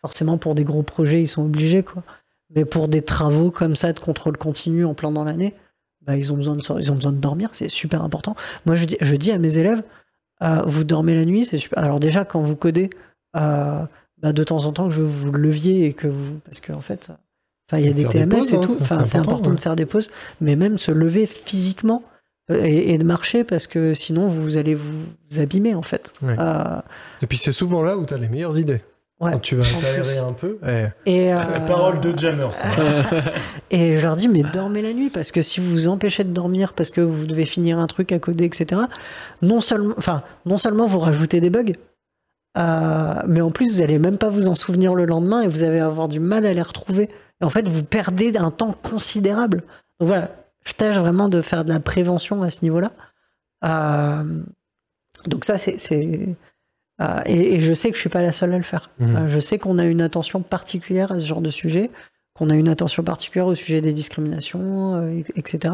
[0.00, 2.02] forcément pour des gros projets, ils sont obligés, quoi.
[2.54, 5.54] Mais pour des travaux comme ça de contrôle continu en plein dans l'année,
[6.02, 8.36] bah, ils ont besoin de, dormir, c'est super important.
[8.64, 9.82] Moi, je dis, à mes élèves,
[10.66, 11.82] vous dormez la nuit, c'est super.
[11.82, 12.90] Alors déjà, quand vous codez,
[13.32, 13.88] bah,
[14.22, 17.10] de temps en temps que je vous leviez et que vous, parce qu'en fait,
[17.68, 18.76] enfin, il y a des TMS pauses, et hein, tout.
[18.80, 19.56] Enfin, c'est important, important ouais.
[19.56, 20.10] de faire des pauses,
[20.40, 22.02] mais même se lever physiquement
[22.50, 25.06] euh, et, et de marcher parce que sinon vous allez vous,
[25.38, 26.12] abîmer en fait.
[26.22, 26.36] Ouais.
[26.38, 26.80] Euh,
[27.22, 28.82] Et puis c'est souvent là où tu as les meilleures idées.
[29.20, 29.32] ouais.
[29.32, 30.58] Quand tu vas t'aérer un peu.
[30.66, 32.66] Eh, Et, euh, C'est la parole de Jammer, ça.
[33.70, 36.32] Et je leur dis, mais dormez la nuit, parce que si vous vous empêchez de
[36.32, 38.82] dormir parce que vous devez finir un truc à coder, etc.,
[39.40, 41.72] non seulement, enfin, non seulement vous rajoutez des bugs,
[42.56, 45.64] euh, mais en plus, vous allez même pas vous en souvenir le lendemain et vous
[45.64, 47.08] allez avoir du mal à les retrouver.
[47.40, 49.62] Et en fait, vous perdez un temps considérable.
[50.00, 50.30] Donc voilà,
[50.64, 52.92] je tâche vraiment de faire de la prévention à ce niveau-là.
[53.64, 54.42] Euh,
[55.26, 55.76] donc ça, c'est...
[57.00, 58.90] euh, et, et je sais que je suis pas la seule à le faire.
[58.98, 59.16] Mhm.
[59.16, 61.90] Euh, je sais qu'on a une attention particulière à ce genre de sujet
[62.34, 65.72] qu'on a une attention particulière au sujet des discriminations, euh, et- etc.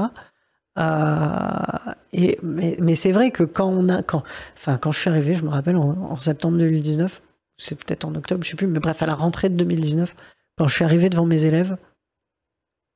[2.12, 4.22] Et, mais mais c'est vrai que quand on a, quand,
[4.56, 7.22] enfin, quand je suis arrivé, je me rappelle en, en septembre 2019,
[7.56, 10.14] c'est peut-être en octobre, je sais plus, mais bref, à la rentrée de 2019,
[10.61, 11.78] quand je suis arrivé devant mes élèves,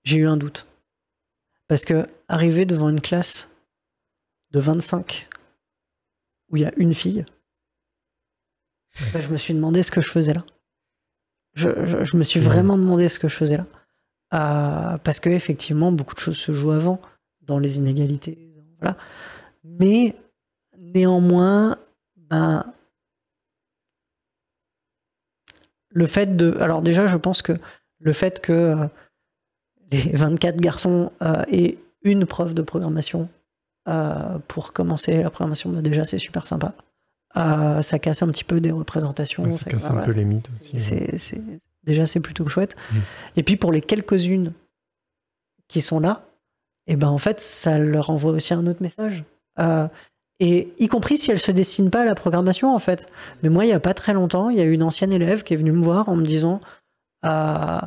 [0.02, 0.66] j'ai eu un doute.
[1.66, 3.56] Parce que arriver devant une classe
[4.50, 5.30] de 25
[6.50, 7.24] où il y a une fille,
[9.14, 10.44] ben, je me suis demandé ce que je faisais là.
[11.54, 12.44] Je, je- je me suis Mhm.
[12.46, 13.66] vraiment demandé ce que je faisais là.
[14.34, 17.00] Euh, parce que effectivement, beaucoup de choses se jouent avant,
[17.40, 18.36] dans les inégalités.
[18.78, 18.98] Voilà.
[19.64, 20.14] Mais
[20.76, 21.78] néanmoins,
[22.18, 22.73] ben,
[25.94, 26.58] le fait de.
[26.60, 27.58] Alors, déjà, je pense que
[28.00, 28.86] le fait que euh,
[29.90, 33.28] les 24 garçons euh, aient une prof de programmation
[33.88, 36.74] euh, pour commencer la programmation, ben, déjà, c'est super sympa.
[37.34, 39.42] Ça casse un petit peu des représentations.
[39.42, 40.02] Ouais, ça casse voilà.
[40.02, 40.78] un peu les mythes aussi.
[40.78, 41.40] C'est, c'est-
[41.82, 42.76] déjà, c'est plutôt chouette.
[42.92, 42.96] Mm.
[43.36, 44.52] Et puis, pour les quelques-unes
[45.66, 46.24] qui sont là,
[46.86, 49.24] et ben en fait, ça leur envoie aussi un autre message.
[49.58, 49.88] Euh,
[50.40, 53.06] et y compris si elles se destinent pas à la programmation, en fait.
[53.42, 55.54] Mais moi, il y a pas très longtemps, il y a une ancienne élève qui
[55.54, 56.60] est venue me voir en me disant
[57.24, 57.80] euh,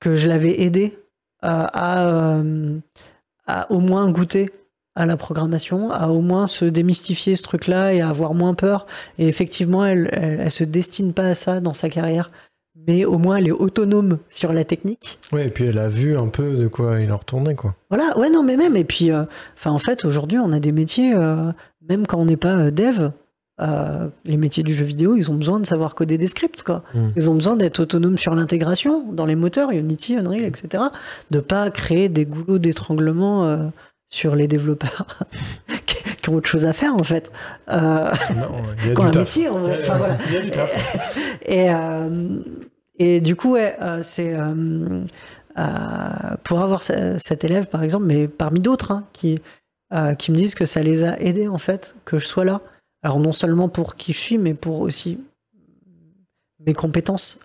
[0.00, 0.98] que je l'avais aidé
[1.40, 2.78] à, euh,
[3.46, 4.50] à au moins goûter
[4.96, 8.86] à la programmation, à au moins se démystifier ce truc-là et à avoir moins peur.
[9.18, 12.32] Et effectivement, elle, elle, elle se destine pas à ça dans sa carrière,
[12.88, 15.18] mais au moins elle est autonome sur la technique.
[15.32, 17.74] Ouais, et puis elle a vu un peu de quoi il en retournait, quoi.
[17.90, 18.74] Voilà, ouais, non, mais même.
[18.76, 19.24] Et puis, euh,
[19.56, 21.52] enfin, en fait, aujourd'hui, on a des métiers, euh,
[21.88, 23.10] même quand on n'est pas euh, dev,
[23.60, 26.82] euh, les métiers du jeu vidéo, ils ont besoin de savoir coder des scripts, quoi.
[26.94, 27.08] Mm.
[27.16, 30.84] Ils ont besoin d'être autonomes sur l'intégration dans les moteurs, Unity, Unreal, etc.
[31.30, 33.70] De pas créer des goulots d'étranglement
[34.08, 35.06] sur les développeurs
[36.22, 37.30] qui ont autre chose à faire, en fait.
[37.68, 39.22] Euh, Non, il y a du un taf.
[39.22, 39.78] métier, vrai.
[39.80, 40.16] Enfin, voilà.
[40.28, 41.38] Il y a du taf.
[41.46, 42.08] et, euh,
[42.98, 45.04] et du coup, ouais, euh, c'est euh,
[45.58, 49.38] euh, pour avoir ce- cet élève, par exemple, mais parmi d'autres, hein, qui,
[49.92, 52.60] me disent que ça les a aidés, en fait, que je sois là.
[53.02, 55.20] Alors, non seulement pour qui je suis, mais pour aussi
[56.66, 57.40] mes compétences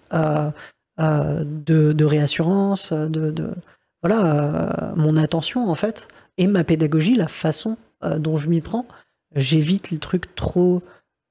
[0.99, 3.53] de, réassurance, de,
[4.01, 6.07] voilà, mon attention, en fait,
[6.37, 7.77] et ma pédagogie, la façon
[8.17, 8.87] dont je m'y prends,
[9.35, 10.81] j'évite les trucs trop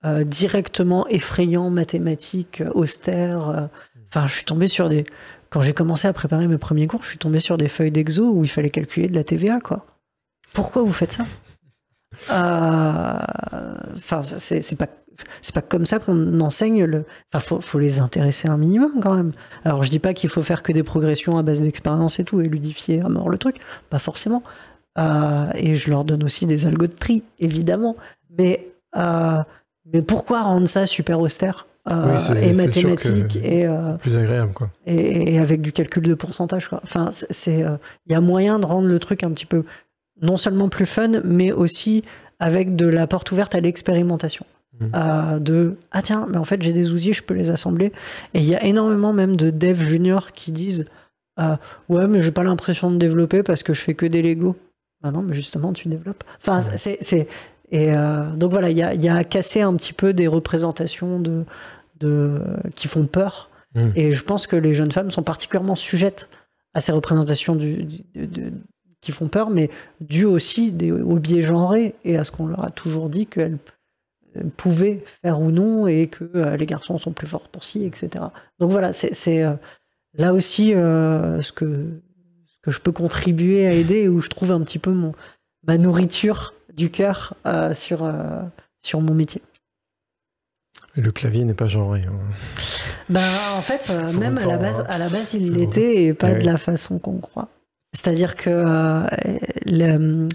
[0.04, 3.68] directement effrayants, mathématiques, austères.
[4.14, 5.06] Enfin, je suis tombé sur des.
[5.48, 8.30] Quand j'ai commencé à préparer mes premiers cours, je suis tombé sur des feuilles d'exo
[8.30, 9.86] où il fallait calculer de la TVA, quoi.
[10.52, 11.24] Pourquoi vous faites ça?
[12.30, 13.18] Euh,
[13.96, 14.88] Enfin, c'est pas.
[15.62, 17.06] Comme ça qu'on enseigne le.
[17.32, 19.32] Enfin, faut, faut les intéresser un minimum quand même.
[19.64, 22.40] Alors, je dis pas qu'il faut faire que des progressions à base d'expérience et tout
[22.42, 23.56] et ludifier à mort le truc,
[23.88, 24.42] pas forcément.
[24.98, 27.96] Euh, et je leur donne aussi des algos de tri, évidemment.
[28.36, 29.42] Mais, euh,
[29.86, 31.66] mais pourquoi rendre ça super austère?
[31.90, 34.70] Euh, Oui, et c'est sûr mathématique que- et, euh, Plus agréable, quoi.
[34.86, 36.80] et, et avec du calcul de pourcentage quoi.
[36.84, 37.76] Enfin, c'est- euh,
[38.06, 39.64] il y a moyen de rendre le truc un petit peu
[40.20, 42.02] non seulement plus fun, mais aussi
[42.38, 44.46] avec de la porte ouverte à l'expérimentation.
[44.94, 47.92] Euh, de ah tiens, mais en fait j'ai des outils, je peux les assembler.
[48.34, 50.86] Et il y a énormément même de devs juniors qui disent
[51.88, 54.56] ouais mais j'ai pas l'impression de développer parce que je fais que des Lego.
[55.02, 56.24] Bah non, mais justement tu développes.
[56.40, 56.96] Enfin Ouais.
[57.00, 57.28] c'est
[57.72, 60.28] et euh, donc voilà, il y a, y a à casser un petit peu des
[60.28, 61.44] représentations de,
[61.98, 62.40] de
[62.76, 63.48] qui font peur.
[63.74, 63.88] Mm.
[63.96, 66.28] Et je pense que les jeunes femmes sont particulièrement sujettes
[66.74, 68.52] à ces représentations du, du- de- de-
[69.00, 69.68] qui font peur, mais
[70.00, 73.58] dû aussi des, au biais genré et à ce qu'on leur a toujours dit qu'elles
[74.36, 77.84] euh, pouvaient faire ou non et que euh, les garçons sont plus forts pour ci,
[77.84, 78.10] etc.
[78.60, 79.54] Donc voilà, c'est euh,
[80.14, 81.88] là aussi euh, ce, que,
[82.46, 85.12] ce que je peux contribuer à aider, où je trouve un petit peu mon,
[85.66, 88.40] ma nourriture du cœur euh, sur, euh,
[88.82, 89.42] sur mon métier.
[90.96, 92.02] Et le clavier n'est pas genré.
[92.06, 92.12] hein.
[93.08, 96.32] Bah, en fait, euh, même à la, base, à la base, il l'était et pas
[96.32, 96.44] de oui.
[96.44, 97.48] la façon qu'on croit.
[97.94, 99.04] C'est-à-dire que
[99.66, 100.28] le-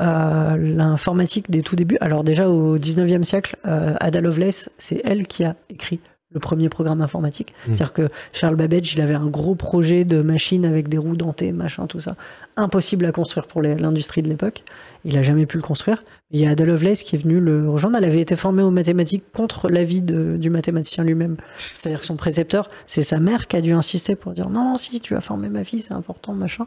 [0.00, 5.54] l'informatique des tout débuts, alors déjà au 19e siècle, Ada Lovelace, c'est elle qui a
[5.70, 6.00] écrit
[6.30, 7.52] le premier programme informatique.
[7.66, 7.72] Mm.
[7.72, 11.52] C'est-à-dire que Charles Babbage, il avait un gros projet de machine avec des roues dentées,
[11.52, 12.16] machin, tout ça.
[12.56, 14.64] Impossible à construire pour l'industrie de l'époque.
[15.04, 16.02] Il a jamais pu le construire.
[16.30, 17.96] Il y a Ada Lovelace qui est venue le rejoindre.
[17.96, 21.36] Elle avait été formée aux mathématiques contre l'avis du mathématicien lui-même.
[21.74, 24.76] C'est-à-dire que son précepteur, c'est sa mère qui a dû insister pour dire non, non,
[24.76, 26.66] si tu as formé ma fille, c'est important, machin.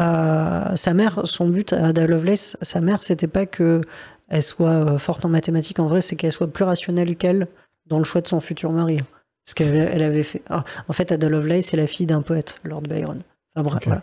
[0.00, 3.80] Euh, sa mère, son but à Ada Lovelace, sa mère, c'était pas que
[4.28, 5.78] elle soit euh, forte en mathématiques.
[5.78, 7.46] En vrai, c'est qu'elle soit plus rationnelle qu'elle
[7.86, 9.00] dans le choix de son futur mari.
[9.44, 10.42] Parce qu'elle elle avait fait.
[10.48, 13.18] ah, en fait, Ada Lovelace, c'est la fille d'un poète, Lord Byron.
[13.54, 14.02] Enfin, bref, voilà.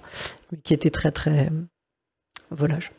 [0.63, 1.65] Qui était très, très euh,
[2.51, 2.91] volage.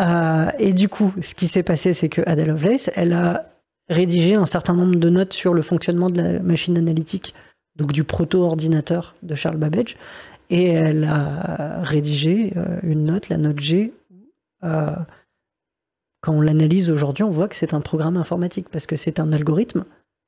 [0.00, 3.50] Euh, et du coup, ce qui s'est passé, c'est que Ada Lovelace, elle a
[3.88, 7.34] rédigé un certain nombre de notes sur le fonctionnement de la machine analytique,
[7.76, 9.96] donc du proto-ordinateur de Charles Babbage.
[10.48, 13.92] Et elle a rédigé euh, une note, la note G.
[14.64, 14.92] euh,
[16.20, 19.32] quand on l'analyse aujourd'hui, on voit que c'est un programme informatique parce que c'est un
[19.32, 19.84] algorithme,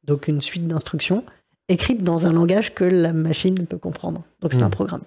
[0.09, 1.23] donc une suite d'instructions
[1.69, 4.25] écrite dans un langage que la machine peut comprendre.
[4.41, 5.03] Donc c'est un programme.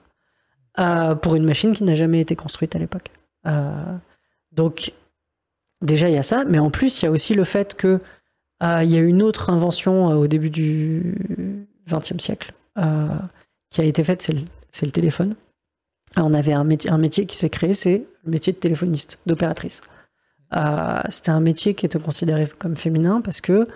[0.79, 3.09] Euh, pour une machine qui n'a jamais été construite à l'époque.
[3.47, 3.97] Euh,
[4.51, 4.93] donc
[5.81, 7.99] déjà il y a ça, mais en plus il y a aussi le fait que
[8.63, 11.15] euh, il y a une autre invention au début du
[11.89, 12.53] XXe siècle
[13.71, 15.33] qui a été faite, c'est le, téléphone.
[16.15, 19.19] Alors, on avait un métier, un métier qui s'est créé, c'est le métier de téléphoniste,
[19.25, 19.81] d'opératrice.
[20.53, 23.67] Euh, C'était un métier qui était considéré comme féminin parce que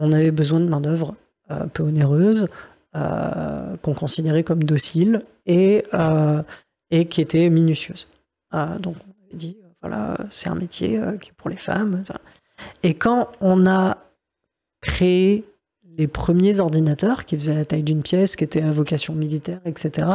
[0.00, 1.14] on avait besoin de main d'œuvre
[1.50, 2.48] euh, peu onéreuse,
[2.96, 6.42] euh, qu'on considérait comme docile et, euh,
[6.90, 8.08] et qui était minutieuse.
[8.52, 12.00] Donc on avait dit, voilà, c'est un métier qui est pour les femmes.
[12.00, 12.18] etc.
[12.82, 13.98] Et quand on a
[14.80, 15.44] créé
[15.96, 20.08] les premiers ordinateurs qui faisaient la taille d'une pièce, qui étaient à vocation militaire, etc.,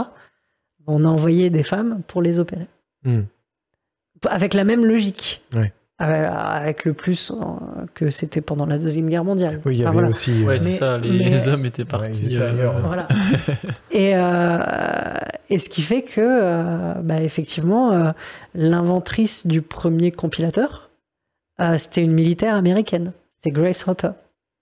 [0.88, 2.68] on a envoyé des femmes pour les opérer.
[3.04, 3.24] Hmm.
[4.28, 5.44] Avec la même logique.
[5.54, 5.74] Ouais.
[5.98, 9.62] Avec, avec le plus euh, que c'était pendant la Deuxième Guerre mondiale.
[9.66, 10.10] Oui, il y Enfin, avait voilà.
[10.10, 10.44] aussi.
[10.44, 12.36] euh, Ouais, c'est ça, les, mais- les hommes étaient Ouais, partis.
[12.38, 12.80] euh, ailleurs.
[12.86, 13.08] Voilà.
[13.92, 14.58] et, euh,
[15.50, 18.12] et ce qui fait que, euh, bah, effectivement, euh,
[18.54, 20.90] l'inventrice du premier compilateur,
[21.62, 23.14] euh, c'était une militaire américaine.
[23.36, 24.10] C'était Grace Hopper.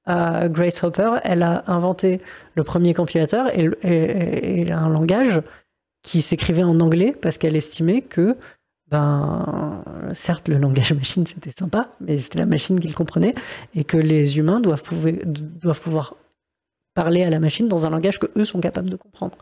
[0.10, 2.22] Euh, Grace Hopper, elle a inventé
[2.56, 5.42] le premier compilateur et, et- et un langage
[6.04, 8.38] qui s'écrivait en anglais parce qu'elle estimait que,
[8.94, 9.84] ben,
[10.14, 13.34] certes, le langage machine c'était sympa, mais c'était la machine qui le comprenait
[13.76, 16.16] et que les humains doivent, pouvoir- doivent pouvoir
[16.94, 19.38] parler à la machine dans un langage que eux sont capables de comprendre.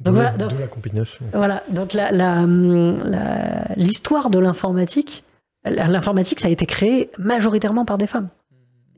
[0.00, 1.18] Donc voilà, donc- la combinaison.
[1.32, 5.22] Voilà, donc la- la, la- l'histoire de l'informatique,
[5.64, 8.28] l'informatique, ça a été créé majoritairement par des femmes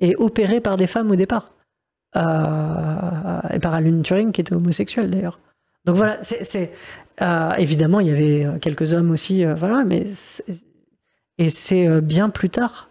[0.01, 1.51] et opéré par des femmes au départ.
[2.17, 5.39] Euh, et par Alan Turing qui était homosexuel d'ailleurs.
[5.85, 6.73] Donc voilà, c'est,
[7.23, 10.07] euh, évidemment il y avait euh, quelques hommes aussi, euh, voilà, mais
[11.39, 12.89] et c'est bien plus tard,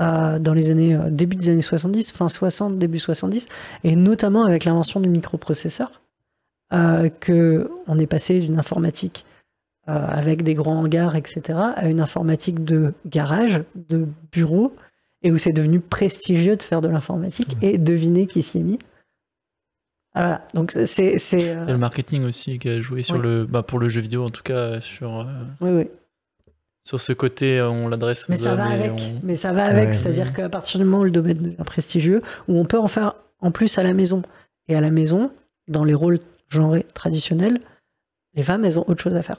[0.00, 3.46] euh, dans les années début des années 70, fin 60, début 70,
[3.84, 6.00] et notamment avec l'invention du microprocesseur,
[7.20, 9.26] que on est passé d'une informatique
[9.86, 14.74] avec des grands hangars, etc., à une informatique de garage, de bureau,
[15.22, 17.56] et où c'est devenu prestigieux de faire de l'informatique.
[17.60, 18.78] Et devinez qui s'y est mis.
[20.14, 21.16] Voilà, donc c'est.
[21.18, 23.22] c'est, euh, le marketing aussi qui a joué sur Oui.
[23.22, 25.24] le, bah, pour le jeu vidéo en tout cas, sur, euh,
[25.62, 25.88] Oui, oui.
[26.82, 28.90] sur ce côté, euh, on l'adresse Mais ça va avec.
[28.92, 29.88] on- Mais ça va avec.
[29.88, 29.92] Ouais.
[29.94, 33.14] C'est-à-dire qu'à partir du moment où le domaine devient prestigieux, où on peut en faire
[33.40, 34.22] en plus à la maison.
[34.68, 35.32] Et à la maison,
[35.66, 36.18] dans les rôles
[36.48, 37.60] genrés traditionnels,
[38.34, 39.36] les femmes, elles ont autre chose à faire.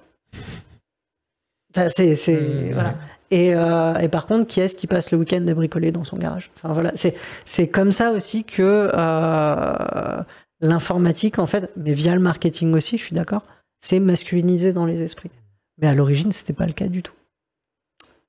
[1.75, 2.73] Ça, c'est, c'est- Mmh.
[2.73, 2.95] voilà.
[3.31, 6.17] Et, euh, et par contre, qui est-ce qui passe le week-end à bricoler dans son
[6.17, 6.51] garage?
[6.57, 10.23] Enfin voilà, c'est, c'est comme ça aussi que euh,
[10.63, 13.43] l'informatique, en fait, mais via le marketing aussi, je suis d'accord,
[13.79, 15.31] c'est masculinisé dans les esprits.
[15.79, 17.13] Mais à l'origine, c'était pas le cas du tout.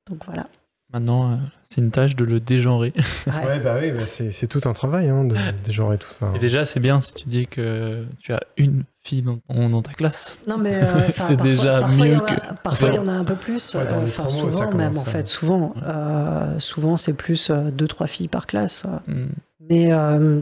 [0.09, 0.47] Donc voilà.
[0.93, 1.37] Maintenant, euh,
[1.69, 2.93] c'est une tâche de le dégenrer.
[3.27, 3.47] Ouais.
[3.47, 5.35] Ouais, bah oui, bah c'est tout un travail hein, de,
[5.95, 6.31] et tout ça.
[6.35, 10.39] Et déjà, c'est bien si tu dis que tu as une fille dans, ta classe.
[10.47, 13.35] Non, mais euh, C'est déjà parfois, mieux que Parfois, il y en a un peu
[13.35, 13.75] plus.
[13.75, 15.27] Ouais, dans euh, Enfin, promos, souvent, même, en fait.
[15.27, 18.85] Souvent, euh, souvent c'est plus deux, trois filles par classe.
[19.07, 19.27] Hmm.
[19.69, 20.41] mais euh,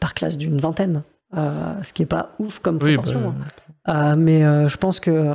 [0.00, 1.02] par classe d'une vingtaine.
[1.36, 3.30] Euh, ce qui est pas ouf comme Oui, proportion.
[3.30, 3.34] bah,
[4.12, 5.34] Euh, mais euh, je pense que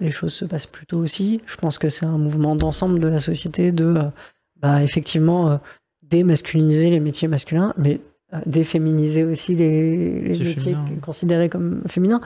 [0.00, 1.40] les choses se passent plutôt aussi.
[1.46, 3.96] Je pense que c'est un mouvement d'ensemble de la société de,
[4.60, 5.58] bah, effectivement,
[6.02, 8.00] démasculiniser les métiers masculins, mais
[8.46, 12.20] déféminiser aussi les, les Métiers considérés comme féminins.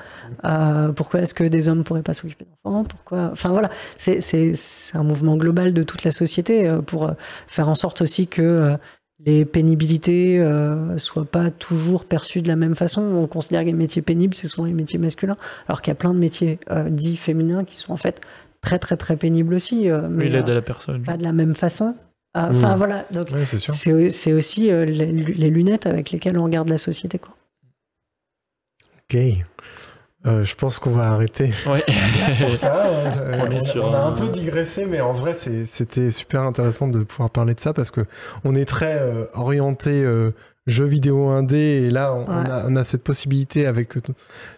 [0.44, 2.84] Euh, pourquoi est-ce que des hommes pourraient pas s'occuper d'enfants?
[2.84, 3.30] Pourquoi?
[3.32, 4.52] Enfin voilà, c'est
[4.92, 7.10] un mouvement global de toute la société pour
[7.46, 8.76] faire en sorte aussi que
[9.26, 13.00] les pénibilités euh, soient pas toujours perçues de la même façon.
[13.02, 15.36] On considère que les métiers pénibles, c'est souvent les métiers masculins,
[15.68, 18.20] alors qu'il y a plein de métiers euh, dits féminins qui sont en fait
[18.60, 21.02] très très très pénibles aussi, euh, mais oui, euh, à la personne.
[21.02, 21.94] pas de la même façon.
[22.36, 22.78] Euh, Enfin Mm.
[22.78, 23.72] voilà, donc Ouais, c'est sûr.
[23.72, 27.18] c'est c'est aussi euh, les, les lunettes avec lesquelles on regarde la société.
[27.18, 27.34] Quoi.
[29.10, 29.18] Ok.
[30.26, 31.82] Euh, je pense qu'on va arrêter Ouais.
[32.32, 32.86] sur ça.
[32.86, 36.42] euh, On a- sur on a un un- peu digressé, mais en vrai, c'était super
[36.42, 38.06] intéressant de pouvoir parler de ça parce que
[38.42, 40.30] on est très euh, orienté euh,
[40.66, 41.56] jeux vidéo indé
[41.86, 43.92] et là, on, a, on a cette possibilité avec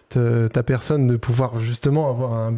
[0.09, 2.55] ta personne de pouvoir justement avoir un,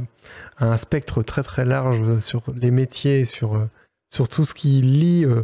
[0.59, 3.67] un spectre très très large sur les métiers, sur, euh,
[4.09, 5.43] sur tout ce qui lie euh,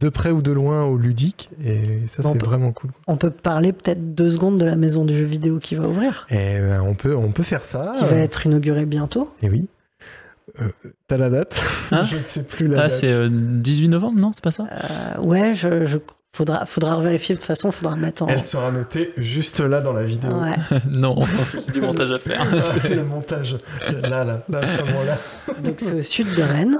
[0.00, 2.90] de près ou de loin au ludique et ça, c'est vraiment cool.
[3.06, 6.26] On peut parler peut-être deux secondes de la maison du jeu vidéo qui va ouvrir,
[6.30, 7.92] Et ben, on, peut, on peut faire ça.
[7.98, 9.32] qui va être inaugurée bientôt.
[9.42, 9.68] Et oui.
[10.60, 10.68] Euh,
[11.08, 11.60] T'as la date
[11.90, 12.90] Hein Je ne sais plus la Ah, date.
[12.92, 14.66] c'est euh, 18 novembre, non C'est pas ça?
[14.70, 15.98] Euh, ouais, je, je-
[16.34, 18.28] faudra, faudra vérifier de toute façon, faudra mettre en.
[18.28, 20.30] Elle sera notée juste là dans la vidéo.
[20.40, 20.54] Ouais.
[20.90, 21.16] Non,
[21.66, 22.44] j'ai du montage à faire.
[22.90, 23.56] le montage.
[23.90, 25.18] Là, là, là, vraiment là.
[25.64, 26.78] Donc c'est au sud de Rennes.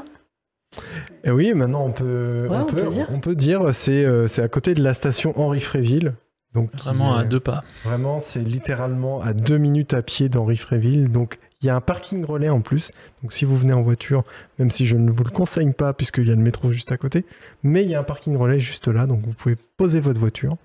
[1.27, 3.07] Et oui, maintenant on peut, Ouais, on on peut, peut dire.
[3.13, 6.15] on peut dire, c'est euh, c'est à côté de la station Henri Fréville.
[6.55, 7.65] Donc Vraiment à deux pas.
[7.85, 11.13] Vraiment, c'est littéralement à deux minutes à pied d'Henri Fréville.
[11.13, 12.93] Donc il y a un parking relais en plus.
[13.21, 14.25] Donc si vous venez en voiture,
[14.59, 16.97] même si je ne vous le conseille pas puisqu'il y a le métro juste à
[16.97, 17.27] côté,
[17.63, 19.07] mais il y a un parking relais juste là.
[19.07, 20.57] Donc vous pouvez poser votre voiture,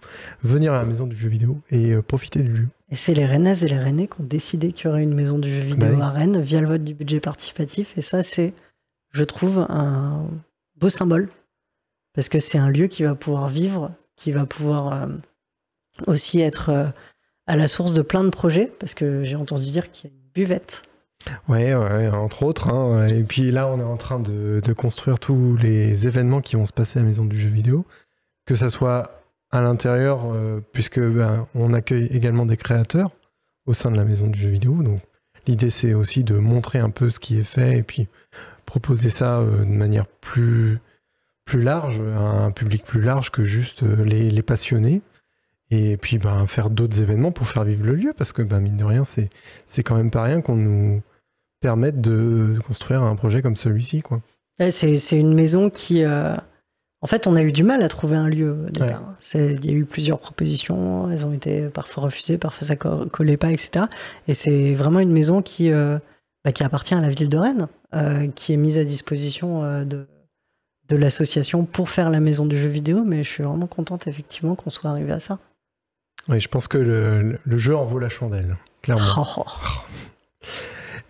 [0.44, 2.68] venir à la maison du jeu vidéo et euh, profiter du lieu.
[2.90, 5.40] Et c'est les Rennaises et les Rennais qui ont décidé qu'il y aurait une maison
[5.40, 6.02] du jeu vidéo Bah oui.
[6.04, 7.94] à Rennes via le vote du budget participatif.
[7.98, 8.54] Et ça, c'est,
[9.12, 10.26] je trouve, un
[10.82, 11.30] beau symbole.
[12.14, 15.08] Parce que c'est un lieu qui va pouvoir vivre, qui va pouvoir euh,
[16.08, 16.88] aussi être euh,
[17.48, 18.66] à la source de plein de projets.
[18.80, 20.82] Parce que j'ai entendu dire qu'il y a une buvette.
[21.48, 22.68] Ouais, entre autres.
[22.70, 23.08] hein.
[23.08, 26.66] Et puis là, on est en train de, de construire tous les événements qui vont
[26.66, 27.86] se passer à la maison du jeu vidéo.
[28.46, 33.12] Que ça soit à l'intérieur, euh, puisque ben, on accueille également des créateurs
[33.68, 34.82] au sein de la maison du jeu vidéo.
[34.82, 35.02] Donc
[35.46, 38.08] l'idée, c'est aussi de montrer un peu ce qui est fait et puis
[38.72, 40.80] proposer ça euh, de manière plus,
[41.46, 45.02] plus large, à un public plus large que juste euh, les, les passionnés.
[45.74, 48.78] Et puis ben, faire d'autres événements pour faire vivre le lieu, parce que ben, mine
[48.78, 49.30] de rien, c'est
[49.66, 51.02] c'est quand même pas rien qu'on nous
[51.62, 54.02] permettre de construire un projet comme celui-ci.
[54.02, 54.22] Quoi.
[54.60, 56.04] Ouais, c'est, c'est une maison qui.
[56.04, 56.36] euh,
[57.02, 58.68] En fait, on a eu du mal à trouver un lieu
[59.34, 63.38] Il y a eu plusieurs propositions, elles ont été parfois refusées, parfois ça co- collait
[63.38, 63.86] pas, etc.
[64.28, 65.98] Et c'est vraiment une maison qui, euh,
[66.46, 67.68] bah, qui appartient à la ville de Rennes,
[68.36, 70.08] qui est mise à disposition euh, de,
[70.90, 73.04] de l'association pour faire la maison du jeu vidéo.
[73.06, 75.40] Mais je suis vraiment contente, effectivement, qu'on soit arrivé à ça.
[76.32, 79.26] Et je pense que le, le jeu en vaut la chandelle, clairement.
[79.38, 79.44] Oh,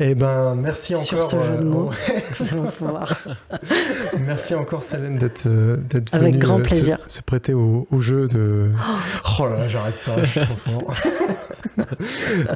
[0.04, 1.30] Eh ben, merci Sur encore.
[1.30, 1.92] ce jeu de euh, mots.
[2.78, 3.20] pouvoir.
[4.26, 6.98] merci encore, Célène, d'être euh, d'être Avec venue, grand euh, se- plaisir.
[7.08, 8.72] Se, prêter au, au jeu de.
[9.40, 10.94] Oh là là, j'arrête pas, je suis trop fort.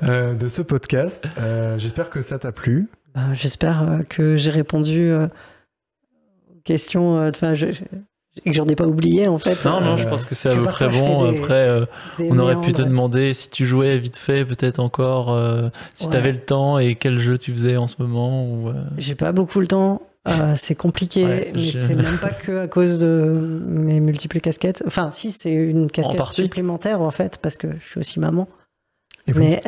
[0.03, 1.25] Euh, de ce podcast.
[1.37, 2.87] Euh, J'espère que ça t'a plu.
[3.15, 5.27] Ben, J'espère euh, que j'ai répondu euh,
[6.51, 7.17] aux questions.
[7.17, 7.83] euh, Enfin, je- je-
[8.43, 9.63] et que j'en ai pas oublié en fait.
[9.63, 11.31] Non, non, Euh, je pense que c'est à peu près bon.
[11.31, 11.85] des- Après, euh,
[12.19, 16.11] on aurait pu te demander si tu jouais vite fait, peut-être encore, euh, si Ouais.
[16.11, 18.45] tu avais le temps et quel jeu tu faisais en ce moment.
[18.51, 20.01] Ou, J'ai pas beaucoup le temps.
[20.55, 24.83] c'est compliqué, Ouais, mais c'est même pas que à cause de mes multiples casquettes.
[24.85, 28.49] Enfin, si, c'est une casquette supplémentaire en fait, parce que je suis aussi maman.
[29.33, 29.61] Mais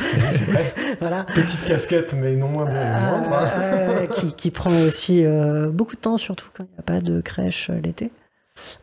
[1.00, 1.24] voilà.
[1.24, 3.22] Petite casquette, mais non moins Euh, hein.
[3.58, 7.00] euh, qui, qui prend aussi euh, beaucoup de temps, surtout quand il n'y a pas
[7.00, 8.10] de crèche euh, l'été.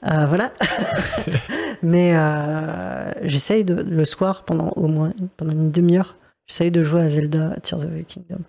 [0.06, 0.52] Euh, voilà.
[1.82, 7.02] Mais euh, j'essaye de, le soir, pendant au moins pendant une demi-heure, j'essaye de jouer
[7.02, 8.42] à Zelda Tears of the Kingdom.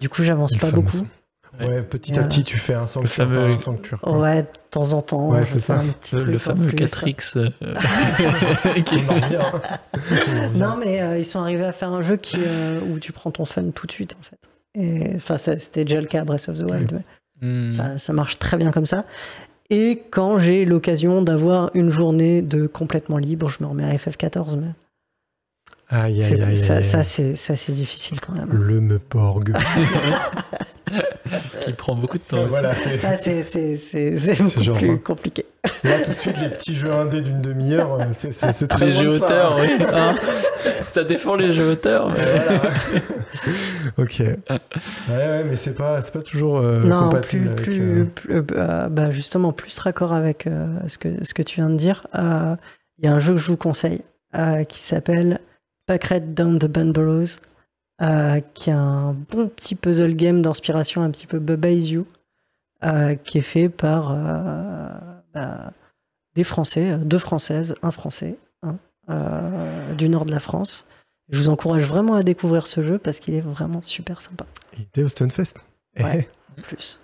[0.00, 0.90] Du coup, j'avance pas beaucoup.
[0.90, 1.06] son.
[1.60, 2.28] Ouais, petit à Voilà.
[2.28, 4.00] petit, tu fais un sanctuaire, fameux- par un sanctuaire.
[4.00, 4.18] quoi.
[4.18, 5.28] Ouais, de temps en temps.
[5.30, 5.78] Ouais, je c'est fais ça.
[5.80, 6.70] un petit le, fameux.
[6.70, 7.36] 4X.
[7.38, 7.50] euh,
[8.84, 9.02] qui-.
[10.58, 13.30] Non, mais euh, ils sont arrivés à faire un jeu qui, euh, où tu prends
[13.30, 14.38] ton fun tout de suite, en fait.
[15.16, 16.90] Enfin, ça, c'était déjà le cas à Breath of the Wild.
[16.92, 17.00] mais
[17.42, 17.70] Hmm.
[17.70, 19.04] Ça, ça marche très bien comme ça.
[19.68, 24.56] Et quand j'ai l'occasion d'avoir une journée de complètement libre, je me remets à FF14.
[24.58, 24.68] Mais
[25.90, 28.48] Aïe, c'est- aïe, aïe, ça, aïe, ça, c'est ça, c'est difficile quand même.
[28.50, 29.52] Le me porg.
[31.64, 32.48] qui prend beaucoup de temps aussi.
[32.50, 35.44] voilà, c'est Ça, c'est c'est- c'est- c'est beaucoup genre, plus compliqué.
[35.84, 38.86] là tout de suite les petits jeux indés d'une demi-heure, euh, c'est c'est- c'est très
[38.86, 39.62] Les jeux de ça, auteurs, hein.
[39.62, 39.84] oui.
[39.92, 40.14] hein.
[40.88, 42.08] ça défend les jeux auteurs.
[42.10, 42.60] mais- Voilà.
[43.98, 44.18] ok.
[44.20, 44.36] Ouais,
[45.08, 48.14] ouais, mais c'est pas, c'est pas toujours euh, non, compatible plus, avec.
[48.14, 51.56] plus, euh, plus- euh, bah, justement, plus raccord avec euh, ce, que, ce que tu
[51.56, 52.06] viens de dire.
[52.14, 52.54] Euh,
[52.98, 54.00] Il y a un jeu que je vous conseille
[54.38, 55.40] euh, qui s'appelle
[55.86, 57.36] Packred Down the Banburrows,
[58.02, 62.06] euh, qui est un bon petit puzzle game d'inspiration un petit peu Bubba Is You,
[62.84, 64.88] euh, qui est fait par euh,
[65.32, 65.72] bah,
[66.34, 68.38] des Français, deux Françaises, un Français,
[69.08, 70.86] du nord de la France.
[71.28, 74.46] Je vous encourage vraiment à découvrir ce jeu parce qu'il est vraiment super sympa.
[74.76, 75.64] Il était au Stunfest.
[75.96, 76.28] Eh, Ouais.
[76.58, 77.00] En plus.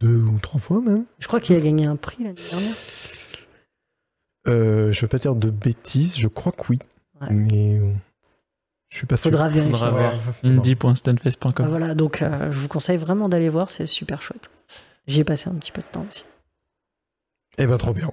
[0.00, 1.04] deux ou trois fois même.
[1.18, 2.74] Je crois qu'il a gagné un prix l'année dernière.
[4.46, 6.78] Euh, je veux pas dire de bêtises, je crois que oui.
[7.20, 7.28] Ouais.
[7.30, 7.80] Mais
[8.94, 9.28] je suis pas sûr.
[9.32, 9.72] Faudra vérifier.
[9.72, 10.12] Faudra voir.
[11.58, 14.50] Ah, voilà, donc euh, je vous conseille vraiment d'aller voir, c'est super chouette.
[15.08, 16.24] J'y ai passé un petit peu de temps aussi.
[17.58, 18.12] Eh ben trop bien.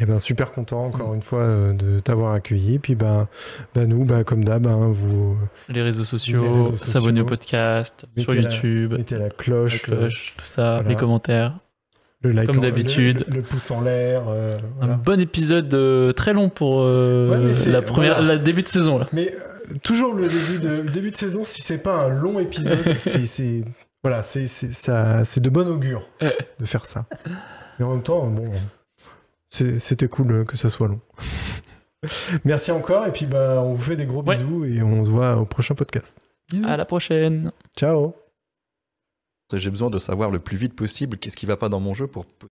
[0.00, 2.78] Eh ben super content encore une fois euh, de t'avoir accueilli.
[2.78, 3.26] Puis ben,
[3.74, 5.36] ben nous, ben, comme d'hab, hein, vous
[5.68, 10.74] Les réseaux sociaux, s'abonner au podcast, sur la- YouTube, mettez la la cloche, tout ça,
[10.76, 10.88] voilà.
[10.88, 11.58] les commentaires.
[12.22, 13.24] le like, comme d'habitude.
[13.28, 14.22] le, le pouce en l'air.
[14.28, 18.36] euh, Un bon épisode euh, très long pour euh, Ouais, la première, voilà.
[18.36, 19.06] la début de saison là.
[19.12, 19.49] Mais euh,
[19.82, 23.26] toujours le début de le début de saison, si c'est pas un long épisode, c'est
[23.26, 23.64] c'est-
[24.02, 27.06] voilà, c'est c'est ça, c'est de bon augure de faire ça.
[27.78, 28.50] Mais en même temps, bon,
[29.50, 31.00] c'est- c'était cool que ça soit long.
[32.44, 34.34] Merci encore et puis bah on vous fait des gros Ouais.
[34.36, 36.18] bisous et on se voit au prochain podcast.
[36.50, 36.66] Bisous.
[36.66, 37.52] À la prochaine.
[37.76, 38.14] Ciao.
[39.52, 42.06] J'ai besoin de savoir le plus vite possible qu'est-ce qui va pas dans mon jeu
[42.06, 42.24] pour